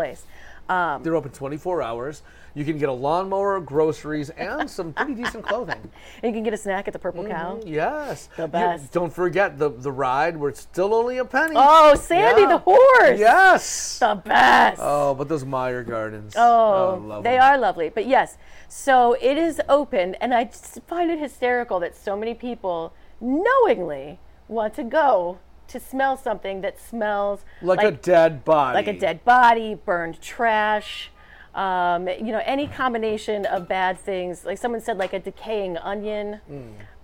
Place. 0.67 1.01
They're 1.03 1.17
open 1.17 1.33
24 1.33 1.83
hours. 1.83 2.23
You 2.55 2.65
can 2.65 2.79
get 2.79 2.89
a 2.89 2.93
lawnmower, 2.93 3.61
groceries, 3.61 4.31
and 4.31 4.69
some 4.79 4.93
pretty 4.95 5.15
decent 5.15 5.45
clothing. 5.47 5.79
And 6.23 6.25
you 6.25 6.33
can 6.33 6.43
get 6.43 6.55
a 6.55 6.57
snack 6.57 6.87
at 6.89 6.93
the 6.95 6.99
Purple 6.99 7.27
Cow. 7.27 7.57
Mm-hmm, 7.57 7.69
yes. 7.69 8.29
The 8.37 8.43
You- 8.45 8.49
best. 8.49 8.93
don't 8.93 9.13
forget 9.13 9.59
the, 9.59 9.69
the 9.69 9.93
ride 9.93 10.37
where 10.39 10.49
it's 10.49 10.61
still 10.63 10.95
only 10.95 11.19
a 11.19 11.25
penny. 11.25 11.53
Oh, 11.55 11.95
Sandy 11.97 12.43
Yeah. 12.43 12.49
the 12.49 12.59
horse. 12.59 13.19
Yes. 13.19 13.99
The 13.99 14.21
best. 14.25 14.81
Oh, 14.83 15.15
but 15.15 15.29
those 15.29 15.45
Meijer 15.45 15.87
Gardens. 15.87 16.35
Oh, 16.37 16.43
oh 17.03 17.07
love 17.07 17.25
they 17.25 17.33
them. 17.37 17.43
are 17.43 17.59
lovely. 17.59 17.91
But 17.91 18.07
yes, 18.07 18.39
so 18.69 19.13
it 19.21 19.37
is 19.37 19.61
open, 19.69 20.15
and 20.17 20.33
I 20.33 20.45
just 20.45 20.81
find 20.87 21.11
it 21.11 21.19
hysterical 21.19 21.79
that 21.81 21.95
so 21.95 22.17
many 22.17 22.33
people 22.35 22.95
knowingly 23.21 24.19
want 24.49 24.75
to 24.75 24.85
go 24.85 25.39
to 25.69 25.81
smell 25.81 26.17
something 26.17 26.61
that 26.61 26.79
smells 26.81 27.45
Like, 27.63 27.83
a 27.83 27.91
dead 27.91 28.45
body. 28.45 28.75
like 28.75 28.87
a 28.87 28.99
dead 28.99 29.25
body, 29.25 29.75
burned 29.75 30.21
trash. 30.21 31.11
Um, 31.55 32.07
you 32.07 32.33
know, 32.33 32.43
any 32.45 32.67
combination 32.67 33.47
of 33.47 33.67
bad 33.67 33.99
things. 33.99 34.45
Like 34.45 34.59
someone 34.59 34.83
said, 34.83 34.99
like 34.99 35.15
a 35.15 35.19
decaying 35.19 35.79
onion. 35.79 36.41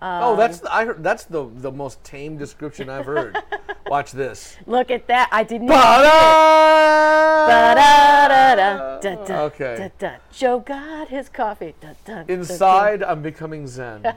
oh, 0.02 0.36
that's 0.36 0.58
the, 0.60 0.74
I 0.74 0.84
heard, 0.84 1.02
that's 1.02 1.24
the 1.24 1.48
the 1.56 1.72
most 1.72 2.04
tame 2.04 2.36
description 2.36 2.90
I've 2.90 3.06
heard. 3.06 3.38
Watch 3.86 4.12
this. 4.12 4.58
Look 4.66 4.90
at 4.90 5.06
that. 5.06 5.30
I 5.32 5.42
didn't 5.42 5.68
even 5.68 5.76
Ba-da! 5.76 7.46
Da, 7.46 7.74
da, 9.00 9.14
da, 9.14 9.42
Okay. 9.44 9.90
Joe 10.32 10.60
got 10.60 11.08
his 11.08 11.28
coffee. 11.28 11.74
Da, 11.80 11.88
da, 12.04 12.22
da, 12.22 12.32
Inside, 12.32 13.02
I'm 13.02 13.22
becoming 13.22 13.66
zen. 13.66 14.02
da. 14.02 14.12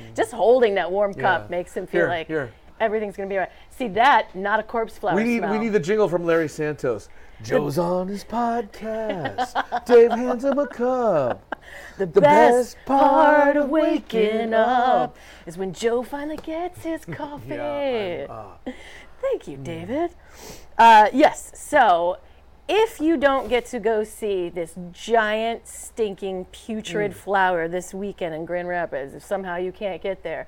Just 0.14 0.32
holding 0.32 0.74
that 0.76 0.90
warm 0.90 1.14
cup 1.14 1.42
Yeah. 1.44 1.50
makes 1.50 1.74
him 1.74 1.86
feel 1.86 2.00
Here, 2.02 2.08
like 2.08 2.26
here. 2.26 2.52
Everything's 2.80 3.16
gonna 3.16 3.28
be 3.28 3.36
all 3.36 3.40
right. 3.42 3.52
See 3.70 3.88
that? 3.88 4.34
Not 4.34 4.60
a 4.60 4.62
corpse 4.62 4.98
flower 4.98 5.14
We 5.16 5.24
need 5.24 5.38
smell. 5.38 5.52
we 5.52 5.58
need 5.58 5.68
the 5.70 5.80
jingle 5.80 6.08
from 6.08 6.24
Larry 6.24 6.48
Santos. 6.48 7.08
Joe's 7.42 7.78
on 7.78 8.08
his 8.08 8.24
podcast. 8.24 9.84
Dave 9.86 10.10
hands 10.10 10.44
him 10.44 10.58
a 10.58 10.66
cup. 10.66 11.54
the, 11.96 12.06
the 12.06 12.20
best, 12.20 12.74
best 12.76 12.86
part 12.86 13.56
of 13.56 13.68
waking 13.68 14.52
up 14.54 15.16
is 15.46 15.56
when 15.56 15.72
Joe 15.72 16.02
finally 16.02 16.36
gets 16.38 16.82
his 16.82 17.04
coffee. 17.10 17.54
I'm, 17.54 18.30
uh, 18.30 18.72
Thank 19.20 19.46
you, 19.48 19.56
David. 19.56 20.10
Uh, 20.76 21.08
yes. 21.12 21.52
So, 21.54 22.18
if 22.68 23.00
you 23.00 23.16
don't 23.16 23.48
get 23.48 23.66
to 23.66 23.80
go 23.80 24.04
see 24.04 24.48
this 24.48 24.74
giant, 24.92 25.66
stinking, 25.66 26.46
putrid 26.46 27.12
Mm. 27.12 27.14
flower 27.14 27.68
this 27.68 27.94
weekend 27.94 28.34
in 28.34 28.44
Grand 28.44 28.68
Rapids, 28.68 29.14
if 29.14 29.24
somehow 29.24 29.56
you 29.56 29.72
can't 29.72 30.02
get 30.02 30.22
there, 30.22 30.46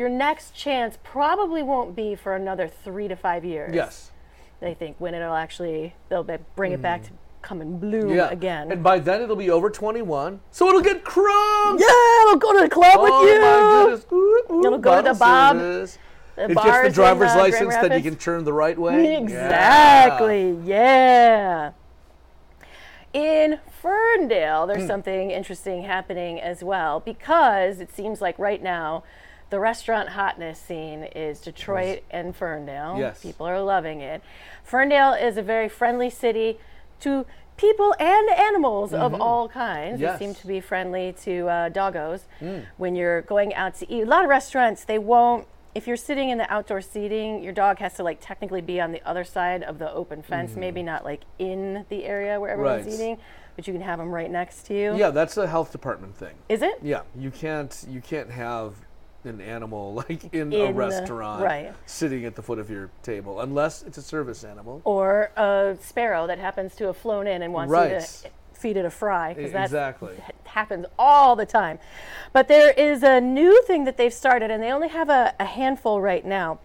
your 0.00 0.08
next 0.08 0.54
chance 0.54 0.96
probably 1.04 1.62
won't 1.62 1.94
be 1.94 2.14
for 2.14 2.34
another 2.34 2.66
three 2.66 3.06
to 3.06 3.14
five 3.14 3.44
years. 3.44 3.74
Yes. 3.74 4.10
They 4.58 4.72
think 4.72 4.96
when 4.98 5.14
it'll 5.14 5.34
actually 5.34 5.94
they'll 6.08 6.24
be- 6.24 6.38
bring 6.56 6.72
it 6.72 6.80
back 6.80 7.02
to 7.04 7.10
come 7.42 7.60
and 7.60 7.78
bloom 7.78 8.08
Yeah. 8.08 8.30
again. 8.30 8.72
And 8.72 8.82
by 8.82 8.98
then 8.98 9.20
it'll 9.20 9.36
be 9.36 9.50
over 9.50 9.68
21, 9.70 10.40
so 10.50 10.68
it'll 10.68 10.80
get 10.80 11.04
crunk. 11.04 11.80
yeah, 11.80 12.22
it'll 12.22 12.36
go 12.38 12.52
to 12.54 12.60
the 12.60 12.70
club 12.70 12.96
Oh 12.98 13.02
with 13.02 13.30
you. 13.30 13.40
my 13.40 13.84
goodness. 13.84 14.06
Ooh, 14.10 14.42
ooh, 14.50 14.64
It'll 14.66 14.78
go 14.78 14.96
to 15.02 15.12
the 15.12 15.14
Bob. 15.18 15.56
service. 15.58 15.98
The 16.36 16.44
It 16.44 16.54
gets 16.54 16.64
the 16.64 16.86
in, 16.86 16.92
driver's 16.92 17.32
uh, 17.32 17.38
license 17.38 17.74
that 17.76 17.92
you 17.94 18.02
can 18.02 18.16
turn 18.16 18.44
the 18.44 18.52
right 18.54 18.78
way. 18.78 19.16
Exactly. 19.16 20.56
Yeah. 20.64 21.72
In 23.12 23.58
Ferndale, 23.82 24.66
there's 24.66 24.86
something 24.86 25.30
interesting 25.30 25.82
happening 25.82 26.40
as 26.40 26.62
well 26.62 27.00
because 27.00 27.80
it 27.80 27.92
seems 27.92 28.20
like 28.22 28.38
right 28.38 28.62
now 28.62 29.02
the 29.50 29.60
restaurant 29.60 30.10
hotness 30.10 30.58
scene 30.58 31.02
is 31.04 31.40
Detroit 31.40 32.02
and 32.10 32.34
Ferndale. 32.34 32.96
Yes. 32.98 33.20
People 33.22 33.46
are 33.46 33.60
loving 33.60 34.00
it. 34.00 34.22
Ferndale 34.64 35.12
is 35.14 35.36
a 35.36 35.42
very 35.42 35.68
friendly 35.68 36.08
city 36.10 36.58
to 37.00 37.26
people 37.56 37.94
and 38.00 38.30
animals 38.30 38.94
of 38.94 39.20
all 39.20 39.48
kinds. 39.48 39.94
Mm-hmm. 39.94 40.02
Yes. 40.02 40.18
They 40.18 40.24
seem 40.26 40.34
to 40.36 40.46
be 40.46 40.60
friendly 40.60 41.14
to 41.24 41.48
uh, 41.48 41.70
doggos 41.70 42.22
Mm. 42.40 42.64
when 42.78 42.94
you're 42.96 43.22
going 43.22 43.52
out 43.54 43.74
to 43.76 43.92
eat. 43.92 44.02
A 44.02 44.06
lot 44.06 44.22
of 44.24 44.30
restaurants, 44.30 44.84
they 44.84 44.98
won't. 44.98 45.46
If 45.74 45.86
you're 45.86 45.96
sitting 45.96 46.30
in 46.30 46.38
the 46.38 46.50
outdoor 46.52 46.80
seating, 46.80 47.42
your 47.44 47.52
dog 47.52 47.78
has 47.78 47.94
to 47.94 48.02
like 48.02 48.18
technically 48.20 48.60
be 48.60 48.80
on 48.80 48.90
the 48.92 49.02
other 49.08 49.24
side 49.24 49.62
of 49.62 49.78
the 49.78 49.92
open 49.92 50.22
fence, 50.22 50.56
maybe 50.56 50.82
not 50.82 51.04
like 51.04 51.22
in 51.38 51.84
the 51.90 52.04
area 52.04 52.40
where 52.40 52.50
everyone's 52.50 52.86
Mm-hmm. 52.86 52.90
Right. 52.90 53.00
eating, 53.00 53.18
but 53.56 53.66
you 53.68 53.72
can 53.74 53.82
have 53.82 53.98
them 53.98 54.10
right 54.10 54.30
next 54.30 54.64
to 54.66 54.74
you. 54.74 54.96
Yeah, 54.96 55.10
that's 55.10 55.36
a 55.36 55.46
health 55.46 55.70
department 55.70 56.16
thing. 56.16 56.34
Is 56.48 56.62
it? 56.62 56.78
Yeah, 56.82 57.02
you 57.16 57.30
can't 57.30 57.84
you 57.88 58.00
can't 58.00 58.30
have 58.30 58.74
an 59.24 59.40
animal 59.40 59.94
like 60.08 60.32
in, 60.34 60.52
In 60.52 60.60
a 60.60 60.66
the- 60.68 60.72
restaurant 60.72 61.42
right. 61.42 61.74
sitting 61.86 62.24
at 62.24 62.34
the 62.36 62.42
foot 62.42 62.58
of 62.58 62.70
your 62.70 62.90
table 63.02 63.40
unless 63.40 63.82
it's 63.82 63.98
a 63.98 64.02
service 64.02 64.44
animal. 64.44 64.80
Or 64.84 65.30
a 65.36 65.76
sparrow 65.82 66.26
that 66.26 66.38
happens 66.38 66.74
to 66.76 66.84
have 66.86 66.96
flown 66.96 67.26
in 67.26 67.42
and 67.42 67.52
wants 67.52 67.70
Right. 67.70 67.92
you 67.92 67.98
to 68.00 68.30
feed 68.54 68.76
it 68.76 68.84
a 68.84 68.90
fry 68.90 69.32
because 69.34 69.52
that 69.52 69.64
Exactly. 69.64 70.14
happens 70.44 70.86
all 70.98 71.34
the 71.36 71.46
time. 71.46 71.78
But 72.32 72.48
there 72.48 72.72
is 72.72 73.02
a 73.02 73.20
new 73.20 73.62
thing 73.62 73.84
that 73.84 73.96
they've 73.96 74.12
started, 74.12 74.50
and 74.50 74.62
they 74.62 74.70
only 74.70 74.88
have 74.88 75.08
a, 75.08 75.34
a 75.40 75.46
handful 75.46 76.00
right 76.02 76.24
now. 76.24 76.58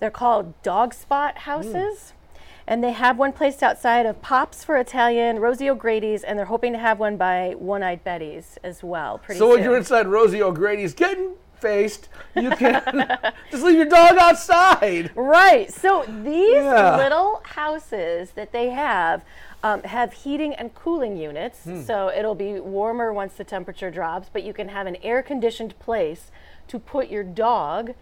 They're 0.00 0.10
called 0.10 0.60
dog 0.62 0.94
spot 0.94 1.38
houses. 1.38 2.10
Hmm. 2.10 2.16
And 2.64 2.82
they 2.84 2.92
have 2.92 3.18
one 3.18 3.32
placed 3.32 3.60
outside 3.62 4.06
of 4.06 4.22
Pops 4.22 4.62
for 4.64 4.76
Italian, 4.76 5.40
Rosie 5.40 5.68
O'Grady's, 5.68 6.22
and 6.22 6.38
they're 6.38 6.46
hoping 6.46 6.72
to 6.72 6.78
have 6.78 7.00
one 7.00 7.16
by 7.16 7.54
One 7.58 7.82
Eyed 7.82 8.04
Betty's 8.04 8.56
as 8.62 8.84
well. 8.84 9.18
Pretty 9.18 9.38
So 9.40 9.48
when 9.48 9.64
you're 9.64 9.76
inside 9.76 10.06
Rosie 10.06 10.40
O'Grady's 10.40 10.94
getting 10.94 11.32
faced, 11.62 12.08
you 12.36 12.50
can 12.50 12.82
just 13.50 13.62
leave 13.62 13.76
your 13.76 13.86
dog 13.86 14.16
outside. 14.18 15.10
Right. 15.14 15.72
So 15.72 16.04
these 16.22 16.54
Yeah. 16.56 16.96
little 16.96 17.40
houses 17.44 18.32
that 18.32 18.52
they 18.52 18.70
have 18.70 19.22
um, 19.64 19.82
have 19.84 20.12
heating 20.12 20.54
and 20.54 20.74
cooling 20.74 21.16
units. 21.16 21.62
Hmm. 21.64 21.82
So 21.82 22.10
it'll 22.14 22.34
be 22.34 22.58
warmer 22.58 23.12
once 23.12 23.34
the 23.34 23.44
temperature 23.44 23.90
drops, 23.92 24.28
but 24.32 24.42
you 24.42 24.52
can 24.52 24.68
have 24.68 24.86
an 24.88 24.96
air 25.04 25.22
conditioned 25.22 25.78
place 25.78 26.32
to 26.68 26.78
put 26.80 27.08
your 27.08 27.22
dog. 27.22 27.94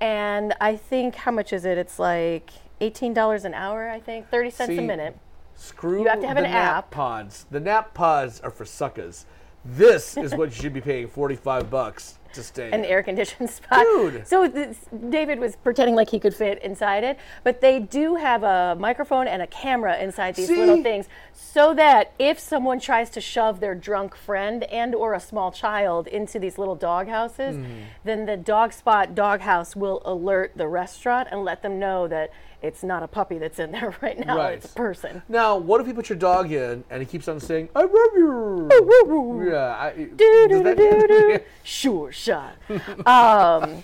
And 0.00 0.54
I 0.60 0.74
think, 0.74 1.14
how 1.16 1.30
much 1.30 1.52
is 1.52 1.64
it? 1.66 1.76
It's 1.78 1.98
like 1.98 2.50
$18 2.80 3.44
an 3.44 3.52
hour, 3.54 3.90
I 3.90 4.00
think, 4.00 4.30
30 4.30 4.50
cents 4.50 4.68
See, 4.70 4.78
a 4.78 4.82
minute. 4.82 5.16
Screw 5.54 6.00
You 6.02 6.08
have 6.08 6.20
to 6.22 6.26
have 6.26 6.36
the 6.38 6.44
an 6.44 6.50
nap 6.50 6.76
app. 6.76 6.90
pods. 6.90 7.46
The 7.50 7.60
nap 7.60 7.92
pods 7.94 8.40
are 8.40 8.50
for 8.50 8.64
suckers. 8.64 9.26
This 9.64 10.16
is 10.16 10.34
what 10.34 10.48
you 10.48 10.54
should 10.62 10.72
be 10.72 10.80
paying 10.80 11.06
45 11.08 11.70
bucks 11.70 12.18
to 12.34 12.42
stay. 12.42 12.70
an 12.70 12.84
air 12.84 13.02
conditioned 13.02 13.50
spot. 13.58 13.84
Dude. 13.84 14.26
So 14.26 14.48
this, 14.48 14.78
David 15.08 15.38
was 15.38 15.56
pretending 15.56 15.94
like 15.94 16.10
he 16.10 16.18
could 16.18 16.34
fit 16.34 16.62
inside 16.62 17.04
it, 17.04 17.18
but 17.44 17.60
they 17.60 17.78
do 17.80 18.16
have 18.16 18.42
a 18.42 18.76
microphone 18.78 19.26
and 19.28 19.42
a 19.42 19.46
camera 19.46 19.98
inside 19.98 20.34
these 20.34 20.50
little 20.50 20.82
things, 20.82 21.08
so 21.32 21.74
that 21.74 22.12
if 22.18 22.38
someone 22.38 22.80
tries 22.80 23.10
to 23.10 23.20
shove 23.20 23.60
their 23.60 23.74
drunk 23.74 24.14
friend 24.16 24.64
and 24.64 24.94
or 24.94 25.14
a 25.14 25.20
small 25.20 25.52
child 25.52 26.06
into 26.06 26.38
these 26.38 26.58
little 26.58 26.76
dog 26.76 27.08
houses, 27.08 27.56
Hmm. 27.56 27.64
then 28.04 28.26
the 28.26 28.36
dog 28.36 28.72
spot 28.72 29.14
dog 29.14 29.40
house 29.40 29.76
will 29.76 30.02
alert 30.04 30.52
the 30.56 30.66
restaurant 30.68 31.28
and 31.30 31.44
let 31.44 31.62
them 31.62 31.78
know 31.78 32.08
that 32.08 32.30
it's 32.62 32.82
not 32.84 33.02
a 33.02 33.08
puppy 33.08 33.38
that's 33.38 33.58
in 33.58 33.72
there 33.72 33.94
right 34.02 34.18
now, 34.24 34.36
Right. 34.36 34.54
it's 34.54 34.66
a 34.66 34.74
person. 34.74 35.22
Now, 35.28 35.56
what 35.56 35.80
if 35.80 35.86
you 35.88 35.94
put 35.94 36.08
your 36.08 36.18
dog 36.18 36.50
in 36.52 36.84
and 36.90 37.02
he 37.02 37.06
keeps 37.06 37.26
on 37.28 37.40
saying, 37.40 37.68
I 37.74 37.80
love 37.82 37.90
you? 38.14 39.50
Yeah. 39.50 39.76
I, 39.78 39.92
Do, 39.92 40.48
does 40.48 40.62
do, 40.62 40.74
do, 40.74 41.06
do. 41.08 41.38
Sure 41.64 42.12
shot. 42.12 42.54
Um, 42.70 43.82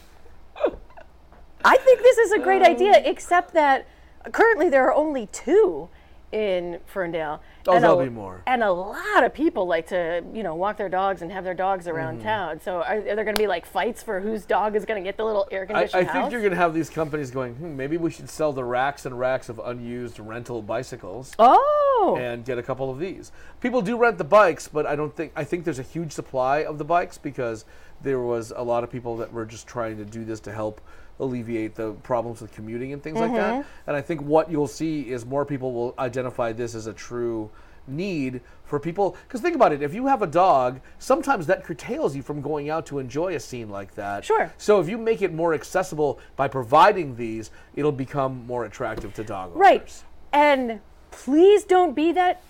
I 1.65 1.77
think 1.77 2.01
this 2.01 2.19
is 2.19 2.33
a 2.33 2.39
great 2.39 2.63
idea, 2.63 3.03
except 3.05 3.53
that 3.55 3.87
currently 4.33 4.69
there 4.69 4.85
are 4.87 4.95
only 4.95 5.27
two 5.27 5.89
in 6.33 6.79
Ferndale. 6.87 7.41
Oh, 7.67 7.73
and 7.75 7.83
there'll 7.83 8.01
a, 8.01 8.05
be 8.05 8.11
more. 8.11 8.43
And 8.47 8.63
a 8.63 8.71
lot 8.71 9.25
of 9.25 9.33
people 9.33 9.67
like 9.67 9.87
to, 9.89 10.23
you 10.33 10.43
know, 10.43 10.55
walk 10.55 10.77
their 10.77 10.89
dogs 10.89 11.23
and 11.23 11.33
have 11.33 11.45
their 11.45 11.55
dogs 11.55 11.87
Mm-hmm. 11.87 11.97
around 11.97 12.21
town. 12.23 12.61
So 12.61 12.83
are, 12.83 12.97
are 12.99 13.01
there 13.03 13.25
going 13.25 13.35
to 13.37 13.41
be 13.43 13.47
like 13.47 13.65
fights 13.65 14.03
for 14.03 14.21
whose 14.21 14.45
dog 14.45 14.75
is 14.77 14.85
going 14.85 15.03
to 15.03 15.07
get 15.09 15.17
the 15.17 15.25
little 15.25 15.47
air 15.51 15.67
I, 15.71 15.89
I 15.95 16.05
house? 16.05 16.13
think 16.13 16.33
you're 16.33 16.41
going 16.41 16.51
to 16.51 16.57
have 16.57 16.75
these 16.75 16.91
companies 16.91 17.31
going, 17.31 17.55
hmm, 17.55 17.77
maybe 17.77 17.97
we 17.97 18.11
should 18.11 18.29
sell 18.29 18.53
the 18.53 18.65
racks 18.65 19.07
and 19.07 19.19
racks 19.19 19.49
of 19.49 19.59
unused 19.65 20.19
rental 20.19 20.61
bicycles. 20.61 21.35
oh, 21.39 22.17
and 22.21 22.45
get 22.45 22.59
a 22.59 22.63
couple 22.63 22.91
of 22.91 22.99
these. 22.99 23.33
People 23.61 23.81
do 23.83 23.97
rent 23.97 24.19
the 24.19 24.25
bikes, 24.25 24.69
but 24.69 24.87
I 24.87 24.97
don't 24.97 25.15
think 25.15 25.33
I 25.37 25.45
think 25.45 25.65
there's 25.65 25.79
a 25.79 25.83
huge 25.85 26.13
supply 26.13 26.65
of 26.65 26.79
the 26.79 26.85
bikes 26.85 27.19
because 27.19 27.65
there 28.03 28.21
was 28.21 28.53
a 28.55 28.63
lot 28.63 28.85
of 28.85 28.91
people 28.91 29.17
that 29.19 29.33
were 29.33 29.45
just 29.47 29.67
trying 29.67 29.97
to 29.99 30.05
do 30.05 30.25
this 30.25 30.41
to 30.41 30.53
help 30.53 30.81
alleviate 31.21 31.75
the 31.75 31.93
problems 31.93 32.41
with 32.41 32.53
commuting 32.53 32.93
and 32.93 33.03
things 33.03 33.19
like 33.19 33.33
that. 33.33 33.55
Mm-hmm. 33.55 33.69
And 33.87 33.97
I 33.97 34.01
think 34.01 34.23
what 34.23 34.51
you'll 34.51 34.69
see 34.69 35.11
is 35.11 35.27
more 35.27 35.45
people 35.45 35.73
will 35.73 35.95
identify 35.99 36.53
this 36.53 36.75
as 36.75 36.87
a 36.87 36.93
true 36.93 37.51
need 37.87 38.41
for 38.65 38.79
people 38.79 39.17
because 39.27 39.41
think 39.41 39.57
about 39.57 39.73
it 39.73 39.81
if 39.81 39.95
you 39.95 40.07
have 40.07 40.21
a 40.21 40.27
dog 40.27 40.79
sometimes 40.99 41.47
that 41.47 41.65
curtails 41.65 42.15
you 42.15 42.21
from 42.21 42.43
going 42.43 42.69
out 42.69 42.85
to 42.85 42.99
enjoy 42.99 43.35
a 43.35 43.41
scene 43.41 43.71
like 43.71 43.95
that 43.95 44.27
Sure. 44.27 44.53
so 44.59 44.79
if 44.79 44.91
you 44.91 44.99
make 44.99 45.23
it 45.23 45.33
more 45.33 45.55
accessible 45.55 46.21
by 46.37 46.47
providing 46.49 47.17
these 47.17 47.51
it'll 47.77 47.91
become 47.91 48.47
more 48.47 48.67
attractive 48.67 49.15
to 49.15 49.25
dog 49.25 49.53
owners 49.53 49.59
right. 49.59 50.05
And 50.33 50.81
please 51.11 51.65
don't 51.65 51.95
be 51.95 52.13
that 52.13 52.43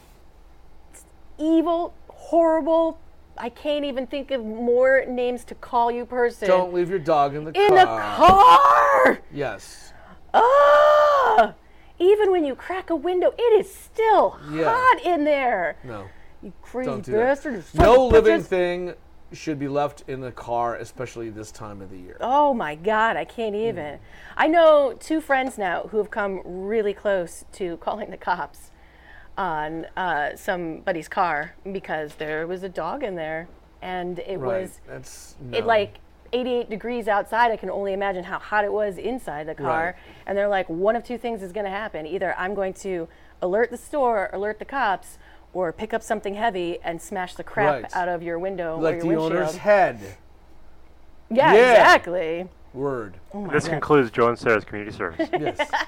evil, 1.39 1.95
horrible. 2.09 2.99
I 3.41 3.49
can't 3.49 3.85
even 3.85 4.07
think 4.07 4.31
of 4.31 4.45
more 4.45 5.05
names 5.07 5.45
to 5.45 5.55
call 5.55 5.91
you 5.91 6.05
person. 6.05 6.49
don't 6.49 6.73
leave 6.73 6.91
your 6.91 6.99
dog 6.99 7.35
in 7.35 7.45
the 7.45 7.51
in 7.53 7.69
car 7.69 7.79
the 7.79 7.85
car. 7.87 9.19
Yes. 9.33 9.93
Ah! 10.35 11.55
Even 11.99 12.31
when 12.31 12.45
you 12.45 12.55
crack 12.55 12.91
a 12.91 12.97
window, 12.97 13.33
it 13.39 13.61
is 13.61 13.73
still 13.73 14.39
Yeah. 14.51 14.65
hot 14.75 15.01
in 15.05 15.25
there. 15.25 15.77
No. 15.83 16.05
You 16.43 16.53
crazy 16.63 16.91
Don't 16.91 17.05
do 17.05 17.13
bastard. 17.13 17.65
No 17.75 18.07
living 18.07 18.43
thing 18.43 18.95
should 19.33 19.59
be 19.59 19.69
left 19.69 20.05
in 20.07 20.21
the 20.21 20.33
car, 20.33 20.77
especially 20.77 21.31
this 21.31 21.51
time 21.51 21.83
of 21.83 21.91
the 21.91 21.99
year. 21.99 22.17
Oh 22.21 22.55
my 22.55 22.75
God, 22.75 23.17
I 23.17 23.25
can't 23.25 23.55
even. 23.55 23.99
I 24.37 24.47
know 24.47 24.95
two 24.99 25.21
friends 25.21 25.59
now 25.59 25.89
who 25.91 25.99
have 25.99 26.11
come 26.11 26.41
really 26.45 26.95
close 26.95 27.45
to 27.53 27.77
calling 27.79 28.11
the 28.11 28.17
cops 28.17 28.71
on 29.39 29.87
uh, 29.97 30.35
somebody's 30.37 31.09
car 31.09 31.55
because 31.73 32.17
there 32.17 32.47
was 32.47 32.63
a 32.65 32.69
dog 32.69 33.03
in 33.05 33.15
there 33.15 33.49
and 33.81 34.19
it 34.19 34.37
Right. 34.39 34.63
was 34.63 34.81
That's 34.87 35.37
it 35.53 35.65
like 35.65 36.01
88 36.33 36.69
degrees 36.69 37.07
outside. 37.09 37.51
I 37.53 37.57
can 37.57 37.71
only 37.71 37.93
imagine 37.93 38.25
how 38.25 38.39
hot 38.41 38.65
it 38.65 38.73
was 38.73 38.99
inside 38.99 39.47
the 39.47 39.55
car. 39.55 39.85
Right. 39.85 39.95
And 40.27 40.37
they're 40.37 40.49
like, 40.49 40.69
one 40.69 40.97
of 40.97 41.05
two 41.05 41.17
things 41.17 41.43
is 41.43 41.53
going 41.53 41.65
to 41.65 41.71
happen. 41.71 42.05
Either 42.07 42.35
I'm 42.37 42.55
going 42.55 42.75
to 42.75 43.09
alert 43.41 43.71
the 43.71 43.77
store, 43.79 44.29
alert 44.33 44.59
the 44.59 44.65
cops, 44.67 45.17
or 45.55 45.73
pick 45.73 45.95
up 45.95 46.03
something 46.03 46.35
heavy 46.35 46.79
and 46.83 47.01
smash 47.01 47.35
the 47.37 47.45
crap 47.45 47.83
Right. 47.85 47.97
out 47.97 48.09
of 48.09 48.23
your 48.23 48.39
window 48.39 48.77
like 48.79 48.97
or 48.97 49.01
the 49.01 49.07
your 49.07 49.21
windshield. 49.21 49.33
owner's 49.33 49.57
head. 49.57 49.99
yeah, 51.31 51.55
Yeah. 51.55 51.71
exactly. 51.71 52.49
Word. 52.75 53.15
Oh 53.33 53.47
This 53.47 53.65
God. 53.65 53.71
concludes 53.75 54.11
Joan 54.11 54.37
Sarah's 54.37 54.65
community 54.65 54.95
service. 54.97 55.29
Yes. 55.33 55.71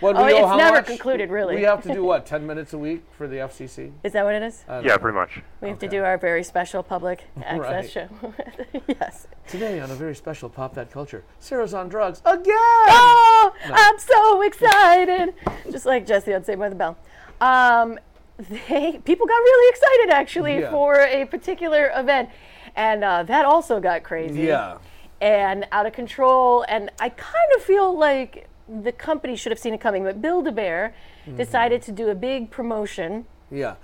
What, 0.00 0.14
Oh, 0.16 0.26
we 0.26 0.34
owe 0.34 0.36
it's 0.38 0.46
how 0.46 0.56
never 0.56 0.76
much? 0.78 0.86
concluded, 0.86 1.30
really. 1.30 1.56
We 1.56 1.62
have 1.62 1.82
to 1.84 1.92
do 1.92 2.04
what? 2.10 2.26
Ten 2.26 2.46
minutes 2.46 2.72
a 2.74 2.78
week 2.78 3.02
for 3.16 3.26
the 3.26 3.36
FCC. 3.36 3.92
Is 4.04 4.12
that 4.12 4.24
what 4.24 4.34
it 4.34 4.42
is? 4.42 4.64
Yeah, 4.68 4.80
know. 4.82 4.98
pretty 4.98 5.16
much. 5.16 5.40
We 5.62 5.68
have 5.68 5.78
to 5.78 5.88
do 5.88 6.04
our 6.04 6.18
very 6.18 6.44
special 6.44 6.82
public 6.82 7.24
access 7.44 7.90
show. 7.90 8.08
yes. 8.88 9.26
Today 9.48 9.80
on 9.80 9.90
a 9.90 9.94
very 9.94 10.14
special 10.14 10.48
Pop 10.50 10.74
That 10.74 10.90
Culture, 10.90 11.24
Sarah's 11.38 11.72
on 11.72 11.88
drugs 11.88 12.20
again. 12.26 12.44
Oh, 12.48 13.52
No. 13.68 13.74
I'm 13.74 13.98
so 13.98 14.42
excited. 14.42 15.34
Just 15.70 15.86
like 15.86 16.06
Jesse 16.06 16.34
on 16.34 16.44
Saved 16.44 16.58
by 16.60 16.68
the 16.68 16.74
Bell. 16.74 16.96
Um, 17.40 17.98
they 18.38 19.00
people 19.04 19.26
got 19.26 19.34
really 19.34 19.70
excited 19.70 20.10
actually 20.12 20.58
Yeah. 20.60 20.70
for 20.70 21.00
a 21.00 21.24
particular 21.24 21.90
event, 21.94 22.28
and 22.74 23.02
uh, 23.02 23.22
that 23.22 23.46
also 23.46 23.80
got 23.80 24.02
crazy. 24.02 24.42
Yeah. 24.42 24.76
And 25.22 25.66
out 25.72 25.86
of 25.86 25.94
control. 25.94 26.66
And 26.68 26.90
I 27.00 27.08
kind 27.08 27.50
of 27.56 27.62
feel 27.62 27.96
like 27.98 28.48
the 28.68 28.92
company 28.92 29.36
should 29.36 29.52
have 29.52 29.58
seen 29.58 29.74
it 29.74 29.80
coming, 29.80 30.04
but 30.04 30.20
Build 30.20 30.46
a 30.46 30.52
Bear 30.52 30.94
Mm-hmm. 31.26 31.36
decided 31.38 31.82
to 31.82 31.90
do 31.92 32.08
a 32.08 32.14
big 32.14 32.50
promotion. 32.52 33.26
Yeah. 33.50 33.74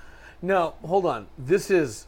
No, 0.41 0.75
hold 0.85 1.05
on. 1.07 1.27
This 1.37 1.71
is 1.73 2.07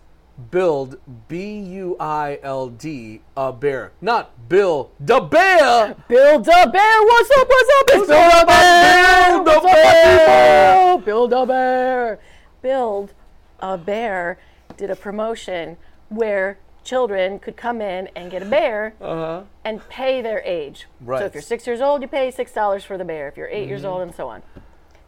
build 0.51 0.97
B 1.29 1.59
U 1.59 1.97
I 1.99 2.39
L 2.43 2.69
D 2.69 3.21
a 3.37 3.53
bear, 3.53 3.91
not 4.01 4.49
Bill 4.49 4.91
the 5.01 5.21
bear. 5.21 5.97
Build 6.09 6.47
a 6.47 6.69
bear. 6.71 7.03
What's 7.03 7.31
up? 7.39 7.49
What's 7.49 7.71
up? 7.79 7.87
It's 7.95 8.11
up, 8.11 8.43
a 8.43 8.47
bear. 8.47 9.43
Build 9.43 9.49
a 9.49 9.61
Bear? 9.63 10.99
Build 10.99 11.33
a 11.33 11.47
bear. 11.47 12.19
Build 12.63 13.13
a 13.61 13.77
bear 13.79 14.39
did 14.77 14.91
a 14.91 14.97
promotion 14.97 15.77
where 16.09 16.59
children 16.85 17.39
could 17.39 17.57
come 17.57 17.81
in 17.81 18.09
and 18.15 18.31
get 18.31 18.43
a 18.43 18.45
bear 18.45 18.95
uh-huh. 19.01 19.43
and 19.65 19.87
pay 19.89 20.23
their 20.23 20.41
age. 20.45 20.87
Right. 21.01 21.19
So 21.19 21.25
if 21.25 21.35
you're 21.35 21.43
six 21.43 21.67
years 21.67 21.81
old, 21.81 22.03
you 22.03 22.09
pay 22.09 22.31
six 22.31 22.53
dollars 22.53 22.85
for 22.85 22.97
the 22.97 23.05
bear. 23.05 23.29
If 23.29 23.37
you're 23.37 23.49
8 23.49 23.67
years 23.67 23.83
mm-hmm. 23.83 23.91
old, 23.91 24.03
and 24.03 24.15
so 24.15 24.29
on. 24.29 24.43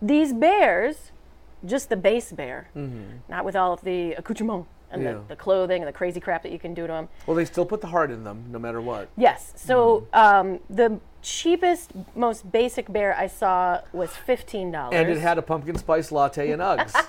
These 0.00 0.32
bears, 0.32 1.12
just 1.64 1.88
the 1.88 1.96
base 1.96 2.32
bear, 2.32 2.70
mm-hmm. 2.76 3.18
not 3.28 3.44
with 3.44 3.54
all 3.54 3.72
of 3.72 3.82
the 3.82 4.12
accoutrement 4.14 4.66
and 4.90 5.02
Yeah. 5.02 5.12
the, 5.12 5.20
the 5.28 5.36
clothing 5.36 5.82
and 5.82 5.88
the 5.88 5.92
crazy 5.92 6.20
crap 6.20 6.42
that 6.42 6.52
you 6.52 6.58
can 6.58 6.74
do 6.74 6.86
to 6.86 6.92
them. 6.92 7.08
Well, 7.26 7.36
they 7.36 7.44
still 7.44 7.66
put 7.66 7.80
the 7.80 7.88
heart 7.88 8.10
in 8.10 8.24
them, 8.24 8.44
no 8.50 8.58
matter 8.58 8.80
what. 8.80 9.08
Yes. 9.16 9.52
So 9.56 10.06
mm-hmm. 10.12 10.48
um, 10.48 10.60
the 10.70 11.00
cheapest, 11.26 11.90
most 12.14 12.50
basic 12.52 12.90
bear 12.92 13.14
I 13.16 13.26
saw 13.26 13.80
was 13.92 14.10
fifteen 14.10 14.70
dollars. 14.70 14.94
And 14.94 15.08
it 15.10 15.18
had 15.18 15.38
a 15.38 15.42
pumpkin 15.42 15.76
spice 15.76 16.12
latte 16.12 16.50
and 16.52 16.62
Uggs. 16.62 16.94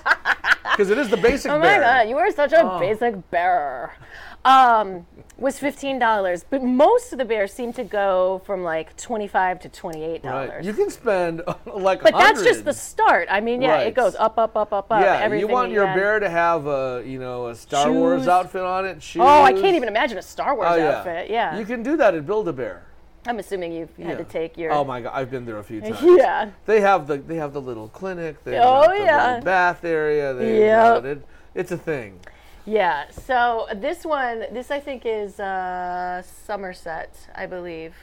Because 0.72 0.90
it 0.90 0.98
is 0.98 1.08
the 1.08 1.16
basic 1.16 1.50
Oh 1.50 1.58
my 1.58 1.64
bear. 1.64 1.80
god, 1.80 2.08
you 2.08 2.16
are 2.18 2.30
such 2.30 2.52
a 2.52 2.60
Oh. 2.62 2.78
basic 2.78 3.30
bear. 3.32 3.96
Um, 4.44 5.06
was 5.36 5.58
fifteen 5.58 5.98
dollars, 5.98 6.44
but 6.48 6.62
most 6.62 7.12
of 7.12 7.18
the 7.18 7.24
bears 7.24 7.52
seem 7.52 7.72
to 7.72 7.82
go 7.82 8.42
from 8.46 8.62
like 8.62 8.96
twenty-five 8.96 9.58
to 9.60 9.68
twenty-eight 9.68 10.22
dollars. 10.22 10.50
Right. 10.50 10.64
You 10.64 10.72
can 10.74 10.90
spend 10.90 11.42
like 11.66 12.00
but 12.02 12.14
that's 12.16 12.44
just 12.44 12.64
the 12.64 12.72
start. 12.72 13.26
I 13.28 13.40
mean, 13.40 13.60
yeah, 13.60 13.72
Right. 13.72 13.86
it 13.88 13.94
goes 13.96 14.14
up, 14.16 14.38
up, 14.38 14.56
up, 14.56 14.72
up, 14.72 14.86
up. 14.92 15.00
Yeah, 15.02 15.32
you 15.34 15.48
want 15.48 15.72
your 15.72 15.86
had. 15.86 15.96
bear 15.96 16.20
to 16.20 16.28
have 16.30 16.66
a 16.68 17.02
you 17.04 17.18
know 17.18 17.48
a 17.48 17.56
Star 17.56 17.90
Wars 17.90 18.28
outfit 18.28 18.62
on 18.62 18.84
it. 18.86 19.02
Shoes. 19.02 19.22
Oh, 19.24 19.42
I 19.42 19.52
can't 19.52 19.74
even 19.74 19.88
imagine 19.88 20.18
a 20.18 20.22
Star 20.22 20.54
Wars 20.54 20.68
Oh, 20.70 20.76
yeah. 20.76 20.98
outfit. 20.98 21.28
Yeah, 21.30 21.58
You 21.58 21.64
can 21.64 21.82
do 21.82 21.96
that 21.96 22.14
at 22.14 22.24
Build 22.24 22.46
a 22.46 22.52
Bear. 22.52 22.84
I'm 23.28 23.38
assuming 23.38 23.72
you've 23.74 23.94
had 23.98 24.16
to 24.18 24.24
take 24.24 24.56
your. 24.56 24.72
Oh 24.72 24.84
my 24.84 25.02
god, 25.02 25.12
I've 25.14 25.30
been 25.30 25.44
there 25.44 25.58
a 25.58 25.62
few 25.62 25.80
times. 25.82 25.98
Yeah. 26.02 26.50
They 26.66 26.80
have 26.80 27.06
the 27.06 27.18
they 27.18 27.36
have 27.36 27.52
the 27.52 27.60
little 27.60 27.88
clinic. 27.88 28.42
They 28.42 28.58
Oh, 28.58 28.82
have 28.82 28.90
the 28.90 29.04
yeah. 29.04 29.40
bath 29.40 29.84
area. 29.84 30.32
They 30.34 30.60
Yep. 30.60 31.04
it, 31.04 31.26
it's 31.54 31.70
a 31.70 31.76
thing. 31.76 32.20
Yeah. 32.64 33.10
So 33.10 33.66
this 33.74 34.04
one, 34.06 34.44
this 34.52 34.70
I 34.70 34.80
think 34.80 35.02
is 35.04 35.38
uh, 35.38 36.22
Somerset, 36.22 37.28
I 37.34 37.44
believe. 37.46 37.94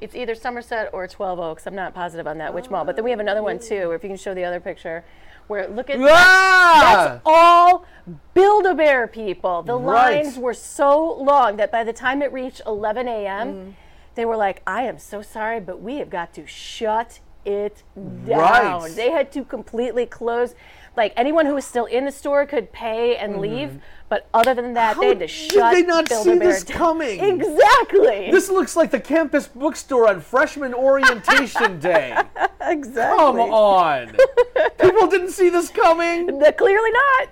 It's 0.00 0.14
either 0.14 0.34
Somerset 0.36 0.90
or 0.92 1.06
Twelve 1.08 1.40
Oaks. 1.40 1.66
I'm 1.66 1.74
not 1.74 1.92
positive 1.92 2.26
on 2.28 2.38
that 2.38 2.54
which 2.54 2.70
mall. 2.70 2.84
But 2.84 2.94
then 2.96 3.04
we 3.04 3.10
have 3.10 3.20
another 3.20 3.42
one 3.42 3.58
too. 3.58 3.90
If 3.90 4.02
you 4.04 4.08
can 4.10 4.16
show 4.16 4.32
the 4.34 4.44
other 4.44 4.60
picture, 4.60 5.04
where 5.48 5.66
look 5.68 5.90
at 5.90 5.98
Ah! 6.00 7.08
that's 7.08 7.22
all 7.24 7.84
Build 8.34 8.66
a 8.66 8.74
Bear 8.76 9.06
people. 9.08 9.62
The 9.62 9.76
Right. 9.76 10.24
lines 10.24 10.38
were 10.38 10.54
so 10.54 11.14
long 11.14 11.56
that 11.56 11.70
by 11.72 11.82
the 11.84 11.92
time 11.92 12.22
it 12.22 12.32
reached 12.32 12.62
11 12.66 13.06
a.m., 13.08 13.48
Mm. 13.54 13.74
They 14.14 14.24
were 14.24 14.36
like, 14.36 14.62
"I 14.66 14.82
am 14.82 14.98
so 14.98 15.22
sorry, 15.22 15.60
but 15.60 15.80
we 15.80 15.96
have 15.98 16.10
got 16.10 16.32
to 16.34 16.46
shut 16.46 17.20
it 17.44 17.82
down." 17.96 18.82
Right. 18.82 18.92
They 18.94 19.10
had 19.10 19.32
to 19.32 19.44
completely 19.44 20.06
close. 20.06 20.54
Like 20.96 21.14
anyone 21.16 21.46
who 21.46 21.54
was 21.54 21.64
still 21.64 21.86
in 21.86 22.04
the 22.04 22.12
store 22.12 22.44
could 22.44 22.70
pay 22.70 23.16
and 23.16 23.40
leave, 23.40 23.80
but 24.10 24.28
other 24.34 24.52
than 24.52 24.74
that, 24.74 25.00
they 25.00 25.08
had 25.08 25.20
to 25.20 25.24
Mm-hmm. 25.24 25.56
Shut. 25.58 25.74
did 25.74 25.84
they 25.84 25.86
not 25.88 26.08
see 26.08 26.38
this 26.38 26.64
down. 26.64 26.76
coming? 26.76 27.18
Exactly. 27.24 28.30
This 28.30 28.50
looks 28.50 28.76
like 28.76 28.90
the 28.90 29.00
campus 29.00 29.46
bookstore 29.48 30.08
on 30.10 30.20
freshman 30.20 30.74
orientation 30.74 31.78
day. 31.80 32.14
exactly. 32.60 33.16
Come 33.16 33.40
on. 33.40 34.16
People 34.78 35.06
didn't 35.06 35.30
see 35.30 35.48
this 35.48 35.70
coming. 35.70 36.26
The- 36.38 36.52
clearly 36.52 36.90
not. 36.90 37.28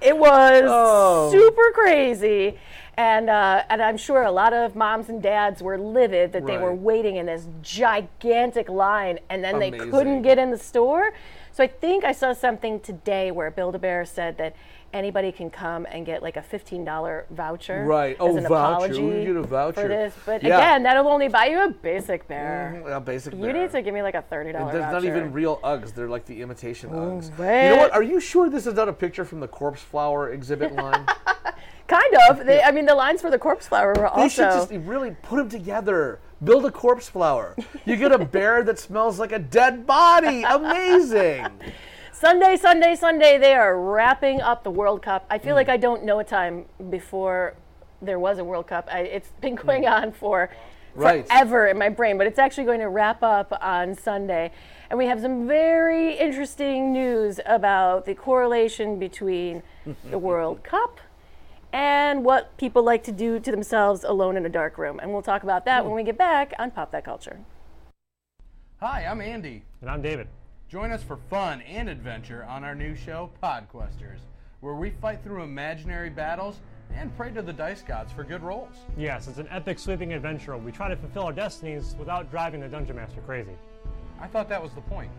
It 0.00 0.18
was 0.18 0.62
Oh. 0.66 1.30
super 1.30 1.70
crazy. 1.72 2.58
And, 2.98 3.28
uh, 3.28 3.62
and 3.68 3.82
I'm 3.82 3.98
sure 3.98 4.22
a 4.22 4.30
lot 4.30 4.54
of 4.54 4.74
moms 4.74 5.10
and 5.10 5.22
dads 5.22 5.62
were 5.62 5.76
livid 5.76 6.32
that 6.32 6.46
they 6.46 6.56
were 6.56 6.74
waiting 6.74 7.16
in 7.16 7.26
this 7.26 7.46
gigantic 7.60 8.70
line 8.70 9.18
and 9.28 9.44
then 9.44 9.58
they 9.58 9.70
couldn't 9.70 10.22
get 10.22 10.38
in 10.38 10.50
the 10.50 10.58
store. 10.58 11.12
So 11.52 11.62
I 11.62 11.66
think 11.66 12.04
I 12.04 12.12
saw 12.12 12.32
something 12.32 12.80
today 12.80 13.30
where 13.30 13.50
Build 13.50 13.74
a 13.74 13.78
Bear 13.78 14.04
said 14.06 14.38
that 14.38 14.54
anybody 14.94 15.30
can 15.30 15.50
come 15.50 15.86
and 15.90 16.06
get 16.06 16.22
like 16.22 16.38
a 16.38 16.42
$15 16.42 17.24
voucher 17.30 17.84
Right. 17.84 18.14
as 18.14 18.20
Oh, 18.20 18.36
an 18.36 18.42
voucher. 18.44 18.54
apology 18.54 19.02
you 19.02 19.24
get 19.26 19.36
a 19.36 19.42
voucher. 19.42 19.80
for 19.82 19.88
this. 19.88 20.14
But 20.24 20.42
Yeah. 20.42 20.56
again, 20.56 20.82
that'll 20.84 21.08
only 21.08 21.28
buy 21.28 21.46
you 21.46 21.64
a 21.64 21.68
basic 21.68 22.26
bear. 22.28 22.80
Mm, 22.82 22.96
A 22.96 23.00
basic 23.00 23.34
You 23.34 23.52
need 23.52 23.70
to 23.72 23.82
give 23.82 23.92
me 23.92 24.00
like 24.02 24.14
a 24.14 24.22
$30 24.22 24.54
And 24.56 24.66
voucher. 24.66 24.78
There's 24.78 24.92
not 24.92 25.04
even 25.04 25.32
real 25.34 25.58
Uggs. 25.58 25.94
They're 25.94 26.08
like 26.08 26.24
the 26.24 26.40
imitation 26.40 26.90
Uggs. 26.90 27.30
You 27.62 27.68
know 27.70 27.76
what? 27.76 27.92
Are 27.92 28.02
you 28.02 28.20
sure 28.20 28.48
this 28.48 28.66
is 28.66 28.72
not 28.74 28.88
a 28.88 28.92
picture 28.94 29.24
from 29.26 29.40
the 29.40 29.48
corpse 29.48 29.82
flower 29.82 30.30
exhibit 30.30 30.72
line? 30.74 31.04
Kind 31.86 32.14
of. 32.28 32.44
They, 32.46 32.62
I 32.62 32.70
mean, 32.72 32.84
the 32.86 32.94
lines 32.94 33.20
for 33.20 33.30
the 33.30 33.38
corpse 33.38 33.66
flower 33.68 33.88
were 33.88 34.10
They 34.16 34.22
also. 34.22 34.28
should 34.28 34.50
just 34.50 34.70
really 34.86 35.12
put 35.22 35.36
them 35.36 35.48
together. 35.48 36.18
Build 36.42 36.66
a 36.66 36.70
corpse 36.70 37.08
flower. 37.08 37.56
You 37.84 37.96
get 37.96 38.12
a 38.12 38.18
bear 38.18 38.62
that 38.64 38.78
smells 38.78 39.18
like 39.18 39.32
a 39.32 39.38
dead 39.38 39.86
body. 39.86 40.42
Amazing. 40.42 41.46
Sunday, 42.12 42.56
Sunday, 42.56 42.94
Sunday, 42.96 43.38
they 43.38 43.54
are 43.54 43.78
wrapping 43.78 44.40
up 44.40 44.64
the 44.64 44.70
World 44.70 45.02
Cup. 45.02 45.26
I 45.30 45.38
feel 45.38 45.52
Mm. 45.52 45.56
like 45.56 45.68
I 45.68 45.76
don't 45.76 46.02
know 46.04 46.18
a 46.18 46.24
time 46.24 46.64
before 46.90 47.54
there 48.02 48.18
was 48.18 48.38
a 48.38 48.44
World 48.44 48.66
Cup. 48.66 48.88
I, 48.90 49.00
it's 49.00 49.30
been 49.40 49.54
going 49.54 49.86
on 49.86 50.12
for 50.12 50.48
Mm. 50.96 51.02
Right. 51.02 51.26
forever 51.28 51.66
in 51.66 51.76
my 51.78 51.90
brain, 51.90 52.16
but 52.16 52.26
it's 52.26 52.38
actually 52.38 52.64
going 52.64 52.80
to 52.80 52.88
wrap 52.88 53.22
up 53.22 53.52
on 53.60 53.94
Sunday. 53.94 54.50
And 54.88 54.98
we 54.98 55.04
have 55.06 55.20
some 55.20 55.46
very 55.46 56.14
interesting 56.16 56.90
news 56.92 57.38
about 57.44 58.06
the 58.06 58.14
correlation 58.14 58.98
between 58.98 59.62
the 60.10 60.16
World 60.28 60.62
Cup 60.64 61.00
and 61.76 62.24
what 62.24 62.56
people 62.56 62.82
like 62.82 63.04
to 63.04 63.12
do 63.12 63.38
to 63.38 63.50
themselves 63.50 64.02
alone 64.02 64.38
in 64.38 64.46
a 64.46 64.48
dark 64.48 64.78
room. 64.78 64.98
And 64.98 65.12
we'll 65.12 65.20
talk 65.20 65.42
about 65.42 65.66
that 65.66 65.84
when 65.84 65.94
we 65.94 66.02
get 66.04 66.16
back 66.16 66.54
on 66.58 66.70
Pop 66.70 66.90
That 66.92 67.04
Culture. 67.04 67.38
Hi, 68.80 69.04
I'm 69.04 69.20
Andy. 69.20 69.62
And 69.82 69.90
I'm 69.90 70.00
David. 70.00 70.26
Join 70.70 70.90
us 70.90 71.02
for 71.02 71.18
fun 71.28 71.60
and 71.60 71.90
adventure 71.90 72.46
on 72.48 72.64
our 72.64 72.74
new 72.74 72.94
show, 72.94 73.30
Podquesters, 73.42 74.20
where 74.60 74.74
we 74.74 74.88
fight 74.88 75.22
through 75.22 75.42
imaginary 75.42 76.08
battles 76.08 76.60
and 76.94 77.14
pray 77.14 77.30
to 77.32 77.42
the 77.42 77.52
dice 77.52 77.82
gods 77.82 78.10
for 78.10 78.24
good 78.24 78.42
rolls. 78.42 78.74
Yes, 78.96 79.28
it's 79.28 79.36
an 79.36 79.48
epic 79.50 79.78
sweeping 79.78 80.14
adventure. 80.14 80.56
We 80.56 80.72
try 80.72 80.88
to 80.88 80.96
fulfill 80.96 81.24
our 81.24 81.32
destinies 81.32 81.94
without 81.98 82.30
driving 82.30 82.62
the 82.62 82.68
Dungeon 82.68 82.96
Master 82.96 83.20
crazy. 83.26 83.52
I 84.18 84.28
thought 84.28 84.48
that 84.48 84.62
was 84.62 84.72
the 84.72 84.80
point. 84.80 85.10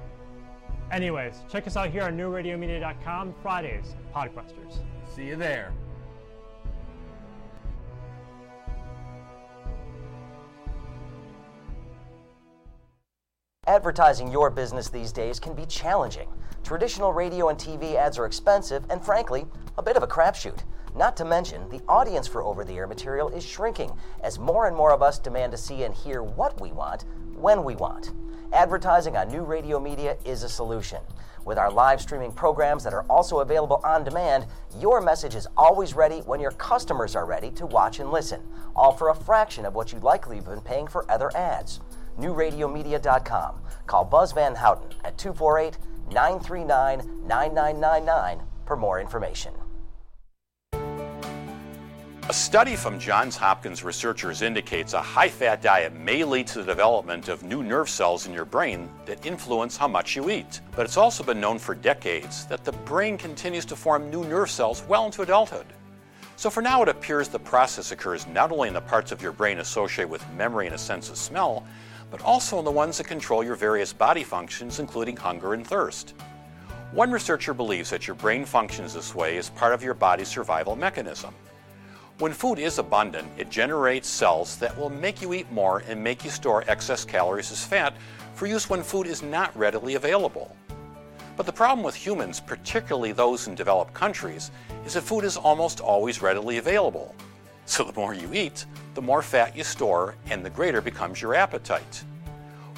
Anyways, 0.92 1.36
check 1.52 1.68
us 1.68 1.78
out 1.78 1.92
here 1.92 2.04
on 2.04 2.18
newradiomedia.com 2.18 3.36
Fridays, 3.44 3.96
Podquesters. 4.12 4.80
See 5.14 5.28
you 5.28 5.36
there. 5.36 5.72
Advertising 13.68 14.32
your 14.32 14.50
business 14.50 14.88
these 14.88 15.12
days 15.12 15.42
can 15.42 15.54
be 15.54 15.66
challenging. 15.66 16.30
Traditional 16.64 17.12
radio 17.12 17.50
and 17.50 17.60
TV 17.60 17.96
ads 17.96 18.18
are 18.18 18.26
expensive 18.26 18.86
and, 18.90 19.04
frankly, 19.04 19.46
a 19.78 19.84
bit 19.84 19.98
of 19.98 20.04
a 20.04 20.08
crapshoot. 20.08 20.64
Not 20.96 21.18
to 21.18 21.26
mention, 21.26 21.68
the 21.68 21.82
audience 21.90 22.30
for 22.30 22.42
over 22.42 22.64
the 22.64 22.78
air 22.78 22.88
material 22.88 23.28
is 23.28 23.46
shrinking 23.46 23.92
as 24.24 24.40
more 24.40 24.68
and 24.68 24.76
more 24.76 24.94
of 24.94 25.02
us 25.02 25.20
demand 25.20 25.52
to 25.52 25.58
see 25.58 25.84
and 25.84 25.94
hear 25.94 26.24
what 26.24 26.62
we 26.62 26.72
want 26.72 27.04
when 27.36 27.66
we 27.66 27.76
want. 27.76 28.14
Advertising 28.54 29.18
on 29.18 29.28
new 29.28 29.44
radio 29.44 29.82
media 29.82 30.16
is 30.24 30.44
a 30.44 30.50
solution. 30.50 31.02
With 31.44 31.58
our 31.58 31.70
live 31.70 32.00
streaming 32.00 32.32
programs 32.32 32.86
that 32.86 32.94
are 32.94 33.06
also 33.10 33.40
available 33.40 33.82
on 33.84 34.06
demand, 34.06 34.46
your 34.80 35.02
message 35.02 35.36
is 35.36 35.46
always 35.58 35.94
ready 35.94 36.20
when 36.20 36.40
your 36.40 36.52
customers 36.52 37.18
are 37.18 37.26
ready 37.26 37.52
to 37.52 37.66
watch 37.66 38.00
and 38.00 38.12
listen, 38.12 38.42
all 38.78 38.94
for 38.94 39.10
a 39.10 39.16
fraction 39.16 39.66
of 39.66 39.76
what 39.76 39.92
you'd 39.92 40.04
likely 40.04 40.38
have 40.38 40.46
been 40.46 40.62
paying 40.62 40.88
for 40.88 41.10
other 41.12 41.36
ads. 41.36 41.82
NewRadioMedia.com. 42.20 43.62
Call 43.86 44.06
Buzz 44.06 44.32
Van 44.32 44.56
Houten 44.56 44.90
at 45.04 45.18
248 45.18 45.78
939 46.12 47.28
9999 47.28 48.42
for 48.66 48.76
more 48.76 49.00
information. 49.00 49.54
A 52.30 52.34
study 52.34 52.76
from 52.76 53.00
Johns 53.00 53.38
Hopkins 53.38 53.86
researchers 53.86 54.42
indicates 54.42 54.92
a 54.92 55.02
high 55.02 55.30
fat 55.30 55.62
diet 55.62 55.96
may 55.96 56.26
lead 56.26 56.46
to 56.48 56.60
the 56.60 56.66
development 56.66 57.30
of 57.30 57.44
new 57.44 57.64
nerve 57.64 57.90
cells 57.90 58.28
in 58.28 58.34
your 58.34 58.44
brain 58.44 58.90
that 59.06 59.26
influence 59.26 59.78
how 59.78 59.88
much 59.88 60.14
you 60.14 60.30
eat. 60.30 60.60
But 60.76 60.86
it's 60.86 60.98
also 60.98 61.24
been 61.24 61.40
known 61.40 61.58
for 61.58 61.74
decades 61.74 62.46
that 62.48 62.66
the 62.66 62.74
brain 62.74 63.18
continues 63.18 63.64
to 63.68 63.78
form 63.78 64.10
new 64.10 64.26
nerve 64.26 64.50
cells 64.50 64.84
well 64.90 65.06
into 65.06 65.22
adulthood. 65.22 65.68
So 66.36 66.50
for 66.50 66.62
now, 66.62 66.84
it 66.84 66.90
appears 66.90 67.30
the 67.30 67.40
process 67.40 67.94
occurs 67.94 68.28
not 68.28 68.52
only 68.52 68.68
in 68.68 68.74
the 68.74 68.82
parts 68.82 69.14
of 69.14 69.22
your 69.22 69.32
brain 69.32 69.60
associated 69.60 70.10
with 70.12 70.30
memory 70.34 70.66
and 70.66 70.76
a 70.76 70.78
sense 70.78 71.10
of 71.10 71.16
smell, 71.16 71.66
but 72.10 72.22
also 72.22 72.60
in 72.60 72.66
the 72.66 72.72
ones 72.72 72.98
that 72.98 73.08
control 73.08 73.44
your 73.44 73.56
various 73.56 73.94
body 73.94 74.24
functions, 74.24 74.80
including 74.80 75.18
hunger 75.18 75.54
and 75.54 75.66
thirst. 75.66 76.14
One 76.92 77.12
researcher 77.12 77.54
believes 77.54 77.90
that 77.90 78.08
your 78.08 78.16
brain 78.16 78.46
functions 78.46 78.94
this 78.94 79.14
way 79.14 79.38
as 79.38 79.50
part 79.50 79.74
of 79.74 79.84
your 79.84 79.94
body's 79.94 80.30
survival 80.30 80.76
mechanism. 80.76 81.34
When 82.20 82.34
food 82.34 82.58
is 82.58 82.80
abundant, 82.80 83.28
it 83.38 83.50
generates 83.50 84.08
cells 84.08 84.58
that 84.58 84.76
will 84.78 84.90
make 84.90 85.22
you 85.22 85.34
eat 85.34 85.52
more 85.52 85.84
and 85.88 86.04
make 86.04 86.24
you 86.24 86.32
store 86.32 86.64
excess 86.68 87.06
calories 87.06 87.52
as 87.52 87.64
fat 87.64 87.94
for 88.34 88.48
use 88.48 88.70
when 88.70 88.82
food 88.82 89.06
is 89.06 89.22
not 89.22 89.56
readily 89.56 89.96
available. 89.96 90.56
But 91.36 91.46
the 91.46 91.52
problem 91.52 91.84
with 91.84 91.94
humans, 91.94 92.40
particularly 92.40 93.12
those 93.12 93.48
in 93.48 93.54
developed 93.54 93.94
countries, 93.94 94.50
is 94.86 94.96
that 94.96 95.02
food 95.02 95.24
is 95.24 95.38
almost 95.38 95.80
always 95.80 96.22
readily 96.22 96.58
available. 96.58 97.14
So 97.68 97.84
the 97.84 97.92
more 97.94 98.14
you 98.14 98.34
eat, 98.34 98.66
the 98.96 99.02
more 99.02 99.22
fat 99.22 99.56
you 99.56 99.64
store, 99.66 100.16
and 100.30 100.44
the 100.44 100.50
greater 100.50 100.80
becomes 100.80 101.22
your 101.22 101.36
appetite. 101.36 102.02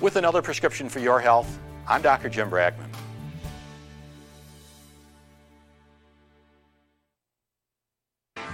With 0.01 0.15
another 0.15 0.41
prescription 0.41 0.89
for 0.89 0.97
your 0.97 1.19
health, 1.19 1.59
I'm 1.87 2.01
Dr. 2.01 2.27
Jim 2.27 2.49
Bragman. 2.49 2.89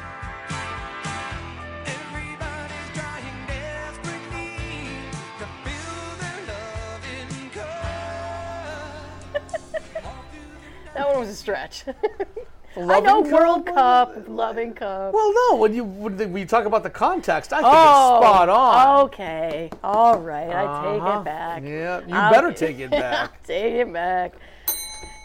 That 10.93 11.09
one 11.09 11.19
was 11.19 11.29
a 11.29 11.35
stretch. 11.35 11.83
I 12.77 12.99
know? 12.99 13.21
World 13.21 13.65
Cup, 13.65 14.15
loving 14.27 14.73
cup. 14.73 15.13
Well, 15.13 15.33
no. 15.33 15.55
When 15.57 15.73
you 15.73 15.83
when 15.85 16.33
we 16.33 16.45
talk 16.45 16.65
about 16.65 16.83
the 16.83 16.89
context, 16.89 17.53
I 17.53 17.57
think 17.57 17.67
oh, 17.73 18.17
it's 18.17 18.25
spot 18.25 18.49
on. 18.49 19.05
Okay, 19.05 19.69
all 19.83 20.19
right, 20.19 20.49
I 20.49 20.63
take 20.93 21.01
Uh-huh. 21.01 21.19
it 21.19 21.23
back. 21.25 21.63
Yeah, 21.63 22.01
you 22.07 22.13
I'll- 22.15 22.31
better 22.31 22.51
take 22.51 22.79
it 22.79 22.91
back. 23.03 23.43
take 23.47 23.73
it 23.73 23.93
back. 23.93 24.33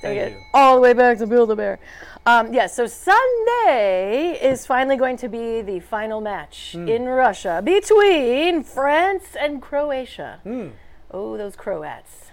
Take 0.00 0.16
Thank 0.16 0.18
it 0.20 0.32
you. 0.32 0.38
all 0.54 0.76
the 0.76 0.80
way 0.80 0.92
back 0.94 1.18
to 1.18 1.26
Build 1.26 1.50
a 1.50 1.56
Bear. 1.56 1.78
Um, 2.24 2.54
yes, 2.54 2.74
so 2.74 2.86
Sunday 2.86 4.38
is 4.40 4.64
finally 4.66 4.96
going 4.96 5.16
to 5.18 5.28
be 5.28 5.62
the 5.62 5.80
final 5.80 6.20
match 6.20 6.72
Hmm. 6.72 6.88
in 6.88 7.04
Russia 7.06 7.60
between 7.64 8.62
France 8.62 9.36
and 9.38 9.60
Croatia. 9.60 10.40
Hmm. 10.44 10.68
Oh, 11.10 11.36
those 11.36 11.56
Croats. 11.56 12.29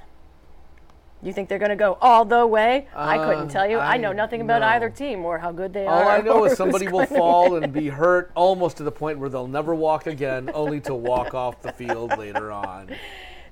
You 1.23 1.34
think 1.34 1.49
they're 1.49 1.58
going 1.58 1.69
to 1.69 1.75
go 1.75 1.97
all 1.99 2.25
the 2.25 2.45
way? 2.45 2.88
I 2.95 3.17
couldn't 3.17 3.47
Uh, 3.47 3.49
tell 3.49 3.67
you. 3.69 3.80
I, 3.80 3.97
know 3.97 4.12
nothing 4.12 4.41
about 4.41 4.62
no. 4.62 4.67
either 4.67 4.89
team 4.89 5.25
or 5.25 5.39
how 5.39 5.51
good 5.51 5.73
they 5.73 5.88
All 5.88 5.97
are. 5.97 6.03
All 6.03 6.10
I 6.10 6.19
know 6.19 6.45
is 6.45 6.56
somebody 6.56 6.88
will 6.88 7.08
fall 7.08 7.56
and 7.56 7.73
be 7.73 7.88
hurt 8.01 8.32
almost 8.36 8.77
to 8.77 8.84
the 8.84 8.91
point 8.91 9.17
where 9.17 9.30
they'll 9.30 9.47
never 9.47 9.73
walk 9.73 10.06
again, 10.06 10.51
only 10.53 10.80
to 10.82 10.93
walk 10.93 11.34
off 11.34 11.62
the 11.62 11.71
field 11.71 12.17
later 12.17 12.51
on. 12.51 12.89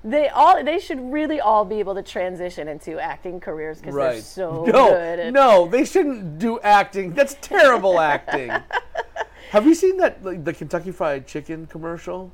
They 0.04 0.28
all 0.28 0.62
they 0.62 0.78
should 0.78 1.00
really 1.12 1.40
all 1.40 1.64
be 1.64 1.80
able 1.80 1.96
to 1.96 2.02
transition 2.02 2.68
into 2.68 3.00
acting 3.00 3.40
careers 3.40 3.78
because 3.80 3.94
they're 3.96 4.20
so 4.20 4.64
no, 4.64 4.90
good. 4.90 5.34
no, 5.34 5.66
they 5.66 5.84
shouldn't 5.84 6.38
do 6.38 6.60
acting. 6.60 7.12
That's 7.12 7.34
terrible 7.40 7.98
acting. 7.98 8.52
Have 9.50 9.66
you 9.66 9.74
seen 9.74 9.96
that 9.96 10.24
like, 10.24 10.44
the 10.44 10.52
Kentucky 10.52 10.92
Fried 10.92 11.26
Chicken 11.26 11.66
commercial? 11.66 12.30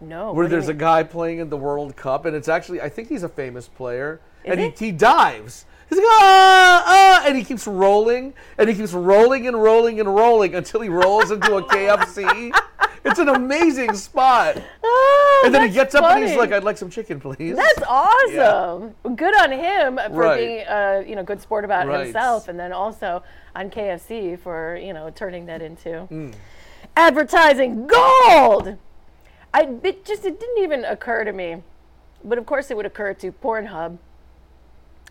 No. 0.00 0.26
where 0.26 0.34
what 0.34 0.42
do 0.42 0.46
you 0.46 0.48
there's 0.48 0.68
a 0.68 0.74
guy 0.74 1.04
playing 1.04 1.38
in 1.38 1.48
the 1.48 1.56
World 1.56 1.94
Cup, 1.96 2.24
and 2.26 2.34
it's 2.34 2.48
actually 2.48 2.80
I 2.80 2.88
think 2.88 3.08
he's 3.08 3.22
a 3.22 3.28
famous 3.28 3.68
player, 3.68 4.20
and 4.46 4.60
he? 4.60 4.70
he, 4.76 4.92
dives. 4.92 5.64
He's 5.88 5.98
like 5.98 6.06
ah 6.08 6.82
ah, 6.86 7.24
and 7.26 7.36
he 7.36 7.44
keeps 7.44 7.66
rolling, 7.66 8.34
and 8.58 8.68
he 8.68 8.74
keeps 8.74 8.92
rolling 8.92 9.46
and 9.46 9.60
rolling 9.62 10.00
and 10.00 10.12
rolling 10.14 10.54
until 10.54 10.80
he 10.80 10.88
rolls 10.88 11.30
into 11.30 11.56
a 11.56 11.62
KFC. 11.62 12.52
It's 13.08 13.20
an 13.20 13.28
amazing 13.28 13.94
spot. 13.94 14.60
Oh, 14.82 15.42
and 15.46 15.54
then 15.54 15.62
he 15.68 15.72
gets 15.72 15.94
up 15.94 16.02
and 16.02 16.26
he's 16.26 16.36
like, 16.36 16.50
"I'd 16.50 16.64
like 16.64 16.76
some 16.76 16.90
chicken, 16.90 17.20
please." 17.20 17.54
That's 17.54 17.82
awesome. 17.88 18.96
Good 19.14 19.32
on 19.40 19.52
him 19.52 20.00
for 20.12 20.22
Right. 20.22 20.36
being 20.38 20.64
a 20.66 21.04
you 21.06 21.14
know 21.14 21.22
good 21.22 21.40
sport 21.40 21.64
about 21.64 21.86
Right. 21.86 22.00
himself, 22.06 22.48
and 22.48 22.58
then 22.58 22.72
also 22.72 23.22
on 23.54 23.70
KFC 23.70 24.36
for 24.36 24.76
you 24.82 24.92
know 24.92 25.08
turning 25.10 25.46
that 25.46 25.62
into 25.62 26.08
Mm. 26.10 26.34
advertising 26.96 27.86
gold. 27.86 28.76
I 29.54 29.68
it 29.84 30.04
just 30.04 30.24
it 30.24 30.40
didn't 30.40 30.58
even 30.64 30.84
occur 30.84 31.22
to 31.22 31.32
me, 31.32 31.62
but 32.24 32.38
of 32.38 32.46
course 32.46 32.72
it 32.72 32.76
would 32.76 32.86
occur 32.86 33.14
to 33.14 33.30
Pornhub 33.30 33.98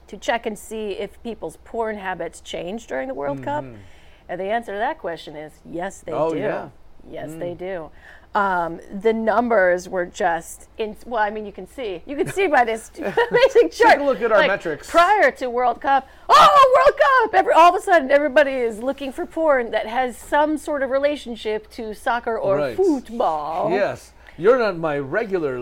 to 0.07 0.17
check 0.17 0.45
and 0.45 0.57
see 0.57 0.91
if 0.91 1.21
people's 1.23 1.57
porn 1.63 1.97
habits 1.97 2.41
change 2.41 2.87
during 2.87 3.07
the 3.07 3.13
World 3.13 3.43
Cup. 3.43 3.63
Mhm. 3.63 3.77
And 4.29 4.39
the 4.41 4.45
answer 4.45 4.71
to 4.73 4.77
that 4.79 4.97
question 4.99 5.35
is 5.35 5.53
yes, 5.69 6.01
they 6.01 6.11
Oh, 6.11 6.33
do. 6.33 6.39
yeah. 6.39 6.69
Yes, 7.07 7.29
Mm. 7.29 7.39
they 7.39 7.53
do. 7.53 7.91
Um, 8.33 8.81
the 8.91 9.13
numbers 9.13 9.87
were 9.87 10.05
just 10.05 10.67
in. 10.77 10.97
Well, 11.05 11.21
I 11.21 11.29
mean, 11.29 11.45
you 11.45 11.51
can 11.53 11.67
see, 11.67 12.01
you 12.05 12.17
can 12.17 12.27
see 12.27 12.47
by 12.47 12.65
this 12.65 12.89
amazing 12.97 13.69
chart. 13.69 13.91
Take 13.93 13.99
a 13.99 14.03
look 14.03 14.21
at 14.21 14.31
our 14.31 14.39
like, 14.39 14.47
metrics. 14.49 14.89
Prior 14.89 15.31
to 15.31 15.49
World 15.49 15.79
Cup, 15.79 16.07
oh, 16.27 16.73
World 16.75 16.99
Cup! 16.99 17.39
Every, 17.39 17.53
all 17.53 17.69
of 17.73 17.79
a 17.79 17.83
sudden, 17.83 18.09
everybody 18.11 18.51
is 18.53 18.79
looking 18.79 19.11
for 19.13 19.25
porn 19.25 19.71
that 19.71 19.85
has 19.85 20.17
some 20.17 20.57
sort 20.57 20.81
of 20.83 20.89
relationship 20.89 21.69
to 21.71 21.93
soccer 21.93 22.37
or 22.37 22.57
Right. 22.57 22.75
football. 22.75 23.69
Yes, 23.71 24.11
you're 24.37 24.57
not 24.59 24.75
my 24.77 24.97
regular 24.97 25.57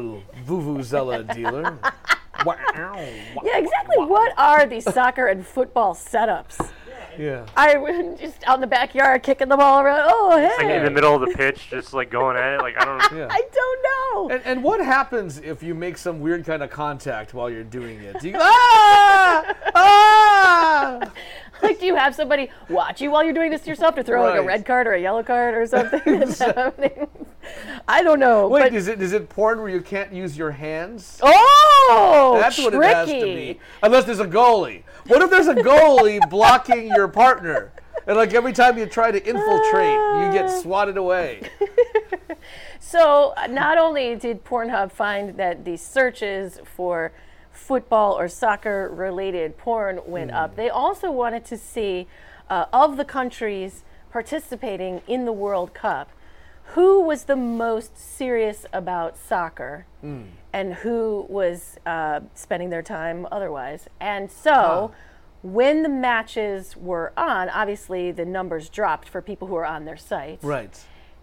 vuvuzela 0.47 1.31
dealer. 1.35 1.77
wow. 2.45 2.95
Yeah, 3.43 3.57
exactly. 3.57 3.97
What 3.97 4.33
are 4.37 4.65
these 4.65 4.83
soccer 4.83 5.27
and 5.27 5.45
football 5.45 5.95
setups? 5.95 6.71
Yeah. 7.17 7.45
I 7.55 7.77
was 7.77 8.19
just 8.19 8.43
out 8.45 8.55
in 8.55 8.61
the 8.61 8.67
backyard 8.67 9.23
kicking 9.23 9.47
the 9.47 9.57
ball 9.57 9.81
around. 9.81 10.01
Oh, 10.05 10.37
hey! 10.37 10.45
It's 10.47 10.57
like 10.57 10.67
in 10.67 10.83
the 10.83 10.91
middle 10.91 11.13
of 11.15 11.21
the 11.21 11.35
pitch, 11.35 11.69
just 11.69 11.93
like 11.93 12.09
going 12.09 12.37
at 12.37 12.53
it. 12.55 12.61
Like 12.61 12.75
I 12.77 12.85
don't. 12.85 13.03
Yeah. 13.13 13.27
I 13.29 13.41
don't 13.53 13.83
know. 13.83 14.29
And, 14.35 14.45
and 14.45 14.63
what 14.63 14.83
happens 14.83 15.37
if 15.37 15.61
you 15.61 15.75
make 15.75 15.97
some 15.97 16.19
weird 16.19 16.45
kind 16.45 16.63
of 16.63 16.69
contact 16.71 17.33
while 17.33 17.49
you're 17.49 17.63
doing 17.63 17.99
it? 17.99 18.19
Do 18.19 18.29
you 18.29 18.35
ah! 18.39 19.55
Ah! 19.75 21.11
Like, 21.61 21.79
do 21.79 21.85
you 21.85 21.95
have 21.95 22.15
somebody 22.15 22.49
watch 22.69 23.01
you 23.01 23.11
while 23.11 23.23
you're 23.23 23.33
doing 23.33 23.51
this 23.51 23.61
to 23.61 23.69
yourself 23.69 23.95
to 23.95 24.03
throw 24.03 24.23
like 24.23 24.39
a 24.39 24.43
red 24.43 24.65
card 24.65 24.87
or 24.87 24.93
a 24.93 25.01
yellow 25.01 25.23
card 25.23 25.55
or 25.55 25.67
something? 25.67 27.07
I 27.87 28.03
don't 28.03 28.19
know. 28.19 28.47
Wait, 28.47 28.61
but, 28.61 28.73
is 28.73 28.87
it 28.87 29.01
is 29.01 29.13
it 29.13 29.29
porn 29.29 29.59
where 29.59 29.69
you 29.69 29.81
can't 29.81 30.11
use 30.13 30.37
your 30.37 30.51
hands? 30.51 31.19
oh, 31.21 32.37
That's 32.39 32.57
what 32.57 32.73
it 32.73 32.81
has 32.83 33.09
to 33.09 33.21
be. 33.21 33.59
Unless 33.81 34.05
there's 34.05 34.19
a 34.19 34.27
goalie. 34.27 34.83
What 35.07 35.21
if 35.21 35.29
there's 35.29 35.47
a 35.47 35.55
goalie 35.55 36.19
blocking 36.29 36.87
your 36.87 37.07
partner? 37.07 37.71
And 38.07 38.17
like 38.17 38.33
every 38.33 38.53
time 38.53 38.77
you 38.77 38.85
try 38.85 39.11
to 39.11 39.17
infiltrate, 39.17 39.93
you 40.25 40.31
get 40.31 40.47
swatted 40.49 40.97
away. 40.97 41.41
So 42.79 43.33
uh, 43.37 43.47
not 43.47 43.77
only 43.77 44.15
did 44.15 44.43
Pornhub 44.43 44.91
find 44.91 45.37
that 45.37 45.65
the 45.65 45.77
searches 45.77 46.59
for 46.63 47.11
football 47.51 48.13
or 48.19 48.27
soccer 48.27 48.89
related 48.93 49.57
porn 49.57 50.01
went 50.05 50.31
Hmm. 50.31 50.37
up, 50.37 50.55
they 50.55 50.69
also 50.69 51.09
wanted 51.09 51.45
to 51.45 51.57
see 51.57 52.07
uh, 52.49 52.65
of 52.73 52.97
the 52.97 53.05
countries 53.05 53.83
participating 54.11 55.01
in 55.07 55.25
the 55.25 55.31
World 55.31 55.73
Cup, 55.73 56.09
who 56.67 57.01
was 57.01 57.25
the 57.25 57.35
most 57.35 57.97
serious 57.97 58.65
about 58.73 59.17
soccer 59.17 59.85
Hmm. 60.01 60.23
and 60.51 60.73
who 60.75 61.25
was 61.29 61.77
uh, 61.85 62.21
spending 62.33 62.69
their 62.69 62.81
time 62.83 63.27
otherwise. 63.31 63.87
And 63.99 64.29
so. 64.31 64.91
When 65.45 65.83
the 65.83 65.89
matches 65.89 66.77
were 66.77 67.11
on, 67.17 67.49
obviously 67.49 68.13
the 68.13 68.23
numbers 68.23 68.69
dropped 68.69 69.09
for 69.09 69.21
people 69.21 69.49
who 69.49 69.55
are 69.55 69.65
on 69.65 69.83
their 69.83 69.97
sites 69.97 70.41
Right. 70.41 70.73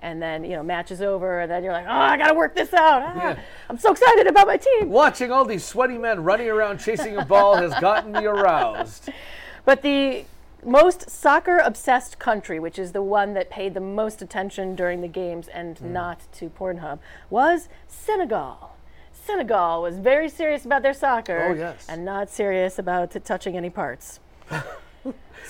and 0.00 0.20
then 0.20 0.44
you 0.44 0.50
know 0.50 0.62
match 0.62 0.90
is 0.90 1.00
over 1.00 1.40
and 1.40 1.50
then 1.50 1.64
you're 1.64 1.72
like 1.72 1.86
oh 1.88 1.90
i 1.90 2.18
gotta 2.18 2.34
work 2.34 2.54
this 2.54 2.74
out 2.74 3.00
Ah, 3.02 3.14
Yeah. 3.16 3.38
i'm 3.70 3.78
so 3.78 3.92
excited 3.92 4.26
about 4.26 4.46
my 4.46 4.58
team 4.58 4.90
Watching 4.90 5.32
all 5.32 5.46
these 5.46 5.64
sweaty 5.64 5.96
men 5.96 6.22
running 6.22 6.48
around 6.50 6.80
chasing 6.80 7.16
a 7.16 7.24
ball 7.24 7.56
has 7.56 7.72
gotten 7.80 8.12
me 8.12 8.26
aroused. 8.26 9.08
but 9.64 9.80
the 9.80 10.26
most 10.64 11.08
soccer 11.08 11.58
obsessed 11.58 12.18
country 12.18 12.58
which 12.60 12.78
is 12.78 12.92
the 12.92 13.02
one 13.02 13.34
that 13.34 13.48
paid 13.50 13.74
the 13.74 13.80
most 13.80 14.20
attention 14.22 14.74
during 14.76 15.00
the 15.00 15.08
games 15.08 15.48
and 15.48 15.78
Hmm. 15.78 15.92
not 15.92 16.20
to 16.32 16.50
pornhub 16.50 16.98
was 17.30 17.68
senegal 17.88 18.70
senegal 19.12 19.82
was 19.82 19.98
very 19.98 20.28
serious 20.28 20.64
about 20.64 20.82
their 20.82 20.92
soccer 20.94 21.48
Oh, 21.50 21.54
yes. 21.54 21.86
and 21.88 22.04
not 22.04 22.28
serious 22.30 22.78
about 22.78 23.10
t- 23.12 23.20
touching 23.20 23.56
any 23.56 23.70
parts 23.70 24.20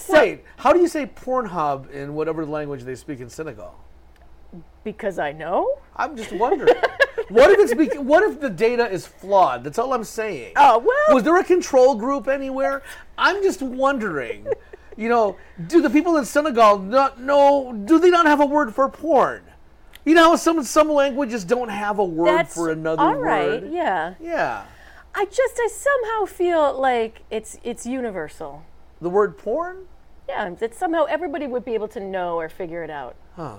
Wait, 0.08 0.44
how 0.56 0.72
do 0.72 0.78
you 0.80 0.86
say 0.88 1.04
Pornhub 1.06 1.90
in 1.90 2.14
whatever 2.14 2.46
language 2.46 2.82
they 2.84 2.94
speak 2.94 3.20
in 3.20 3.28
Senegal? 3.28 3.74
because 4.82 5.18
i 5.18 5.30
know 5.30 5.78
I'm 5.96 6.16
just 6.16 6.32
wondering. 6.32 6.74
what 7.28 7.50
if 7.50 7.58
it's 7.70 7.96
what 7.98 8.22
if 8.24 8.40
the 8.40 8.48
data 8.48 8.88
is 8.90 9.06
flawed? 9.06 9.62
That's 9.64 9.78
all 9.78 9.92
I'm 9.92 10.04
saying. 10.04 10.52
Oh 10.56 10.78
well. 10.78 11.14
Was 11.14 11.22
there 11.24 11.36
a 11.36 11.44
control 11.44 11.94
group 11.94 12.26
anywhere? 12.28 12.82
I'm 13.18 13.42
just 13.42 13.60
wondering. 13.60 14.46
You 15.00 15.08
know, 15.08 15.38
do 15.66 15.80
the 15.80 15.88
people 15.88 16.18
in 16.18 16.26
Senegal 16.26 16.78
not 16.78 17.18
know? 17.18 17.72
Do 17.72 17.98
they 17.98 18.10
not 18.10 18.26
have 18.26 18.38
a 18.38 18.44
word 18.44 18.74
for 18.74 18.86
porn? 18.90 19.42
You 20.04 20.12
know, 20.12 20.36
some 20.36 20.62
some 20.62 20.90
languages 20.90 21.42
don't 21.42 21.70
have 21.70 21.98
a 21.98 22.04
word 22.04 22.26
That's 22.26 22.54
for 22.54 22.70
another 22.70 23.02
word. 23.02 23.08
all 23.08 23.16
right. 23.16 23.62
word. 23.62 23.72
Yeah. 23.72 24.14
Yeah. 24.20 24.64
I 25.14 25.24
just 25.24 25.58
I 25.58 25.68
somehow 25.72 26.26
feel 26.26 26.78
like 26.78 27.22
it's 27.30 27.56
it's 27.64 27.86
universal. 27.86 28.64
The 29.00 29.08
word 29.08 29.38
porn? 29.38 29.86
Yeah, 30.28 30.50
that 30.50 30.74
somehow 30.74 31.06
everybody 31.06 31.46
would 31.46 31.64
be 31.64 31.72
able 31.72 31.88
to 31.88 32.00
know 32.00 32.38
or 32.38 32.50
figure 32.50 32.84
it 32.84 32.90
out. 32.90 33.16
Huh. 33.36 33.56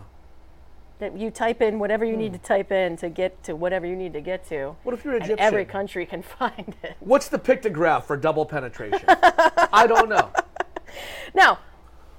That 1.00 1.18
you 1.18 1.32
type 1.32 1.60
in 1.64 1.80
whatever 1.80 2.06
you 2.06 2.18
need 2.18 2.34
hmm. 2.34 2.38
to 2.38 2.44
type 2.44 2.72
in 2.72 2.98
to 2.98 3.10
get 3.10 3.44
to 3.46 3.56
whatever 3.56 3.88
you 3.88 3.96
need 3.96 4.14
to 4.14 4.22
get 4.22 4.48
to. 4.50 4.76
What 4.84 4.94
if 4.94 5.04
you're 5.04 5.16
Egyptian? 5.16 5.40
every 5.40 5.66
country 5.66 6.06
can 6.06 6.22
find 6.40 6.76
it. 6.84 6.98
What's 7.00 7.30
the 7.30 7.40
pictograph 7.40 8.04
for 8.04 8.16
double 8.16 8.46
penetration? 8.46 9.06
I 9.08 9.88
don't 9.88 10.08
know. 10.08 10.30
Now, 11.34 11.60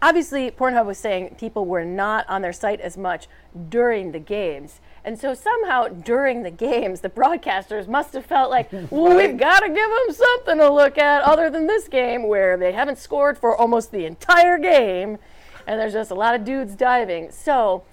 obviously, 0.00 0.50
Pornhub 0.50 0.86
was 0.86 0.98
saying 0.98 1.36
people 1.38 1.64
were 1.64 1.84
not 1.84 2.28
on 2.28 2.42
their 2.42 2.52
site 2.52 2.80
as 2.80 2.96
much 2.96 3.28
during 3.68 4.12
the 4.12 4.18
games. 4.18 4.80
And 5.04 5.18
so 5.18 5.34
somehow 5.34 5.88
during 5.88 6.42
the 6.42 6.50
games, 6.50 7.00
the 7.00 7.10
broadcasters 7.10 7.88
must 7.88 8.12
have 8.12 8.26
felt 8.26 8.50
like, 8.50 8.70
well, 8.90 9.16
we've 9.16 9.36
got 9.36 9.60
to 9.60 9.68
give 9.68 9.76
them 9.76 10.14
something 10.14 10.58
to 10.58 10.70
look 10.70 10.98
at 10.98 11.22
other 11.22 11.50
than 11.50 11.66
this 11.66 11.88
game 11.88 12.28
where 12.28 12.56
they 12.56 12.72
haven't 12.72 12.98
scored 12.98 13.38
for 13.38 13.56
almost 13.56 13.90
the 13.90 14.04
entire 14.04 14.58
game. 14.58 15.18
And 15.66 15.80
there's 15.80 15.92
just 15.92 16.10
a 16.10 16.14
lot 16.14 16.34
of 16.34 16.44
dudes 16.44 16.74
diving. 16.74 17.30
So 17.30 17.84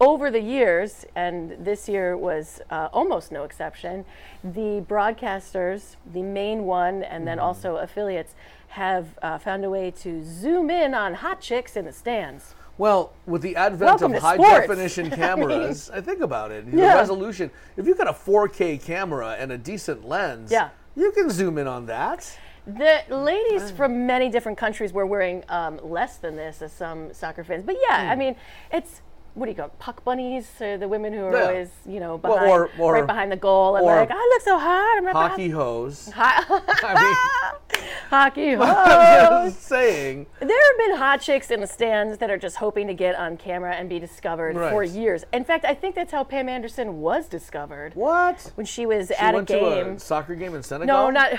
over 0.00 0.30
the 0.30 0.40
years, 0.40 1.04
and 1.16 1.56
this 1.58 1.88
year 1.88 2.16
was 2.16 2.60
uh, 2.70 2.88
almost 2.92 3.32
no 3.32 3.42
exception, 3.42 4.04
the 4.44 4.84
broadcasters, 4.88 5.96
the 6.12 6.22
main 6.22 6.64
one, 6.64 7.02
and 7.02 7.26
then 7.26 7.38
also 7.38 7.76
affiliates, 7.76 8.34
have 8.68 9.18
uh, 9.22 9.38
found 9.38 9.64
a 9.64 9.70
way 9.70 9.90
to 9.90 10.22
zoom 10.24 10.70
in 10.70 10.94
on 10.94 11.14
hot 11.14 11.40
chicks 11.40 11.76
in 11.76 11.84
the 11.84 11.92
stands. 11.92 12.54
Well, 12.76 13.12
with 13.26 13.42
the 13.42 13.56
advent 13.56 13.88
Welcome 14.00 14.14
of 14.14 14.22
high 14.22 14.36
sports. 14.36 14.52
definition 14.68 15.10
cameras, 15.22 15.90
I 15.90 16.00
think 16.00 16.20
about 16.20 16.52
it. 16.52 16.70
The 16.70 16.76
Yeah. 16.78 16.94
resolution. 16.94 17.50
If 17.76 17.86
you've 17.86 17.98
got 17.98 18.08
a 18.08 18.12
4K 18.12 18.78
camera 18.78 19.36
and 19.38 19.50
a 19.50 19.58
decent 19.58 20.06
lens, 20.06 20.52
Yeah. 20.52 20.68
you 20.94 21.10
can 21.12 21.28
zoom 21.30 21.58
in 21.58 21.66
on 21.66 21.86
that. 21.86 22.38
The 22.66 23.00
ladies 23.08 23.70
from 23.70 24.06
many 24.06 24.28
different 24.28 24.58
countries 24.58 24.92
were 24.92 25.06
wearing 25.06 25.42
um, 25.48 25.80
less 25.82 26.18
than 26.18 26.36
this 26.36 26.60
as 26.62 26.70
some 26.70 27.12
soccer 27.14 27.42
fans. 27.42 27.64
But 27.64 27.76
yeah, 27.88 28.10
I 28.10 28.12
Hmm. 28.12 28.18
mean, 28.18 28.36
it's 28.70 29.00
what 29.38 29.46
do 29.46 29.52
you 29.52 29.56
call 29.56 29.66
it, 29.66 29.78
puck 29.78 30.02
bunnies? 30.04 30.48
Uh, 30.60 30.76
the 30.76 30.88
women 30.88 31.12
who 31.12 31.24
are 31.24 31.32
Yeah. 31.36 31.42
always, 31.44 31.70
you 31.86 32.00
know, 32.00 32.16
Well, 32.16 32.34
behind, 32.34 32.50
or- 32.50 32.70
or- 32.78 32.92
right 32.94 33.06
behind 33.06 33.30
the 33.32 33.36
goal 33.36 33.76
and 33.76 33.86
or 33.86 33.94
like, 33.96 34.10
I 34.10 34.14
look 34.14 34.42
so 34.42 34.58
hot. 34.58 34.96
I'm 34.98 35.06
right 35.06 35.14
Hockey 35.14 35.48
behind. 35.48 35.52
hose. 35.54 36.10
Hi- 36.14 37.52
Hockey 38.10 38.56
I'm 38.56 39.50
just 39.50 39.62
saying. 39.62 40.26
There 40.40 40.48
have 40.48 40.78
been 40.78 40.96
hot 40.96 41.20
chicks 41.20 41.50
in 41.50 41.60
the 41.60 41.66
stands 41.66 42.18
that 42.18 42.30
are 42.30 42.38
just 42.38 42.56
hoping 42.56 42.86
to 42.88 42.94
get 42.94 43.14
on 43.16 43.36
camera 43.36 43.74
and 43.74 43.88
be 43.88 43.98
discovered 43.98 44.54
for 44.56 44.82
years. 44.82 45.24
In 45.32 45.44
fact, 45.44 45.64
I 45.64 45.74
think 45.74 45.94
that's 45.94 46.10
how 46.12 46.24
Pam 46.24 46.48
Anderson 46.48 47.00
was 47.00 47.28
discovered. 47.28 47.94
What? 47.94 48.50
When 48.56 48.66
she 48.66 48.86
was 48.86 49.08
She 49.08 49.14
at 49.14 49.34
a 49.34 49.42
game. 49.42 49.96
a 49.96 49.98
soccer 50.00 50.34
game 50.34 50.54
in 50.54 50.62
Senegal. 50.62 50.86
No, 50.96 51.10
not 51.10 51.32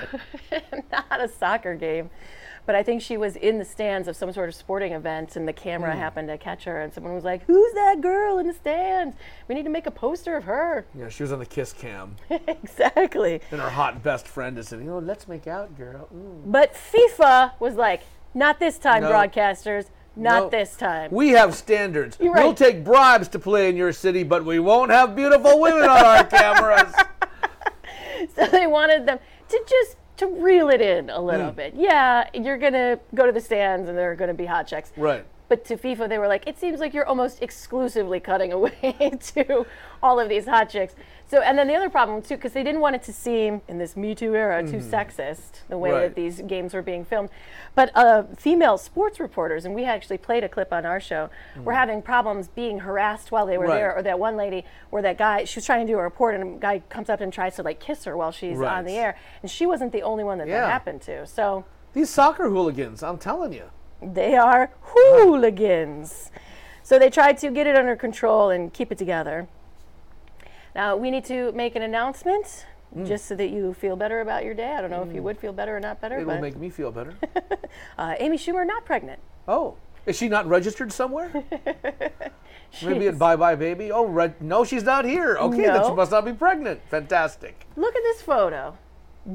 not 0.91 1.19
a 1.21 1.27
soccer 1.27 1.75
game. 1.75 2.09
But 2.69 2.75
I 2.75 2.83
think 2.83 3.01
she 3.01 3.17
was 3.17 3.35
in 3.35 3.57
the 3.57 3.65
stands 3.65 4.07
of 4.07 4.15
some 4.15 4.31
sort 4.31 4.47
of 4.47 4.53
sporting 4.53 4.93
event, 4.93 5.35
and 5.35 5.47
the 5.47 5.53
camera 5.53 5.93
Hmm. 5.93 5.97
happened 6.01 6.27
to 6.27 6.37
catch 6.37 6.65
her, 6.65 6.79
and 6.81 6.93
someone 6.93 7.15
was 7.15 7.23
like, 7.23 7.41
"Who's 7.47 7.73
that 7.73 7.99
girl 7.99 8.37
in 8.37 8.45
the 8.45 8.53
stands? 8.53 9.17
We 9.47 9.55
need 9.55 9.63
to 9.63 9.71
make 9.71 9.87
a 9.87 9.91
poster 9.91 10.35
of 10.37 10.43
her." 10.43 10.85
Yeah, 10.93 11.09
she 11.09 11.23
was 11.23 11.31
on 11.31 11.39
the 11.39 11.47
kiss 11.47 11.73
cam, 11.73 12.17
exactly. 12.29 13.41
and 13.49 13.59
her 13.59 13.71
hot 13.71 14.03
best 14.03 14.27
friend 14.27 14.55
is 14.59 14.67
saying, 14.67 14.87
"Oh, 14.87 14.99
let's 14.99 15.27
make 15.27 15.47
out, 15.47 15.75
girl." 15.79 16.09
Ooh. 16.13 16.43
But 16.45 16.75
FIFA 16.75 17.53
was 17.59 17.73
like, 17.73 18.01
"Not 18.35 18.59
this 18.59 18.77
time, 18.77 19.01
No. 19.01 19.09
broadcasters. 19.13 19.87
Not 20.15 20.43
No. 20.43 20.49
this 20.49 20.77
time." 20.77 21.09
We 21.09 21.29
have 21.29 21.55
standards. 21.55 22.17
You're 22.21 22.35
We'll 22.35 22.53
take 22.53 22.83
bribes 22.83 23.29
to 23.29 23.39
play 23.39 23.69
in 23.69 23.77
your 23.77 23.93
city, 23.93 24.21
but 24.21 24.45
we 24.45 24.59
won't 24.59 24.91
have 24.91 25.15
beautiful 25.15 25.59
women 25.59 25.89
on 25.89 26.05
our 26.05 26.23
cameras. 26.37 26.93
so 28.35 28.45
they 28.45 28.67
wanted 28.67 29.07
them 29.07 29.17
to 29.47 29.59
just 29.67 29.95
to 30.19 30.27
reel 30.27 30.69
it 30.69 30.81
in 30.81 31.09
a 31.09 31.19
little 31.19 31.51
Mm. 31.51 31.55
bit. 31.55 31.73
Yeah, 31.75 32.29
you're 32.33 32.57
gonna 32.57 32.99
go 33.15 33.25
to 33.25 33.31
the 33.31 33.41
stands, 33.41 33.89
and 33.89 33.97
there 33.97 34.11
are 34.11 34.15
gonna 34.15 34.33
be 34.33 34.45
hot 34.45 34.67
checks. 34.67 34.91
Right. 34.97 35.25
But 35.49 35.65
to 35.65 35.77
FIFA, 35.77 36.07
they 36.07 36.19
were 36.19 36.27
like, 36.27 36.47
it 36.47 36.59
seems 36.59 36.79
like 36.79 36.93
you're 36.93 37.07
almost 37.07 37.41
exclusively 37.41 38.19
cutting 38.19 38.53
away 38.53 38.71
to 39.33 39.65
all 40.01 40.19
of 40.19 40.29
these 40.29 40.45
hot 40.45 40.69
chicks. 40.69 40.93
So, 41.27 41.41
and 41.41 41.57
then 41.57 41.67
the 41.67 41.73
other 41.75 41.89
problem 41.89 42.21
too, 42.21 42.35
because 42.35 42.53
they 42.53 42.63
didn't 42.63 42.81
want 42.81 42.95
it 42.95 43.03
to 43.03 43.13
seem 43.13 43.61
in 43.67 43.79
this 43.79 43.97
Me 43.97 44.13
Too 44.15 44.35
era 44.35 44.61
too 44.63 44.77
Mhm. 44.77 44.89
sexist, 44.89 45.61
the 45.67 45.77
way 45.77 45.91
Right. 45.91 46.01
that 46.01 46.15
these 46.15 46.41
games 46.41 46.73
were 46.75 46.81
being 46.83 47.03
filmed. 47.03 47.29
But 47.75 47.91
uh, 47.95 48.23
female 48.37 48.77
sports 48.77 49.19
reporters, 49.19 49.65
and 49.65 49.73
we 49.73 49.85
actually 49.85 50.19
played 50.19 50.43
a 50.43 50.49
clip 50.49 50.71
on 50.71 50.85
our 50.85 50.99
show, 50.99 51.29
were 51.63 51.73
Mm. 51.73 51.77
having 51.77 52.01
problems 52.03 52.47
being 52.47 52.79
harassed 52.79 53.31
while 53.31 53.45
they 53.47 53.57
were 53.57 53.65
Right. 53.65 53.75
there. 53.75 53.95
Or 53.97 54.03
that 54.03 54.19
one 54.19 54.37
lady, 54.37 54.65
where 54.91 55.01
that 55.01 55.17
guy, 55.17 55.43
she 55.45 55.57
was 55.57 55.65
trying 55.65 55.85
to 55.85 55.91
do 55.91 55.97
a 55.97 56.03
report, 56.03 56.35
and 56.35 56.43
a 56.43 56.59
guy 56.59 56.83
comes 56.89 57.09
up 57.09 57.21
and 57.21 57.33
tries 57.33 57.55
to 57.55 57.63
like 57.63 57.79
kiss 57.79 58.05
her 58.05 58.15
while 58.15 58.31
she's 58.31 58.57
Right. 58.57 58.77
on 58.77 58.85
the 58.85 58.97
air, 58.97 59.15
and 59.41 59.49
she 59.49 59.65
wasn't 59.65 59.91
the 59.93 60.03
only 60.03 60.23
one 60.23 60.37
that 60.37 60.47
Yeah. 60.47 60.61
that 60.61 60.69
happened 60.71 61.01
to. 61.03 61.25
So 61.25 61.65
These 61.93 62.11
soccer 62.11 62.49
hooligans, 62.49 63.01
I'm 63.01 63.17
telling 63.17 63.51
you. 63.51 63.63
They 64.01 64.35
are 64.35 64.71
hooligans. 64.81 66.31
So 66.83 66.97
they 66.97 67.09
tried 67.09 67.37
to 67.39 67.51
get 67.51 67.67
it 67.67 67.75
under 67.75 67.95
control 67.95 68.49
and 68.49 68.73
keep 68.73 68.91
it 68.91 68.97
together. 68.97 69.47
Now 70.75 70.95
we 70.95 71.11
need 71.11 71.25
to 71.25 71.51
make 71.51 71.75
an 71.75 71.81
announcement 71.81 72.65
Mm. 72.95 73.05
just 73.07 73.25
so 73.25 73.35
that 73.35 73.49
you 73.49 73.75
feel 73.75 73.95
better 73.95 74.19
about 74.19 74.43
your 74.43 74.55
day. 74.55 74.73
I 74.75 74.81
don't 74.81 74.89
know 74.89 75.03
if 75.03 75.13
you 75.13 75.21
Mm. 75.21 75.25
would 75.25 75.37
feel 75.37 75.53
better 75.53 75.77
or 75.77 75.79
not 75.79 76.01
better, 76.01 76.17
It 76.17 76.25
will 76.25 76.39
make 76.41 76.57
me 76.57 76.71
feel 76.71 76.91
better. 76.91 77.13
uh, 77.99 78.15
Amy 78.17 78.35
Schumer 78.35 78.65
not 78.65 78.83
pregnant. 78.83 79.19
Oh, 79.47 79.75
is 80.07 80.15
she 80.17 80.27
not 80.27 80.47
registered 80.47 80.91
somewhere? 80.91 81.29
Maybe 82.83 83.07
at 83.07 83.19
Buy 83.19 83.35
Buy 83.35 83.53
Baby. 83.53 83.91
Oh, 83.91 84.05
re- 84.05 84.33
no, 84.39 84.63
she's 84.63 84.83
not 84.83 85.05
here. 85.05 85.37
Okay, 85.37 85.63
then 85.67 85.85
she 85.85 85.93
must 85.93 86.09
not 86.09 86.25
be 86.25 86.33
pregnant. 86.33 86.81
Fantastic. 86.89 87.67
Look 87.75 87.95
at 87.95 88.01
this 88.01 88.23
photo. 88.23 88.75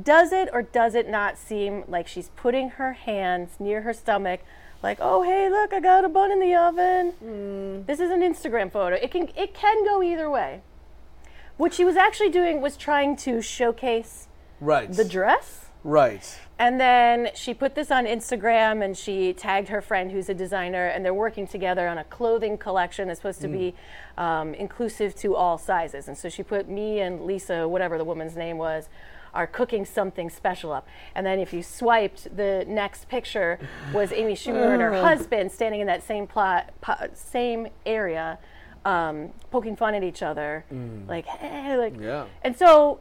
Does 0.02 0.32
it 0.32 0.48
or 0.52 0.62
does 0.62 0.94
it 0.94 1.08
not 1.08 1.36
seem 1.38 1.84
like 1.88 2.08
she's 2.08 2.30
putting 2.36 2.70
her 2.70 2.94
hands 2.94 3.52
near 3.58 3.82
her 3.82 3.92
stomach, 3.92 4.40
like, 4.82 4.98
"Oh, 5.00 5.22
hey, 5.22 5.48
look, 5.50 5.72
I 5.72 5.80
got 5.80 6.04
a 6.04 6.08
bun 6.08 6.32
in 6.32 6.40
the 6.40 6.54
oven." 6.54 7.12
Hmm. 7.12 7.82
This 7.86 8.00
is 8.00 8.10
an 8.10 8.20
Instagram 8.20 8.72
photo. 8.72 8.96
It 8.96 9.10
can 9.10 9.28
it 9.36 9.54
can 9.54 9.84
go 9.84 10.02
either 10.02 10.28
way. 10.30 10.62
What 11.56 11.72
she 11.72 11.84
was 11.84 11.96
actually 11.96 12.30
doing 12.30 12.60
was 12.60 12.76
trying 12.76 13.14
to 13.18 13.40
showcase 13.40 14.26
Right. 14.60 14.90
the 14.90 15.04
dress. 15.04 15.66
Right. 15.84 16.38
And 16.58 16.80
then 16.80 17.28
she 17.34 17.52
put 17.52 17.74
this 17.74 17.90
on 17.90 18.06
Instagram 18.06 18.82
and 18.82 18.96
she 18.96 19.32
tagged 19.34 19.68
her 19.68 19.82
friend 19.82 20.10
who's 20.10 20.28
a 20.28 20.34
designer, 20.34 20.86
and 20.86 21.04
they're 21.04 21.12
working 21.12 21.46
together 21.46 21.86
on 21.88 21.98
a 21.98 22.04
clothing 22.04 22.56
collection 22.56 23.06
that's 23.08 23.20
supposed 23.20 23.42
to 23.42 23.48
be 23.48 23.74
um, 24.16 24.54
inclusive 24.54 25.14
to 25.16 25.36
all 25.36 25.58
sizes. 25.58 26.08
And 26.08 26.16
so 26.16 26.28
she 26.28 26.42
put 26.42 26.68
me 26.68 27.00
and 27.00 27.26
Lisa, 27.26 27.68
whatever 27.68 27.98
the 27.98 28.04
woman's 28.04 28.34
name 28.34 28.56
was, 28.56 28.88
are 29.34 29.46
cooking 29.46 29.84
something 29.84 30.30
special 30.30 30.72
up. 30.72 30.86
And 31.14 31.26
then 31.26 31.38
if 31.40 31.52
you 31.52 31.62
swiped, 31.62 32.34
the 32.36 32.64
next 32.68 33.08
picture 33.08 33.58
was 33.92 34.12
Amy 34.12 34.34
Schumer 34.34 34.72
and 34.72 34.80
her 34.80 34.92
husband 35.02 35.50
standing 35.52 35.80
in 35.80 35.86
that 35.88 36.02
same 36.02 36.26
plot, 36.26 36.70
po- 36.80 37.08
same 37.12 37.68
area, 37.84 38.38
um, 38.84 39.30
poking 39.50 39.76
fun 39.76 39.94
at 39.94 40.04
each 40.04 40.22
other, 40.22 40.64
Mm. 40.72 41.08
like, 41.08 41.26
hey, 41.26 41.76
like. 41.76 42.00
Yeah. 42.00 42.24
And 42.42 42.56
so 42.56 43.00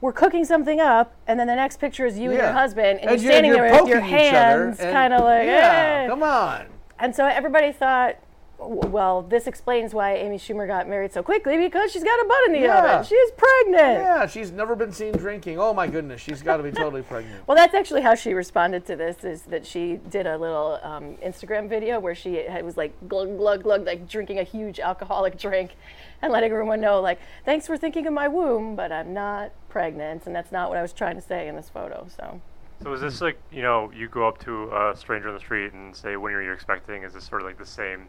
we're 0.00 0.12
cooking 0.12 0.44
something 0.44 0.80
up, 0.80 1.14
and 1.26 1.38
then 1.38 1.46
the 1.46 1.54
next 1.56 1.78
picture 1.78 2.06
is 2.06 2.18
you 2.18 2.30
and 2.30 2.38
your 2.38 2.52
husband, 2.52 3.00
and, 3.00 3.10
And 3.10 3.20
you're 3.22 3.30
standing 3.32 3.52
you're 3.52 3.60
there 3.68 3.80
with 3.82 3.88
your 3.88 4.00
poking 4.00 4.14
each 4.16 4.28
other, 4.34 4.64
hands 4.66 4.80
kind 4.80 5.12
of 5.12 5.22
like, 5.22 5.46
yeah, 5.46 6.02
"Eh." 6.04 6.08
come 6.08 6.22
on. 6.22 6.66
And 6.98 7.14
so 7.14 7.24
everybody 7.26 7.72
thought, 7.72 8.16
well, 8.58 9.22
this 9.22 9.46
explains 9.46 9.94
why 9.94 10.16
Amy 10.16 10.36
Schumer 10.36 10.66
got 10.66 10.88
married 10.88 11.12
so 11.12 11.22
quickly 11.22 11.56
because 11.58 11.92
she's 11.92 12.02
got 12.02 12.18
a 12.20 12.24
butt 12.26 12.46
in 12.46 12.52
the 12.52 12.58
Yeah. 12.60 12.94
oven. 12.96 13.04
She's 13.04 13.30
pregnant. 13.32 13.98
Yeah, 14.02 14.26
she's 14.26 14.50
never 14.50 14.74
been 14.74 14.90
seen 14.92 15.12
drinking. 15.12 15.60
Oh 15.60 15.72
my 15.72 15.86
goodness, 15.86 16.20
she's 16.20 16.42
got 16.42 16.56
to 16.56 16.64
be 16.64 16.72
totally 16.72 17.02
pregnant. 17.02 17.46
Well, 17.46 17.56
that's 17.56 17.74
actually 17.74 18.02
how 18.02 18.16
she 18.16 18.34
responded 18.34 18.84
to 18.86 18.96
this. 18.96 19.22
Is 19.22 19.42
that 19.42 19.64
she 19.64 20.00
did 20.10 20.26
a 20.26 20.36
little 20.36 20.80
um, 20.82 21.14
Instagram 21.24 21.68
video 21.68 22.00
where 22.00 22.16
she 22.16 22.36
had, 22.36 22.64
was 22.64 22.76
like 22.76 22.92
glug 23.08 23.36
glug 23.38 23.62
glug, 23.62 23.86
like 23.86 24.08
drinking 24.08 24.40
a 24.40 24.44
huge 24.44 24.80
alcoholic 24.80 25.38
drink, 25.38 25.76
and 26.20 26.32
letting 26.32 26.50
everyone 26.50 26.80
know, 26.80 27.00
like, 27.00 27.20
thanks 27.44 27.66
for 27.66 27.76
thinking 27.76 28.06
of 28.08 28.12
my 28.12 28.26
womb, 28.26 28.74
but 28.74 28.90
I'm 28.90 29.14
not 29.14 29.52
pregnant, 29.68 30.26
and 30.26 30.34
that's 30.34 30.50
not 30.50 30.68
what 30.68 30.78
I 30.78 30.82
was 30.82 30.92
trying 30.92 31.14
to 31.14 31.22
say 31.22 31.46
in 31.46 31.54
this 31.54 31.68
photo. 31.68 32.06
So. 32.16 32.40
So 32.82 32.92
is 32.92 33.00
this 33.00 33.20
like 33.20 33.40
you 33.50 33.62
know 33.62 33.90
you 33.92 34.08
go 34.08 34.26
up 34.26 34.38
to 34.44 34.70
a 34.72 34.94
stranger 34.96 35.28
on 35.28 35.34
the 35.34 35.40
street 35.40 35.72
and 35.72 35.94
say 35.94 36.16
when 36.16 36.32
are 36.34 36.42
you're 36.42 36.54
expecting? 36.54 37.02
Is 37.04 37.12
this 37.12 37.24
sort 37.24 37.42
of 37.42 37.46
like 37.46 37.58
the 37.58 37.66
same? 37.66 38.06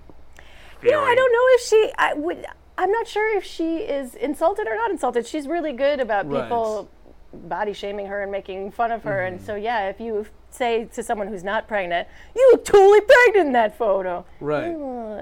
Yeah, 0.83 0.99
I 0.99 1.15
don't 1.15 1.31
know 1.31 1.45
if 1.55 1.61
she. 1.61 1.91
I 1.97 2.13
would. 2.13 2.45
I'm 2.77 2.91
not 2.91 3.07
sure 3.07 3.35
if 3.37 3.43
she 3.43 3.77
is 3.77 4.15
insulted 4.15 4.67
or 4.67 4.75
not 4.75 4.89
insulted. 4.91 5.27
She's 5.27 5.47
really 5.47 5.73
good 5.73 5.99
about 5.99 6.29
Right. 6.29 6.43
people 6.43 6.89
body 7.33 7.73
shaming 7.73 8.07
her 8.07 8.23
and 8.23 8.31
making 8.31 8.71
fun 8.71 8.91
of 8.91 9.03
her. 9.03 9.17
Mm-hmm. 9.17 9.35
And 9.35 9.45
so, 9.45 9.55
yeah, 9.55 9.89
if 9.89 9.99
you 9.99 10.25
say 10.49 10.85
to 10.85 11.03
someone 11.03 11.27
who's 11.27 11.43
not 11.43 11.67
pregnant, 11.67 12.07
"You 12.35 12.49
look 12.51 12.65
totally 12.65 13.01
pregnant 13.01 13.47
in 13.47 13.53
that 13.53 13.77
photo," 13.77 14.25
Right. 14.39 14.75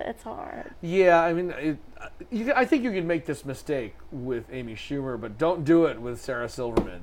It's 0.08 0.24
hard. 0.24 0.72
Yeah, 0.82 1.22
I 1.22 1.34
mean, 1.34 1.52
it, 1.52 1.78
you, 2.30 2.54
I 2.56 2.66
think 2.66 2.84
you 2.84 2.92
can 2.92 3.08
make 3.08 3.26
this 3.26 3.44
mistake 3.44 3.96
with 4.12 4.46
Amy 4.52 4.76
Schumer, 4.76 5.20
but 5.20 5.38
don't 5.38 5.66
do 5.66 5.86
it 5.86 6.00
with 6.00 6.22
Sarah 6.22 6.48
Silverman. 6.48 7.02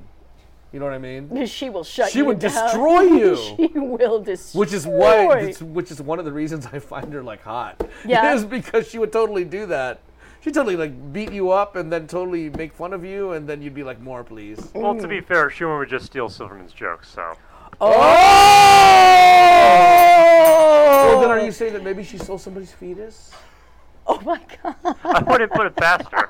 You 0.75 0.79
know 0.79 0.87
what 0.87 0.93
I 0.95 0.97
mean? 0.97 1.45
She 1.47 1.69
will 1.69 1.85
shut 1.85 2.11
She 2.11 2.17
you 2.19 2.25
would 2.25 2.39
down. 2.39 2.51
destroy 2.51 2.99
you. 3.21 3.37
she 3.55 3.67
will 3.79 4.19
destroy. 4.19 4.59
Which 4.59 4.73
is 4.73 4.85
why, 4.85 5.53
which 5.53 5.89
is 5.89 6.01
one 6.01 6.19
of 6.19 6.25
the 6.25 6.33
reasons 6.33 6.65
I 6.65 6.79
find 6.79 7.13
her 7.13 7.23
like 7.23 7.41
hot. 7.43 7.87
Yeah. 8.05 8.33
is 8.33 8.43
because 8.43 8.85
she 8.89 8.97
would 8.99 9.13
totally 9.13 9.45
do 9.45 9.65
that. 9.67 10.01
She'd 10.41 10.53
totally 10.53 10.75
like 10.75 11.13
beat 11.13 11.31
you 11.31 11.49
up 11.49 11.77
and 11.77 11.89
then 11.93 12.07
totally 12.07 12.49
make 12.49 12.73
fun 12.73 12.91
of 12.91 13.05
you, 13.05 13.31
and 13.31 13.47
then 13.47 13.61
you'd 13.61 13.73
be 13.73 13.83
like, 13.85 14.01
"More, 14.01 14.21
please." 14.25 14.59
Well, 14.75 14.93
Mm. 14.95 15.01
to 15.03 15.07
be 15.07 15.21
fair, 15.21 15.49
Schumer 15.49 15.79
would 15.79 15.87
just 15.89 16.07
steal 16.07 16.27
Silverman's 16.27 16.73
jokes, 16.73 17.07
so. 17.09 17.35
Oh. 17.79 17.91
Well, 21.07 21.21
then 21.21 21.31
are 21.31 21.39
you 21.39 21.53
saying 21.53 21.71
that 21.73 21.83
maybe 21.85 22.03
she 22.03 22.17
stole 22.17 22.37
somebody's 22.37 22.73
fetus? 22.73 23.31
Oh 24.05 24.19
my 24.25 24.41
god! 24.61 24.75
I 25.05 25.23
wouldn't 25.23 25.51
put 25.53 25.67
it 25.67 25.75
past 25.77 26.11
her. 26.11 26.29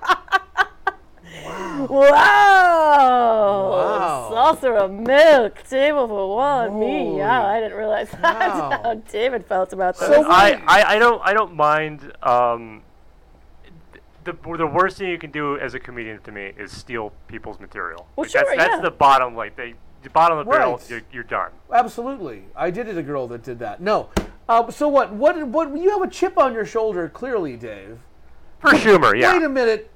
Wow! 1.90 3.70
Wow. 3.72 4.30
Saucer 4.32 4.76
of 4.76 4.92
milk, 4.92 5.64
table 5.70 6.08
for 6.08 6.36
one. 6.36 6.80
Me, 6.80 7.06
Holy 7.06 7.18
yeah, 7.18 7.46
I 7.46 7.60
didn't 7.60 7.78
realize 7.78 8.10
that's 8.22 8.22
how 8.84 9.02
David 9.12 9.46
felt 9.46 9.74
about 9.74 9.98
that. 10.00 10.26
I, 10.28 10.62
I, 10.68 10.96
I 10.96 11.00
don't 11.00 11.22
I 11.24 11.34
don't 11.34 11.56
mind. 11.56 12.12
Um, 12.24 12.82
the 14.24 14.34
the 14.58 14.66
worst 14.68 14.98
thing 14.98 15.10
you 15.10 15.18
can 15.20 15.32
do 15.32 15.58
as 15.60 15.74
a 15.76 15.80
comedian 15.80 16.20
to 16.24 16.32
me 16.32 16.52
is 16.58 16.72
steal 16.72 17.14
people's 17.28 17.60
material. 17.60 18.08
Well, 18.16 18.24
Like, 18.26 18.34
that's, 18.34 18.50
sure, 18.50 18.58
that's 18.58 18.76
yeah. 18.78 18.82
the 18.82 18.92
bottom. 18.92 19.36
Like 19.36 19.56
they, 19.56 19.76
the 20.04 20.10
bottom 20.10 20.38
of 20.40 20.46
the 20.46 20.52
barrel, 20.52 20.78
Right. 20.78 20.90
you're, 20.90 21.02
you're 21.12 21.24
done. 21.24 21.52
Absolutely, 21.72 22.44
I 22.56 22.72
did 22.72 22.88
it. 22.88 22.98
A 22.98 23.04
girl 23.04 23.28
that 23.28 23.44
did 23.44 23.60
that. 23.60 23.82
No. 23.82 24.10
Um, 24.50 24.72
so 24.72 24.88
what? 24.88 25.14
What? 25.14 25.48
What? 25.48 25.76
You 25.78 25.92
have 25.92 26.02
a 26.02 26.10
chip 26.10 26.38
on 26.38 26.54
your 26.54 26.66
shoulder, 26.66 27.08
clearly, 27.10 27.56
Dave. 27.58 28.00
For 28.60 28.72
Schumer, 28.72 29.20
yeah. 29.20 29.34
Wait 29.34 29.44
a 29.44 29.50
minute. 29.50 29.92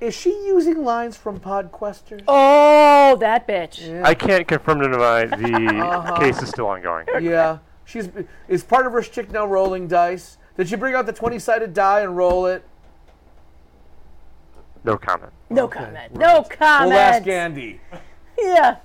Is 0.00 0.14
she 0.14 0.30
using 0.46 0.84
lines 0.84 1.16
from 1.16 1.40
Podquesters? 1.40 2.22
Oh, 2.28 3.16
that 3.20 3.48
bitch. 3.48 4.02
I 4.02 4.14
can't 4.14 4.46
confirm 4.46 4.80
to 4.80 4.88
deny 4.88 5.24
the 5.24 5.82
Uh-huh. 5.84 6.16
case 6.18 6.42
is 6.42 6.50
still 6.50 6.66
ongoing. 6.66 7.06
yeah. 7.20 7.58
She's 7.84 8.08
is 8.48 8.62
part 8.64 8.86
of 8.86 8.92
her 8.92 9.00
chick 9.02 9.30
now 9.30 9.46
rolling 9.46 9.86
dice. 9.88 10.38
Did 10.56 10.68
she 10.68 10.76
bring 10.76 10.94
out 10.94 11.06
the 11.06 11.12
twenty-sided 11.12 11.72
die 11.72 12.00
and 12.00 12.16
roll 12.16 12.46
it? 12.46 12.64
No 14.84 14.96
comment. 14.96 15.32
No 15.50 15.68
comment. 15.68 16.14
No 16.14 16.42
comment. 16.42 16.90
We'll 16.90 16.98
ask 16.98 17.26
Andy. 17.26 17.80
Yeah. 18.38 18.76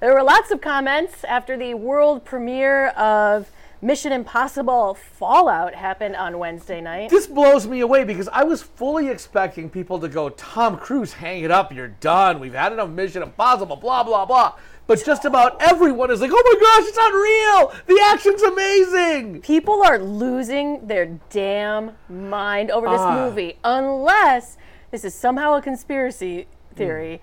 There 0.00 0.12
were 0.12 0.24
lots 0.24 0.50
of 0.50 0.60
comments 0.60 1.22
after 1.24 1.56
the 1.56 1.74
world 1.74 2.24
premiere 2.24 2.88
of 2.88 3.48
Mission 3.80 4.10
Impossible 4.10 4.94
Fallout 4.94 5.72
happened 5.74 6.16
on 6.16 6.38
Wednesday 6.38 6.80
night. 6.80 7.10
This 7.10 7.28
blows 7.28 7.66
me 7.68 7.78
away 7.80 8.02
because 8.02 8.28
I 8.32 8.42
was 8.42 8.60
fully 8.60 9.08
expecting 9.08 9.70
people 9.70 10.00
to 10.00 10.08
go, 10.08 10.30
Tom 10.30 10.76
Cruise, 10.76 11.12
hang 11.12 11.44
it 11.44 11.52
up, 11.52 11.72
you're 11.72 11.86
done. 11.86 12.40
We've 12.40 12.54
had 12.54 12.72
enough 12.72 12.90
Mission 12.90 13.22
Impossible, 13.22 13.76
blah, 13.76 14.02
blah, 14.02 14.26
blah. 14.26 14.54
But 14.88 15.04
just 15.04 15.24
about 15.24 15.60
everyone 15.62 16.10
is 16.10 16.20
like, 16.20 16.30
oh 16.32 16.42
my 16.44 16.60
gosh, 16.60 16.88
it's 16.88 16.98
unreal. 17.00 17.96
The 17.96 18.02
action's 18.10 18.42
amazing. 18.42 19.42
People 19.42 19.82
are 19.84 19.98
losing 19.98 20.84
their 20.86 21.06
damn 21.30 21.92
mind 22.08 22.72
over 22.72 22.88
this 22.88 23.00
Ah. 23.00 23.14
movie, 23.26 23.58
unless 23.62 24.56
this 24.90 25.04
is 25.04 25.14
somehow 25.14 25.54
a 25.54 25.62
conspiracy 25.62 26.48
theory. 26.74 27.16
Uh, 27.16 27.18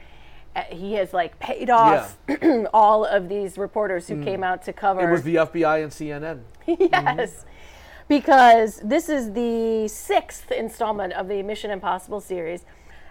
he 0.70 0.94
has 0.94 1.14
like 1.14 1.38
paid 1.40 1.70
off 1.70 2.18
all 2.74 3.06
of 3.06 3.28
these 3.30 3.58
reporters 3.58 4.08
who 4.08 4.16
Mm. 4.16 4.24
came 4.24 4.44
out 4.44 4.64
to 4.64 4.74
cover. 4.74 5.08
It 5.08 5.12
was 5.12 5.24
the 5.24 5.36
FBI 5.36 5.84
and 5.84 5.92
CNN. 5.92 6.42
yes. 6.92 7.46
Because 8.08 8.80
this 8.84 9.10
is 9.10 9.34
the 9.34 9.88
sixth 9.88 10.52
installment 10.52 11.14
of 11.14 11.28
the 11.28 11.42
Mission 11.44 11.72
Impossible 11.72 12.22
series. 12.22 12.64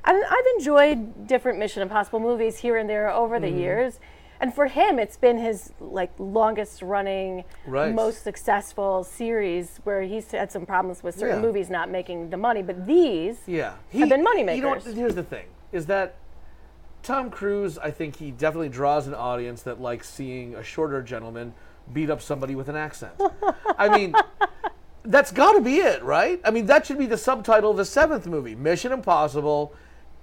And 0.04 0.22
I've 0.24 0.46
enjoyed 0.58 1.26
different 1.26 1.58
Mission 1.58 1.82
Impossible 1.82 2.20
movies 2.20 2.58
here 2.58 2.76
and 2.76 2.88
there 2.88 3.10
over 3.10 3.40
the 3.40 3.48
Mhm. 3.48 3.58
years. 3.58 4.00
And 4.40 4.54
for 4.54 4.66
him, 4.66 4.98
it's 4.98 5.16
been 5.16 5.38
his 5.38 5.72
like 5.80 6.10
longest 6.18 6.82
running, 6.82 7.44
Right. 7.66 7.92
most 7.94 8.22
successful 8.22 9.02
series 9.04 9.80
where 9.84 10.02
he's 10.02 10.30
had 10.30 10.52
some 10.52 10.66
problems 10.66 11.02
with 11.02 11.14
certain 11.16 11.36
Yeah. 11.36 11.46
movies 11.46 11.70
not 11.70 11.88
making 11.90 12.30
the 12.30 12.36
money. 12.36 12.62
But 12.62 12.86
these 12.86 13.38
Yeah. 13.46 13.74
have 13.92 14.08
been 14.08 14.24
moneymakers. 14.24 14.56
You 14.56 14.62
know? 14.62 14.74
Here's 14.94 15.14
the 15.14 15.22
thing: 15.22 15.46
is 15.72 15.86
that 15.86 16.14
Tom 17.04 17.30
Cruise? 17.30 17.78
I 17.78 17.90
think 17.90 18.16
he 18.16 18.30
definitely 18.30 18.70
draws 18.70 19.06
an 19.06 19.14
audience 19.14 19.62
that 19.62 19.80
likes 19.80 20.08
seeing 20.08 20.54
a 20.54 20.64
shorter 20.64 21.02
gentleman 21.02 21.54
beat 21.92 22.10
up 22.10 22.22
somebody 22.22 22.54
with 22.54 22.68
an 22.68 22.76
accent. 22.76 23.12
I 23.78 23.96
mean, 23.96 24.14
that's 25.04 25.30
got 25.30 25.52
to 25.52 25.60
be 25.60 25.76
it, 25.76 26.02
right? 26.02 26.40
I 26.44 26.50
mean, 26.50 26.66
that 26.66 26.86
should 26.86 26.98
be 26.98 27.06
the 27.06 27.18
subtitle 27.18 27.70
of 27.70 27.76
the 27.76 27.84
seventh 27.84 28.26
movie: 28.26 28.54
Mission 28.54 28.90
Impossible. 28.90 29.74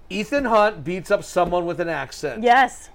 Ethan 0.10 0.46
Hunt 0.46 0.84
beats 0.84 1.10
up 1.10 1.24
someone 1.24 1.66
with 1.66 1.80
an 1.80 1.88
accent. 1.88 2.44
Yes. 2.44 2.90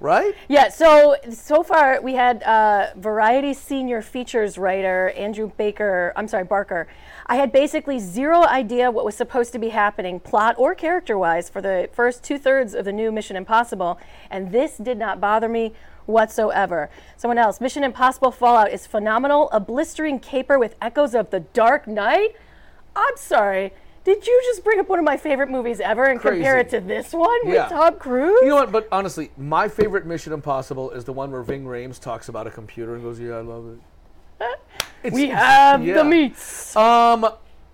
Right? 0.00 0.34
Yeah, 0.48 0.70
so 0.70 1.16
so 1.30 1.62
far 1.62 2.00
we 2.00 2.14
had 2.14 2.42
uh, 2.42 2.88
Variety 2.96 3.52
senior 3.52 4.00
features 4.00 4.56
writer 4.56 5.10
Andrew 5.10 5.52
Baker, 5.58 6.14
I'm 6.16 6.26
sorry, 6.26 6.44
Barker. 6.44 6.88
I 7.30 7.36
had 7.36 7.52
basically 7.52 8.00
zero 8.00 8.42
idea 8.44 8.90
what 8.90 9.04
was 9.04 9.14
supposed 9.14 9.52
to 9.52 9.60
be 9.60 9.68
happening, 9.68 10.18
plot 10.18 10.56
or 10.58 10.74
character 10.74 11.16
wise, 11.16 11.48
for 11.48 11.62
the 11.62 11.88
first 11.92 12.24
two 12.24 12.38
thirds 12.38 12.74
of 12.74 12.84
the 12.84 12.92
new 12.92 13.12
Mission 13.12 13.36
Impossible, 13.36 14.00
and 14.32 14.50
this 14.50 14.76
did 14.76 14.98
not 14.98 15.20
bother 15.20 15.48
me 15.48 15.72
whatsoever. 16.06 16.90
Someone 17.16 17.38
else, 17.38 17.60
Mission 17.60 17.84
Impossible 17.84 18.32
Fallout 18.32 18.72
is 18.72 18.84
phenomenal, 18.84 19.48
a 19.52 19.60
blistering 19.60 20.18
caper 20.18 20.58
with 20.58 20.74
echoes 20.82 21.14
of 21.14 21.30
The 21.30 21.38
Dark 21.38 21.86
Knight. 21.86 22.34
I'm 22.96 23.16
sorry. 23.16 23.74
Did 24.02 24.26
you 24.26 24.42
just 24.46 24.64
bring 24.64 24.80
up 24.80 24.88
one 24.88 24.98
of 24.98 25.04
my 25.04 25.16
favorite 25.16 25.50
movies 25.50 25.78
ever 25.78 26.06
and 26.06 26.20
compare 26.20 26.58
it 26.58 26.68
to 26.70 26.80
this 26.80 27.12
one 27.12 27.30
Yeah. 27.44 27.62
with 27.62 27.68
Tom 27.68 27.94
Cruise? 28.00 28.40
You 28.42 28.48
know 28.48 28.56
what? 28.56 28.72
But 28.72 28.88
honestly, 28.90 29.30
my 29.36 29.68
favorite 29.68 30.04
Mission 30.04 30.32
Impossible 30.32 30.90
is 30.90 31.04
the 31.04 31.12
one 31.12 31.30
where 31.30 31.42
Ving 31.42 31.64
Rhames 31.64 32.00
talks 32.00 32.28
about 32.28 32.48
a 32.48 32.50
computer 32.50 32.96
and 32.96 33.04
goes, 33.04 33.20
"Yeah, 33.20 33.36
I 33.36 33.42
love 33.42 33.68
it." 33.68 33.78
We 35.12 35.28
have 35.28 35.82
the 35.84 36.04
meats. 36.04 36.76
Um, 36.76 37.26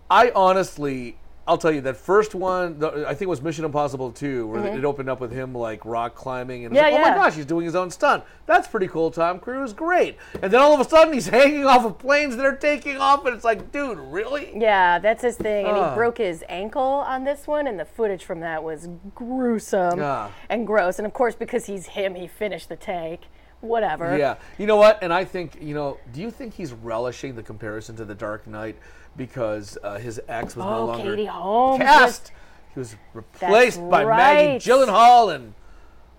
I 0.09 0.31
honestly, 0.35 1.17
I'll 1.49 1.59
tell 1.59 1.73
you 1.73 1.81
that 1.81 1.97
first 1.97 2.37
one. 2.37 2.79
The, 2.79 3.05
I 3.05 3.11
think 3.11 3.23
it 3.23 3.29
was 3.29 3.43
Mission 3.43 3.65
Impossible 3.65 4.13
2, 4.13 4.47
where 4.47 4.61
Mhm. 4.63 4.79
it 4.79 4.85
opened 4.85 5.11
up 5.11 5.19
with 5.21 5.33
him 5.33 5.53
like 5.53 5.85
rock 5.85 6.15
climbing, 6.15 6.65
and 6.67 6.73
Yeah, 6.75 6.83
like, 6.83 6.93
oh 6.95 6.97
yeah. 6.99 7.03
my 7.11 7.15
gosh, 7.17 7.35
he's 7.35 7.45
doing 7.47 7.65
his 7.65 7.75
own 7.75 7.91
stunt. 7.91 8.23
That's 8.47 8.69
pretty 8.69 8.87
cool. 8.87 9.11
Tom 9.11 9.41
Cruise, 9.41 9.73
great. 9.73 10.17
And 10.41 10.53
then 10.53 10.61
all 10.61 10.73
of 10.73 10.79
a 10.79 10.89
sudden, 10.89 11.13
he's 11.15 11.27
hanging 11.41 11.65
off 11.67 11.85
of 11.85 11.99
planes 11.99 12.37
that 12.37 12.47
are 12.47 12.55
taking 12.55 12.97
off, 12.97 13.25
and 13.27 13.35
it's 13.35 13.45
like, 13.45 13.73
dude, 13.73 13.99
really? 13.99 14.53
Yeah, 14.57 15.01
that's 15.01 15.23
his 15.23 15.37
thing. 15.37 15.67
And 15.67 15.77
Ah. 15.77 15.91
he 15.91 15.95
broke 15.97 16.19
his 16.19 16.45
ankle 16.49 16.81
on 16.83 17.25
this 17.25 17.49
one, 17.49 17.67
and 17.67 17.79
the 17.81 17.85
footage 17.85 18.25
from 18.25 18.39
that 18.41 18.63
was 18.63 18.89
gruesome 19.17 19.99
Ah. 20.01 20.31
and 20.49 20.65
gross. 20.65 20.99
And 21.01 21.07
of 21.07 21.13
course, 21.13 21.35
because 21.35 21.67
he's 21.67 21.87
him, 21.89 22.15
he 22.15 22.29
finished 22.29 22.69
the 22.69 22.77
take. 22.77 23.23
Whatever. 23.61 24.17
Yeah. 24.17 24.37
You 24.59 24.67
know 24.67 24.77
what? 24.77 25.03
And 25.03 25.13
I 25.13 25.25
think, 25.25 25.61
you 25.61 25.75
know, 25.75 25.99
do 26.13 26.21
you 26.21 26.31
think 26.31 26.55
he's 26.55 26.73
relishing 26.73 27.35
the 27.35 27.43
comparison 27.43 27.97
to 27.97 28.05
The 28.05 28.15
Dark 28.15 28.47
Knight 28.47 28.77
because 29.17 29.79
uh, 29.83 29.99
his 29.99 30.21
ex 30.29 30.55
was 30.57 30.65
no 30.65 30.77
Oh, 30.79 30.85
longer 30.87 31.11
Katie 31.11 31.25
Holmes 31.27 31.83
cast? 31.83 32.33
He 32.75 32.79
was 32.79 32.95
replaced 33.15 33.81
by 33.89 34.05
Maggie. 34.05 34.59
Gyllenhaal, 34.71 35.35
and 35.35 35.55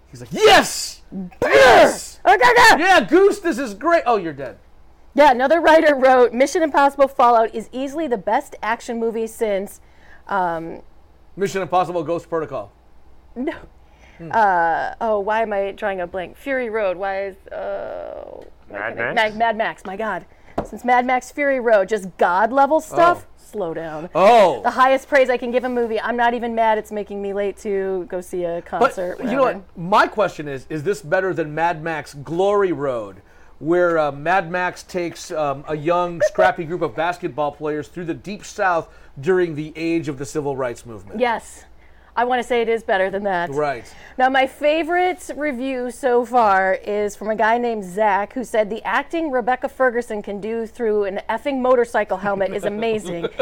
he's 0.09 0.21
like, 0.21 0.33
yes, 0.33 1.03
yes, 1.43 2.19
Okay 2.25 2.51
yeah, 2.79 3.05
Goose, 3.07 3.39
this 3.39 3.59
is 3.59 3.75
great. 3.75 4.03
Oh, 4.07 4.17
you're 4.17 4.33
dead. 4.33 4.57
Yeah, 5.13 5.31
another 5.31 5.61
writer 5.61 5.95
wrote 5.95 6.33
Mission 6.33 6.63
Impossible 6.63 7.07
Fallout 7.07 7.53
is 7.53 7.69
easily 7.71 8.07
the 8.07 8.17
best 8.17 8.55
action 8.61 8.99
movie 8.99 9.27
since. 9.27 9.81
Um, 10.27 10.81
Mission 11.35 11.61
Impossible: 11.61 12.03
Ghost 12.03 12.27
Protocol. 12.29 12.71
no. 13.35 13.53
Hmm. 14.17 14.31
Uh, 14.33 14.93
oh, 15.01 15.19
why 15.19 15.41
am 15.41 15.53
I 15.53 15.71
drawing 15.71 16.01
a 16.01 16.07
blank? 16.07 16.37
Fury 16.37 16.69
Road. 16.69 16.97
Why 16.97 17.25
is. 17.25 17.37
Uh, 17.47 18.43
Mad 18.69 18.97
Max? 18.97 19.15
Mad, 19.15 19.37
Mad 19.37 19.57
Max, 19.57 19.85
my 19.85 19.95
God. 19.95 20.25
Since 20.65 20.83
Mad 20.83 21.05
Max 21.05 21.31
Fury 21.31 21.59
Road, 21.59 21.87
just 21.87 22.15
God 22.17 22.51
level 22.51 22.81
stuff, 22.81 23.25
slow 23.37 23.73
down. 23.73 24.09
Oh. 24.13 24.61
The 24.63 24.71
highest 24.71 25.07
praise 25.07 25.29
I 25.29 25.37
can 25.37 25.51
give 25.51 25.63
a 25.63 25.69
movie. 25.69 25.99
I'm 25.99 26.17
not 26.17 26.33
even 26.33 26.55
mad 26.55 26.77
it's 26.77 26.91
making 26.91 27.21
me 27.21 27.33
late 27.33 27.57
to 27.57 28.05
go 28.09 28.21
see 28.21 28.43
a 28.43 28.61
concert. 28.61 29.17
But 29.17 29.17
concert. 29.17 29.31
you 29.31 29.37
know 29.37 29.43
what? 29.43 29.77
My 29.77 30.07
question 30.07 30.47
is: 30.47 30.65
Is 30.69 30.83
this 30.83 31.01
better 31.01 31.33
than 31.33 31.53
Mad 31.53 31.83
Max 31.83 32.13
Glory 32.13 32.71
Road, 32.71 33.21
where 33.59 33.97
uh, 33.97 34.11
Mad 34.11 34.51
Max 34.51 34.83
takes 34.83 35.31
um, 35.31 35.63
a 35.67 35.75
young, 35.75 36.21
scrappy 36.27 36.65
group 36.65 36.81
of 36.81 36.95
basketball 36.95 37.51
players 37.51 37.87
through 37.87 38.05
the 38.05 38.13
deep 38.13 38.43
South 38.43 38.89
during 39.19 39.55
the 39.55 39.71
age 39.75 40.07
of 40.07 40.17
the 40.17 40.25
civil 40.25 40.57
rights 40.57 40.85
movement? 40.85 41.19
Yes. 41.19 41.65
I 42.17 42.23
want 42.23 42.41
to 42.41 42.47
say 42.47 42.63
it 42.63 42.67
is 42.67 42.81
better 42.81 43.11
than 43.11 43.23
that. 43.25 43.51
Right. 43.51 43.85
Now, 44.17 44.27
my 44.27 44.47
favorite 44.47 45.29
review 45.35 45.91
so 45.91 46.25
far 46.25 46.73
is 46.73 47.15
from 47.15 47.29
a 47.29 47.35
guy 47.35 47.59
named 47.59 47.83
Zach 47.83 48.33
who 48.33 48.43
said 48.43 48.71
the 48.71 48.83
acting 48.83 49.29
Rebecca 49.29 49.69
Ferguson 49.69 50.23
can 50.23 50.41
do 50.41 50.65
through 50.65 51.03
an 51.03 51.21
effing 51.29 51.61
motorcycle 51.61 52.17
helmet 52.17 52.53
is 52.53 52.63
amazing. 52.63 53.21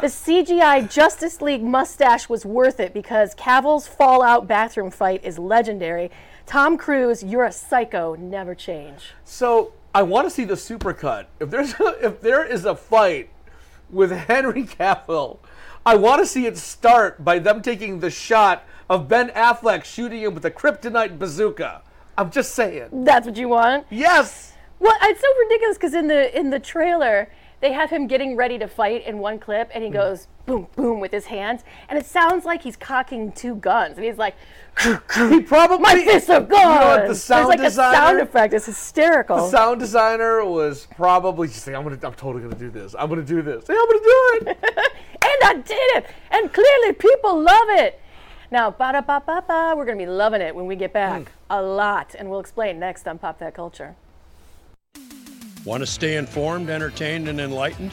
the 0.00 0.06
CGI 0.06 0.90
Justice 0.90 1.42
League 1.42 1.62
mustache 1.62 2.26
was 2.30 2.46
worth 2.46 2.80
it 2.80 2.94
because 2.94 3.34
Cavill's 3.34 3.86
Fallout 3.86 4.48
bathroom 4.48 4.90
fight 4.90 5.22
is 5.22 5.38
legendary. 5.38 6.10
Tom 6.46 6.78
Cruise, 6.78 7.22
you're 7.22 7.44
a 7.44 7.52
psycho, 7.52 8.14
never 8.14 8.54
change. 8.54 9.12
So 9.24 9.74
I 9.94 10.02
want 10.02 10.26
to 10.26 10.30
see 10.30 10.44
the 10.44 10.54
supercut. 10.54 11.26
If 11.40 11.50
there's 11.50 11.74
a, 11.78 11.98
if 12.02 12.22
there 12.22 12.42
is 12.42 12.64
a 12.64 12.74
fight 12.74 13.28
with 13.90 14.12
Henry 14.12 14.64
Cavill, 14.64 15.40
I 15.86 15.96
want 15.96 16.20
to 16.22 16.26
see 16.26 16.46
it 16.46 16.56
start 16.56 17.22
by 17.24 17.38
them 17.38 17.60
taking 17.60 18.00
the 18.00 18.10
shot 18.10 18.64
of 18.88 19.06
Ben 19.08 19.28
Affleck 19.30 19.84
shooting 19.84 20.20
him 20.22 20.34
with 20.34 20.44
a 20.44 20.50
kryptonite 20.50 21.18
bazooka. 21.18 21.82
I'm 22.16 22.30
just 22.30 22.54
saying. 22.54 23.04
That's 23.04 23.26
what 23.26 23.36
you 23.36 23.48
want? 23.48 23.86
Yes. 23.90 24.52
Well, 24.78 24.94
it's 25.02 25.20
so 25.20 25.26
ridiculous 25.40 25.76
because 25.76 25.94
in 25.94 26.08
the 26.08 26.36
in 26.38 26.50
the 26.50 26.58
trailer 26.60 27.30
they 27.60 27.72
have 27.72 27.88
him 27.88 28.06
getting 28.06 28.36
ready 28.36 28.58
to 28.58 28.68
fight 28.68 29.06
in 29.06 29.18
one 29.18 29.38
clip, 29.38 29.70
and 29.74 29.82
he 29.82 29.88
Hmm. 29.88 29.94
goes 29.96 30.26
boom 30.46 30.66
boom 30.76 31.00
with 31.00 31.10
his 31.12 31.26
hands, 31.26 31.64
and 31.88 31.98
it 31.98 32.04
sounds 32.04 32.44
like 32.44 32.62
he's 32.62 32.76
cocking 32.76 33.32
two 33.32 33.54
guns, 33.56 33.96
and 33.96 34.04
he's 34.04 34.18
like, 34.18 34.34
he 35.30 35.40
probably 35.40 35.78
my 35.78 35.94
fists 36.04 36.28
are 36.28 36.40
guns. 36.42 36.52
You 36.52 36.58
know 36.80 36.86
what, 36.86 37.08
the 37.08 37.14
sound 37.14 37.38
There's 37.40 37.48
like 37.48 37.60
designer- 37.60 37.94
a 37.94 37.96
sound 37.96 38.20
effect. 38.20 38.54
It's 38.54 38.66
hysterical. 38.66 39.36
The 39.36 39.48
sound 39.50 39.80
designer 39.80 40.44
was 40.44 40.86
probably 40.96 41.48
just 41.48 41.62
saying, 41.62 41.76
"I'm 41.76 41.84
gonna, 41.84 41.98
I'm 42.02 42.14
totally 42.14 42.42
gonna 42.42 42.56
do 42.56 42.70
this. 42.70 42.94
I'm 42.98 43.08
gonna 43.08 43.22
do 43.22 43.40
this. 43.42 43.64
Yeah, 43.68 43.76
I'm 43.78 43.86
gonna 43.86 43.98
do 44.04 44.50
it." 44.50 44.58
I 45.44 45.54
did 45.54 45.96
it, 45.96 46.06
and 46.30 46.52
clearly 46.52 46.92
people 46.94 47.40
love 47.40 47.68
it. 47.70 48.00
Now, 48.50 48.70
ba 48.70 48.92
da 48.92 49.00
ba 49.00 49.22
ba 49.24 49.42
ba, 49.46 49.74
we're 49.76 49.84
gonna 49.84 49.98
be 49.98 50.06
loving 50.06 50.40
it 50.40 50.54
when 50.54 50.66
we 50.66 50.76
get 50.76 50.92
back 50.92 51.22
Hmm. 51.22 51.28
a 51.50 51.62
lot, 51.62 52.14
and 52.18 52.30
we'll 52.30 52.40
explain 52.40 52.78
next 52.78 53.06
on 53.08 53.18
Pop 53.18 53.38
That 53.38 53.54
Culture. 53.54 53.94
Want 55.64 55.80
to 55.82 55.86
stay 55.86 56.16
informed, 56.16 56.68
entertained, 56.70 57.28
and 57.28 57.40
enlightened? 57.40 57.90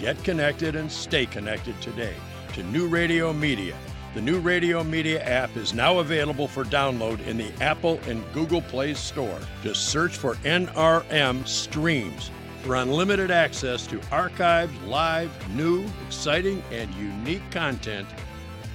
Get 0.00 0.22
connected 0.22 0.76
and 0.76 0.90
stay 0.90 1.26
connected 1.26 1.80
today 1.80 2.14
to 2.54 2.62
New 2.62 2.86
Radio 2.86 3.32
Media. 3.32 3.74
The 4.14 4.20
New 4.22 4.38
Radio 4.40 4.82
Media 4.84 5.22
app 5.22 5.56
is 5.56 5.74
now 5.74 5.98
available 5.98 6.48
for 6.48 6.64
download 6.64 7.24
in 7.26 7.36
the 7.36 7.50
Apple 7.60 8.00
and 8.06 8.24
Google 8.32 8.62
Play 8.62 8.94
Store. 8.94 9.38
Just 9.62 9.88
search 9.90 10.16
for 10.16 10.36
NRM 10.44 11.46
Streams 11.46 12.30
for 12.62 12.76
unlimited 12.76 13.30
access 13.30 13.86
to 13.86 13.98
archived, 14.10 14.86
live, 14.86 15.30
new, 15.54 15.84
exciting, 16.06 16.62
and 16.70 16.92
unique 16.94 17.48
content. 17.50 18.08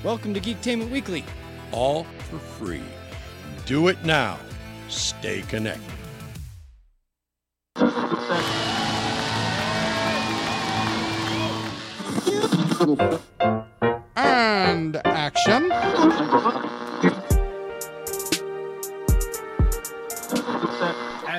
Welcome 0.03 0.33
to 0.33 0.39
Geektainment 0.39 0.89
Weekly. 0.89 1.23
All 1.71 2.05
for 2.29 2.39
free. 2.39 2.83
Do 3.65 3.87
it 3.87 4.03
now. 4.03 4.37
Stay 4.89 5.41
connected. 5.43 5.81
And 14.15 14.97
action. 15.05 15.71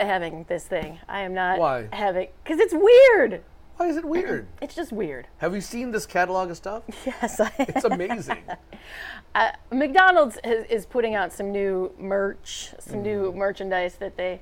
Not 0.00 0.06
having 0.06 0.44
this 0.48 0.64
thing. 0.66 0.98
I 1.08 1.20
am 1.20 1.34
not 1.34 1.58
Why? 1.58 1.88
having 1.92 2.28
because 2.44 2.60
it's 2.60 2.74
weird. 2.74 3.42
Why 3.76 3.88
is 3.88 3.96
it 3.96 4.04
weird? 4.04 4.46
It's 4.62 4.74
just 4.74 4.92
weird. 4.92 5.28
Have 5.38 5.54
you 5.54 5.60
seen 5.60 5.90
this 5.90 6.06
catalog 6.06 6.50
of 6.50 6.56
stuff? 6.56 6.82
Yes, 7.06 7.40
I 7.40 7.50
It's 7.58 7.84
amazing. 7.84 8.42
Uh, 9.34 9.50
McDonald's 9.70 10.38
is, 10.44 10.64
is 10.70 10.86
putting 10.86 11.14
out 11.14 11.30
some 11.30 11.52
new 11.52 11.92
merch, 11.98 12.72
some 12.78 13.02
new 13.02 13.30
Mm. 13.32 13.34
merchandise 13.34 13.96
that 13.96 14.16
they. 14.16 14.40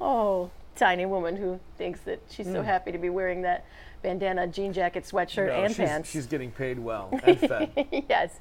Oh, 0.00 0.50
tiny 0.74 1.06
woman 1.06 1.36
who 1.36 1.60
thinks 1.76 2.00
that 2.00 2.20
she's 2.28 2.46
so 2.46 2.62
Mm. 2.62 2.64
happy 2.64 2.90
to 2.90 2.98
be 2.98 3.10
wearing 3.10 3.42
that 3.42 3.64
bandana, 4.02 4.48
jean 4.48 4.72
jacket, 4.72 5.04
sweatshirt, 5.04 5.46
No, 5.48 5.62
and 5.62 5.68
she's, 5.72 5.86
pants. 5.88 6.10
She's 6.10 6.26
getting 6.26 6.50
paid 6.50 6.80
well 6.80 7.10
and 7.22 7.38
fed. 7.38 7.70
yes. 8.10 8.40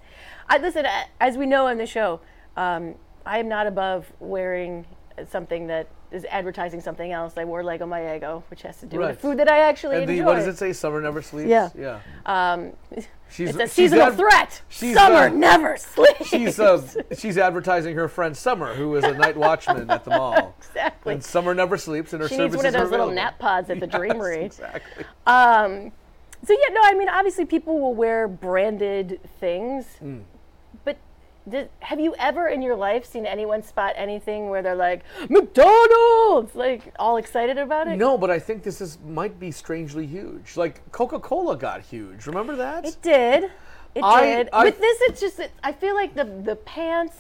I 0.50 0.58
listen. 0.58 0.88
As 1.22 1.38
we 1.38 1.46
know 1.46 1.68
on 1.68 1.78
the 1.78 1.86
show, 1.86 2.22
um, 2.56 2.96
I 3.24 3.38
am 3.38 3.48
not 3.48 3.68
above 3.68 4.12
wearing 4.20 4.88
something 5.30 5.68
that 5.68 5.88
is 6.12 6.26
advertising 6.26 6.80
something 6.82 7.12
else. 7.12 7.34
I 7.38 7.44
wore 7.46 7.64
Leggo 7.64 7.88
My 7.88 8.00
Eggo, 8.02 8.44
which 8.50 8.62
has 8.62 8.78
to 8.82 8.86
do 8.86 8.98
with 8.98 9.06
Right. 9.08 9.16
the 9.16 9.20
food 9.22 9.40
that 9.40 9.50
I 9.50 9.60
actually 9.60 9.98
and 9.98 10.08
the, 10.08 10.14
enjoy. 10.14 10.26
what 10.26 10.36
does 10.36 10.48
it 10.48 10.58
say? 10.58 10.72
Summer 10.74 11.02
never 11.02 11.22
sleeps. 11.22 11.50
Yeah. 11.50 11.70
Yeah. 11.78 12.00
Um, 12.26 12.74
She's, 13.30 13.50
it's 13.50 13.60
a 13.60 13.68
seasonal 13.68 14.04
ad- 14.08 14.16
threat. 14.16 14.62
Summer 14.70 15.26
uh, 15.26 15.30
never 15.30 15.76
sleeps. 15.76 16.28
She's 16.30 16.60
uh, 16.60 16.82
she's 17.18 17.38
advertising 17.38 17.96
her 17.96 18.08
friend 18.08 18.36
Summer, 18.38 18.74
who 18.74 18.96
is 18.96 19.04
a 19.04 19.14
night 19.14 19.36
watchman 19.46 19.90
at 19.90 20.06
the 20.06 20.12
mall. 20.12 20.56
Exactly. 20.60 21.14
And 21.14 21.24
Summer 21.24 21.54
never 21.54 21.78
sleeps, 21.78 22.14
and 22.14 22.22
her 22.22 22.30
she 22.30 22.38
needs 22.38 22.56
one 22.56 22.66
of 22.66 22.72
those 22.74 22.90
little 22.90 23.12
nap 23.12 23.38
pods 23.38 23.70
at 23.70 23.82
the 23.82 23.86
Yes, 23.92 23.96
Dreamery. 23.96 24.44
exactly. 24.46 25.04
Um, 25.26 25.92
so 26.46 26.54
yeah, 26.54 26.74
no, 26.74 26.82
I 26.84 26.94
mean, 26.94 27.10
obviously 27.10 27.44
people 27.46 27.80
will 27.82 27.96
wear 27.96 28.28
branded 28.30 29.20
things, 29.42 29.86
Mm. 30.02 30.22
Did, 31.50 31.70
have 31.80 32.00
you 32.00 32.14
ever 32.20 32.48
in 32.48 32.62
your 32.62 32.76
life 32.76 33.06
seen 33.06 33.26
anyone 33.26 33.64
spot 33.64 33.94
anything 33.96 34.50
where 34.50 34.62
they're 34.62 34.76
like 34.76 35.04
McDonald's, 35.30 36.56
like 36.56 36.94
all 37.00 37.18
excited 37.18 37.58
about 37.58 37.88
it? 37.88 37.98
No, 37.98 38.18
but 38.18 38.30
I 38.30 38.40
think 38.40 38.64
this 38.64 38.82
is 38.82 38.98
might 39.06 39.40
be 39.40 39.52
strangely 39.52 40.06
huge. 40.06 40.58
Like 40.58 40.90
Coca 40.92 41.20
Cola 41.20 41.58
got 41.58 41.82
huge. 41.82 42.28
Remember 42.28 42.56
that? 42.56 42.86
It 42.86 42.98
did. 43.02 43.44
It 43.96 44.04
I- 44.04 44.26
did. 44.26 44.50
I- 44.54 44.64
With 44.66 44.80
this, 44.80 44.98
it's 45.02 45.22
just 45.22 45.40
it, 45.40 45.52
I 45.64 45.72
feel 45.72 45.96
like 45.96 46.14
the 46.16 46.26
the 46.26 46.56
pants 46.56 47.18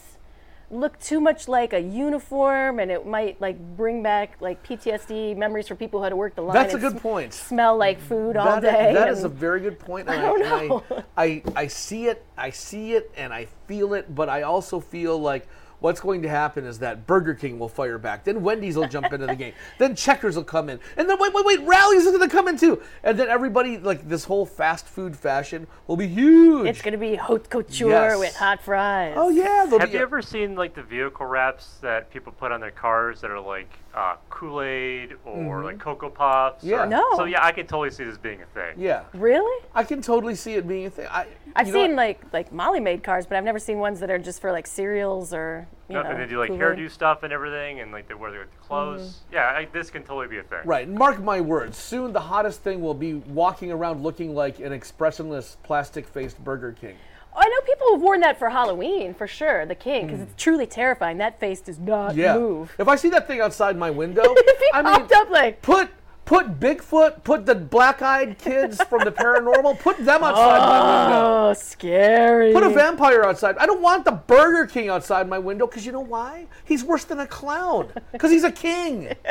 look 0.69 0.99
too 0.99 1.19
much 1.21 1.47
like 1.47 1.71
a 1.73 1.79
uniform, 1.79 2.79
and 2.79 2.91
it 2.91 3.05
might 3.05 3.39
like 3.39 3.57
bring 3.77 4.03
back 4.03 4.37
like 4.41 4.65
PTSD 4.67 5.35
memories 5.37 5.67
for 5.67 5.75
people 5.75 5.99
who 5.99 6.03
had 6.03 6.09
to 6.09 6.15
work 6.15 6.35
the 6.35 6.41
line. 6.41 6.53
That's 6.55 6.73
a 6.73 6.77
good 6.79 6.95
s- 6.95 7.01
point. 7.01 7.33
Smell 7.33 7.77
like 7.77 7.99
food 7.99 8.35
all 8.35 8.45
That 8.59 8.63
is- 8.65 8.71
day. 8.71 8.93
that 8.93 9.09
is 9.09 9.23
a 9.23 9.29
very 9.29 9.61
good 9.61 9.79
point. 9.79 10.09
I 10.09 10.21
don't 10.21 10.41
and 10.41 10.69
know. 10.69 10.83
I, 11.17 11.41
I 11.55 11.67
see 11.67 12.07
it. 12.07 12.25
I 12.37 12.49
see 12.49 12.93
it, 12.93 13.11
and 13.15 13.33
I 13.33 13.45
feel 13.67 13.93
it. 13.93 14.13
But 14.13 14.29
I 14.29 14.41
also 14.41 14.79
feel 14.79 15.17
like 15.19 15.47
what's 15.79 15.99
going 15.99 16.21
to 16.23 16.29
happen 16.29 16.65
is 16.65 16.79
that 16.79 17.05
Burger 17.07 17.33
King 17.33 17.59
will 17.59 17.69
fire 17.69 17.97
back. 17.97 18.23
Then 18.23 18.41
Wendy's 18.41 18.75
will 18.75 18.87
jump 18.87 19.11
into 19.13 19.27
the 19.27 19.35
game. 19.35 19.53
Then 19.77 19.95
Checkers 19.95 20.35
will 20.35 20.43
come 20.43 20.69
in, 20.69 20.79
and 20.97 21.09
then 21.09 21.17
wait, 21.19 21.33
wait, 21.33 21.45
wait, 21.45 21.59
Rally's 21.61 22.05
is 22.05 22.15
going 22.15 22.27
to 22.27 22.35
come 22.35 22.47
in 22.47 22.57
too. 22.57 22.81
And 23.03 23.19
then 23.19 23.27
everybody 23.29 23.77
like 23.77 24.07
this 24.07 24.23
whole 24.25 24.45
fast 24.45 24.87
food 24.87 25.15
fashion 25.15 25.67
will 25.87 25.97
be 25.97 26.07
huge. 26.07 26.67
It's 26.67 26.81
going 26.81 26.93
to 26.93 26.97
be 26.97 27.15
haute 27.15 27.49
couture 27.49 27.89
Yes. 27.89 28.19
with 28.19 28.35
hot 28.35 28.61
fries. 28.61 29.13
Oh 29.15 29.29
yeah, 29.29 29.65
Have 29.77 29.93
you 29.93 29.99
ever 29.99 30.21
seen 30.21 30.55
like 30.55 30.73
the 30.73 30.83
vehicle 30.83 31.25
wraps 31.25 31.77
that 31.81 32.09
people 32.11 32.31
put 32.33 32.51
on 32.51 32.59
their 32.59 32.71
cars 32.71 33.21
that 33.21 33.29
are 33.31 33.39
like 33.39 33.69
uh, 33.97 34.15
Kool 34.29 34.61
Aid 34.61 35.13
or 35.25 35.61
Mhm. 35.61 35.63
like 35.63 35.79
Cocoa 35.79 36.09
Puffs. 36.11 36.63
Yeah. 36.63 36.83
or- 36.83 36.85
No. 36.85 37.03
So 37.15 37.23
yeah, 37.23 37.43
I 37.43 37.51
can 37.51 37.65
totally 37.65 37.89
see 37.89 38.03
this 38.03 38.17
being 38.19 38.41
a 38.43 38.45
thing. 38.47 38.75
Yeah. 38.77 39.03
Really? 39.13 39.65
I 39.73 39.83
can 39.83 40.03
totally 40.03 40.35
see 40.35 40.53
it 40.53 40.67
being 40.67 40.85
a 40.85 40.89
thing. 40.91 41.07
I, 41.09 41.25
I've 41.55 41.67
you 41.67 41.73
know 41.73 41.79
seen 41.79 41.91
what? 41.91 41.97
like 41.97 42.21
like 42.31 42.51
Molly 42.51 42.79
made 42.79 43.03
cars, 43.03 43.25
but 43.25 43.37
I've 43.37 43.43
never 43.43 43.57
seen 43.57 43.79
ones 43.79 43.99
that 44.01 44.11
are 44.11 44.19
just 44.19 44.39
for 44.39 44.51
like 44.51 44.67
cereals 44.67 45.33
or 45.33 45.67
you 45.89 45.95
No, 45.95 46.03
know. 46.03 46.09
and 46.11 46.19
they 46.19 46.27
do 46.27 46.37
like 46.37 46.49
Kool-Aid. 46.49 46.61
hairdo 46.77 46.91
stuff 46.91 47.23
and 47.23 47.33
everything, 47.33 47.79
and 47.79 47.91
like 47.91 48.07
they 48.07 48.13
wear 48.13 48.29
their 48.29 48.45
clothes. 48.67 49.01
Mm-hmm. 49.25 49.33
Yeah, 49.35 49.45
I, 49.57 49.67
this 49.73 49.89
can 49.89 50.03
totally 50.03 50.27
be 50.27 50.37
a 50.37 50.43
thing. 50.43 50.59
Right. 50.63 50.87
Mark 50.87 51.19
my 51.19 51.41
words. 51.41 51.77
Soon 51.77 52.13
the 52.13 52.19
hottest 52.19 52.61
thing 52.61 52.81
will 52.81 52.93
be 52.93 53.15
walking 53.15 53.71
around 53.71 54.03
looking 54.03 54.35
like 54.35 54.59
an 54.59 54.73
expressionless, 54.73 55.57
plastic-faced 55.63 56.43
Burger 56.43 56.73
King. 56.79 56.97
I 57.37 57.47
know 57.47 57.61
people 57.65 57.91
have 57.93 58.01
worn 58.01 58.19
that 58.21 58.39
for 58.39 58.49
Halloween 58.49 59.13
for 59.13 59.27
sure. 59.27 59.65
The 59.65 59.75
king, 59.75 60.07
because 60.07 60.21
it's 60.21 60.33
truly 60.41 60.65
terrifying. 60.65 61.17
That 61.19 61.39
face 61.39 61.61
does 61.61 61.79
not. 61.79 62.15
Yeah. 62.15 62.37
move. 62.37 62.73
If 62.79 62.87
I 62.87 62.95
see 62.95 63.09
that 63.09 63.27
thing 63.27 63.41
outside 63.41 63.77
my 63.77 63.91
window, 63.91 64.23
I 64.73 64.81
mean, 64.81 64.93
popped 64.93 65.11
up 65.11 65.29
like 65.29 65.61
put 65.61 65.89
put 66.25 66.59
Bigfoot, 66.59 67.23
put 67.23 67.45
the 67.45 67.55
black-eyed 67.55 68.37
kids 68.37 68.83
from 68.83 69.05
the 69.05 69.11
paranormal, 69.11 69.79
put 69.79 69.97
them 69.97 70.23
outside 70.23 70.59
my 70.59 71.03
window. 71.03 71.49
Oh, 71.49 71.53
scary. 71.53 72.51
Put 72.51 72.63
a 72.63 72.69
vampire 72.69 73.23
outside. 73.23 73.55
I 73.57 73.65
don't 73.65 73.81
want 73.81 74.03
the 74.03 74.11
Burger 74.11 74.65
King 74.65 74.89
outside 74.89 75.29
my 75.29 75.39
window 75.39 75.67
because 75.67 75.85
you 75.85 75.93
know 75.93 76.01
why? 76.01 76.47
He's 76.65 76.83
worse 76.83 77.05
than 77.05 77.19
a 77.19 77.27
clown 77.27 77.93
because 78.11 78.29
he's 78.31 78.43
a 78.43 78.51
king. 78.51 79.13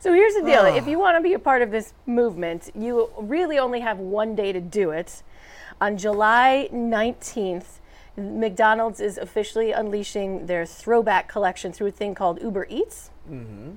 So 0.00 0.12
here's 0.14 0.34
the 0.34 0.42
deal: 0.42 0.60
Ah. 0.62 0.76
if 0.76 0.86
you 0.86 0.98
want 0.98 1.16
to 1.16 1.22
be 1.22 1.34
a 1.34 1.38
part 1.38 1.60
of 1.60 1.70
this 1.70 1.92
movement, 2.06 2.70
you 2.74 3.10
really 3.18 3.58
only 3.58 3.80
have 3.80 3.98
one 3.98 4.34
day 4.34 4.52
to 4.52 4.60
do 4.60 4.90
it. 4.92 5.22
On 5.80 5.96
July 5.96 6.68
19th, 6.72 7.78
McDonald's 8.16 9.00
is 9.00 9.16
officially 9.16 9.70
unleashing 9.70 10.46
their 10.46 10.66
throwback 10.66 11.28
collection 11.28 11.72
through 11.72 11.88
a 11.88 11.92
thing 11.92 12.14
called 12.14 12.42
Uber 12.42 12.66
Eats. 12.68 13.10
Mm-hmm. 13.30 13.76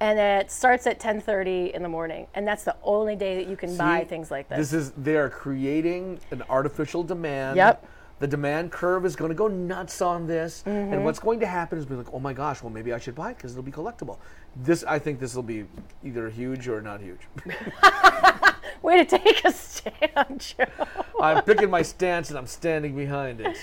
And 0.00 0.18
it 0.18 0.50
starts 0.52 0.86
at 0.86 1.00
10:30 1.00 1.72
in 1.72 1.82
the 1.82 1.88
morning, 1.88 2.28
and 2.34 2.46
that's 2.46 2.62
the 2.62 2.76
only 2.84 3.16
day 3.16 3.34
that 3.36 3.50
you 3.50 3.56
can 3.56 3.76
buy 3.76 4.04
things 4.04 4.30
like 4.30 4.48
this. 4.48 4.70
This 4.70 4.72
is 4.72 4.90
they 4.92 5.16
are 5.16 5.28
creating 5.28 6.20
an 6.30 6.44
artificial 6.48 7.02
demand. 7.02 7.56
Yep. 7.56 7.84
The 8.20 8.26
demand 8.26 8.72
curve 8.72 9.06
is 9.06 9.14
going 9.14 9.28
to 9.28 9.34
go 9.34 9.46
nuts 9.46 10.02
on 10.02 10.26
this, 10.26 10.64
Mhm. 10.66 10.92
and 10.92 11.04
what's 11.04 11.18
going 11.20 11.38
to 11.40 11.46
happen 11.46 11.78
is 11.78 11.86
be 11.86 11.94
like, 11.94 12.12
oh 12.12 12.18
my 12.18 12.32
gosh, 12.32 12.62
well 12.62 12.70
maybe 12.72 12.92
I 12.92 12.98
should 12.98 13.14
buy 13.14 13.30
it 13.30 13.36
because 13.36 13.52
it'll 13.52 13.62
be 13.62 13.70
collectible. 13.72 14.18
This 14.56 14.82
I 14.84 14.98
think 14.98 15.20
this 15.20 15.34
will 15.36 15.44
be 15.44 15.66
either 16.04 16.28
huge 16.28 16.66
or 16.68 16.80
not 16.80 17.00
huge. 17.00 17.20
Way 18.82 19.04
to 19.04 19.18
take 19.18 19.44
a 19.44 19.52
stand, 19.52 20.38
Joe. 20.56 20.64
I'm 21.20 21.42
picking 21.44 21.70
my 21.70 21.82
stance 21.82 22.28
and 22.30 22.38
I'm 22.38 22.46
standing 22.46 22.94
behind 22.96 23.40
it. 23.40 23.56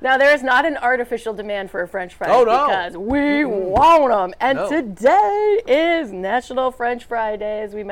Now 0.00 0.18
there 0.18 0.32
is 0.34 0.42
not 0.42 0.66
an 0.66 0.76
artificial 0.76 1.32
demand 1.32 1.70
for 1.70 1.80
a 1.82 1.88
French 1.88 2.14
fry 2.14 2.28
Oh, 2.30 2.44
no. 2.44 2.66
because 2.66 2.96
we 2.98 3.44
want 3.46 4.10
them. 4.10 4.34
And 4.40 4.56
No. 4.58 4.68
today 4.68 5.60
is 5.66 6.12
National 6.12 6.70
French 6.70 7.04
Fry 7.04 7.36
Day, 7.36 7.62
as 7.62 7.74
we 7.74 7.82
Mm. 7.82 7.86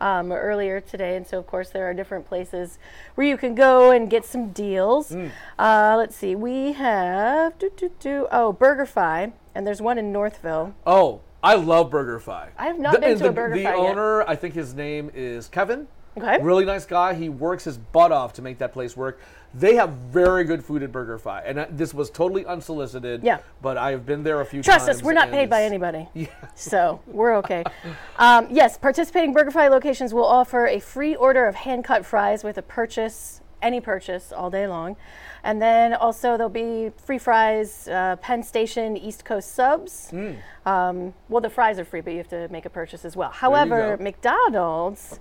Um, 0.00 0.32
earlier 0.32 0.80
today. 0.80 1.16
And 1.16 1.26
so, 1.26 1.38
of 1.38 1.46
course, 1.46 1.70
there 1.70 1.88
are 1.88 1.94
different 1.94 2.26
places 2.26 2.78
where 3.14 3.26
you 3.26 3.36
can 3.36 3.54
go 3.54 3.90
and 3.90 4.08
get 4.10 4.24
some 4.24 4.50
deals. 4.50 5.10
Mm. 5.10 5.30
Uh, 5.58 5.94
let's 5.96 6.16
see, 6.16 6.34
we 6.34 6.72
have 6.72 7.58
doo, 7.58 7.70
doo, 7.76 7.92
doo, 8.00 8.28
oh 8.30 8.56
BurgerFi, 8.58 9.32
and 9.54 9.66
there's 9.66 9.82
one 9.82 9.98
in 9.98 10.12
Northville. 10.12 10.74
Oh, 10.86 11.20
I 11.42 11.54
love 11.54 11.90
BurgerFi. 11.90 12.48
I 12.58 12.66
have 12.66 12.78
not 12.78 13.00
been 13.00 13.10
and 13.10 13.18
to 13.20 13.28
a 13.28 13.32
the, 13.32 13.40
BurgerFi 13.40 13.54
The 13.54 13.60
yet. 13.62 13.74
owner, 13.74 14.22
I 14.22 14.34
think 14.36 14.54
his 14.54 14.74
name 14.74 15.10
is 15.14 15.48
Kevin. 15.48 15.86
Okay. 16.16 16.42
Really 16.42 16.64
nice 16.64 16.84
guy. 16.84 17.14
He 17.14 17.28
works 17.28 17.64
his 17.64 17.78
butt 17.78 18.10
off 18.10 18.32
to 18.34 18.42
make 18.42 18.58
that 18.58 18.72
place 18.72 18.96
work. 18.96 19.20
They 19.58 19.74
have 19.74 19.90
very 19.90 20.44
good 20.44 20.64
food 20.64 20.82
at 20.82 20.92
BurgerFi, 20.92 21.42
and 21.44 21.60
I- 21.60 21.66
this 21.70 21.92
was 21.92 22.10
totally 22.10 22.46
unsolicited. 22.46 23.22
Yeah. 23.24 23.38
But 23.60 23.76
I 23.76 23.90
have 23.90 24.06
been 24.06 24.22
there 24.22 24.40
a 24.40 24.44
few 24.44 24.62
Trust 24.62 24.86
times. 24.86 24.86
Trust 24.86 25.00
us, 25.00 25.04
we're 25.04 25.12
not 25.14 25.30
paid 25.30 25.50
by 25.50 25.62
anybody. 25.64 26.08
Yeah. 26.14 26.26
So 26.54 27.00
we're 27.06 27.36
okay. 27.36 27.64
um, 28.18 28.48
yes, 28.50 28.76
participating 28.76 29.34
BurgerFi 29.34 29.70
locations 29.70 30.12
will 30.12 30.24
offer 30.24 30.66
a 30.66 30.78
free 30.80 31.14
order 31.14 31.46
of 31.46 31.54
hand 31.54 31.84
cut 31.84 32.04
fries 32.04 32.42
with 32.44 32.58
a 32.58 32.62
purchase, 32.62 33.40
any 33.62 33.80
purchase, 33.80 34.32
all 34.32 34.50
day 34.50 34.66
long. 34.66 34.96
And 35.44 35.62
then 35.62 35.94
also 35.94 36.36
there'll 36.36 36.50
be 36.50 36.90
free 37.04 37.18
fries, 37.18 37.88
uh, 37.88 38.16
Penn 38.16 38.42
Station 38.42 38.96
East 38.96 39.24
Coast 39.24 39.54
subs. 39.54 40.10
Mm. 40.12 40.36
Um, 40.66 41.14
well, 41.28 41.40
the 41.40 41.50
fries 41.50 41.78
are 41.78 41.84
free, 41.84 42.00
but 42.00 42.12
you 42.12 42.18
have 42.18 42.28
to 42.28 42.48
make 42.48 42.66
a 42.66 42.70
purchase 42.70 43.04
as 43.04 43.16
well. 43.16 43.30
However. 43.30 43.96
McDonald's 44.00 45.20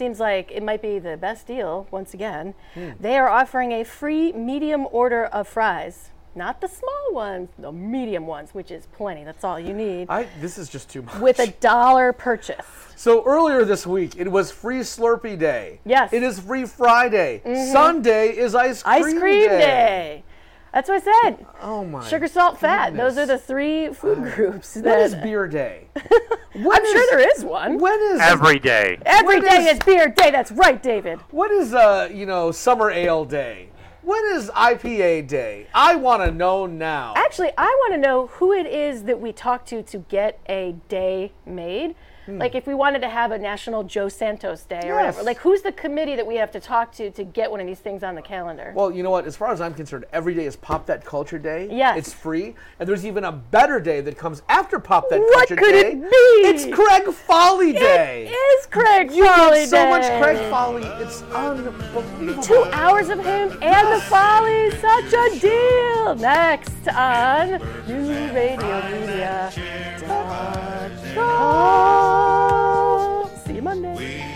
seems 0.00 0.18
like 0.18 0.50
it 0.50 0.62
might 0.62 0.80
be 0.80 0.98
the 0.98 1.18
best 1.18 1.46
deal 1.46 1.86
once 1.90 2.14
again. 2.14 2.54
Hmm. 2.72 2.92
They 2.98 3.18
are 3.18 3.28
offering 3.28 3.72
a 3.72 3.84
free 3.84 4.32
medium 4.32 4.86
order 4.92 5.26
of 5.26 5.46
fries. 5.46 6.08
Not 6.34 6.62
the 6.62 6.68
small 6.68 7.08
ones, 7.12 7.50
the 7.58 7.70
medium 7.70 8.26
ones, 8.26 8.54
which 8.54 8.70
is 8.70 8.86
plenty. 8.96 9.24
That's 9.24 9.44
all 9.44 9.60
you 9.60 9.74
need. 9.74 10.08
I, 10.08 10.26
this 10.40 10.56
is 10.56 10.70
just 10.70 10.88
too 10.88 11.02
much. 11.02 11.16
With 11.16 11.38
a 11.38 11.48
dollar 11.60 12.14
purchase. 12.14 12.64
So 12.96 13.22
earlier 13.26 13.66
this 13.66 13.86
week, 13.86 14.16
it 14.16 14.30
was 14.30 14.50
Free 14.50 14.80
Slurpee 14.80 15.38
Day. 15.38 15.80
Yes. 15.84 16.14
It 16.14 16.22
is 16.22 16.40
Free 16.40 16.64
Friday. 16.64 17.42
Mhm. 17.44 17.72
Sunday 17.72 18.28
is 18.28 18.54
Ice 18.54 18.82
Cream 18.82 19.04
Ice 19.04 19.18
cream 19.18 19.48
day. 19.50 20.24
That's 20.72 20.88
what 20.88 21.02
I 21.06 21.22
said. 21.22 21.46
Oh 21.60 21.84
my. 21.84 22.06
Sugar, 22.06 22.28
salt, 22.28 22.58
fat. 22.60 22.96
Those 22.96 23.18
are 23.18 23.26
the 23.26 23.38
three 23.38 23.92
food 23.92 24.32
groups. 24.34 24.76
What 24.76 24.84
that 24.84 25.00
is 25.00 25.14
Beer 25.16 25.48
Day? 25.48 25.88
I'm 26.54 26.62
sure 26.62 27.06
there 27.10 27.34
is 27.36 27.44
one. 27.44 27.78
When 27.78 28.00
is 28.12 28.20
Every 28.20 28.58
day. 28.58 28.98
Every 29.04 29.40
When 29.40 29.48
day 29.50 29.64
is- 29.66 29.78
is 29.78 29.78
beer 29.84 30.08
day. 30.08 30.30
That's 30.30 30.52
right, 30.52 30.80
David. 30.82 31.18
What 31.30 31.50
is 31.50 31.74
uh 31.74 32.08
you 32.12 32.26
know 32.26 32.52
Summer 32.52 32.90
Ale 32.90 33.24
Day? 33.24 33.68
When 34.02 34.24
is 34.32 34.48
IPA 34.50 35.28
Day? 35.28 35.66
I 35.74 35.94
want 35.96 36.22
to 36.22 36.30
know 36.30 36.66
now. 36.66 37.12
Actually, 37.16 37.50
I 37.58 37.66
want 37.66 37.92
to 37.94 37.98
know 37.98 38.28
who 38.28 38.52
it 38.52 38.66
is 38.66 39.04
that 39.04 39.20
we 39.20 39.32
talk 39.32 39.66
to 39.66 39.82
to 39.82 39.98
get 39.98 40.40
a 40.48 40.74
day 40.88 41.32
made. 41.44 41.94
Hmm. 42.30 42.38
Like 42.38 42.54
if 42.54 42.66
we 42.66 42.74
wanted 42.74 43.00
to 43.00 43.08
have 43.08 43.32
a 43.32 43.38
National 43.38 43.82
Joe 43.82 44.08
Santos 44.08 44.62
Day 44.62 44.82
or 44.84 44.96
whatever. 44.96 45.22
Like 45.22 45.38
who's 45.38 45.62
the 45.62 45.72
committee 45.72 46.16
that 46.16 46.26
we 46.26 46.36
have 46.36 46.50
to 46.52 46.60
talk 46.60 46.92
to 46.92 47.10
to 47.10 47.24
get 47.24 47.50
one 47.50 47.60
of 47.60 47.66
these 47.66 47.80
things 47.80 48.02
on 48.02 48.14
the 48.14 48.22
calendar? 48.22 48.72
Well, 48.74 48.90
you 48.90 49.02
know 49.02 49.10
what? 49.10 49.26
As 49.26 49.36
far 49.36 49.52
as 49.52 49.60
I'm 49.60 49.74
concerned, 49.74 50.04
every 50.12 50.34
day 50.34 50.46
is 50.46 50.56
Pop 50.56 50.86
That 50.86 51.04
Culture 51.04 51.38
Day. 51.38 51.68
Yes. 51.70 51.98
It's 51.98 52.12
free. 52.12 52.54
And 52.78 52.88
there's 52.88 53.04
even 53.04 53.24
a 53.24 53.32
better 53.32 53.80
day 53.80 54.00
that 54.02 54.16
comes 54.16 54.42
after 54.48 54.78
Pop 54.78 55.08
That 55.10 55.20
What 55.20 55.48
Culture 55.48 55.56
Day. 55.56 55.62
What 55.62 55.72
could 55.72 55.74
it 55.74 56.10
be? 56.10 56.16
It's 56.48 56.66
Craig 56.74 57.12
Folly 57.12 57.72
Day. 57.72 58.28
It 58.28 58.32
is 58.32 58.66
Craig 58.66 59.10
you 59.10 59.24
Folly 59.24 59.60
get 59.60 59.68
so 59.68 59.90
much 59.90 60.22
Craig 60.22 60.38
Folly. 60.50 60.84
It's 61.02 61.22
unbelievable. 61.22 62.42
Two 62.42 62.64
hours 62.72 63.08
of 63.08 63.18
him 63.18 63.56
and 63.62 63.88
the 63.92 64.00
Follies, 64.02 64.78
such 64.80 65.12
a 65.12 65.38
deal. 65.40 66.14
Next 66.16 66.88
on 66.88 67.60
New 67.86 68.32
Radio 68.32 68.82
Media. 68.90 69.52
Bye. 71.16 72.60
See 73.44 73.54
you 73.54 73.62
Monday. 73.62 74.29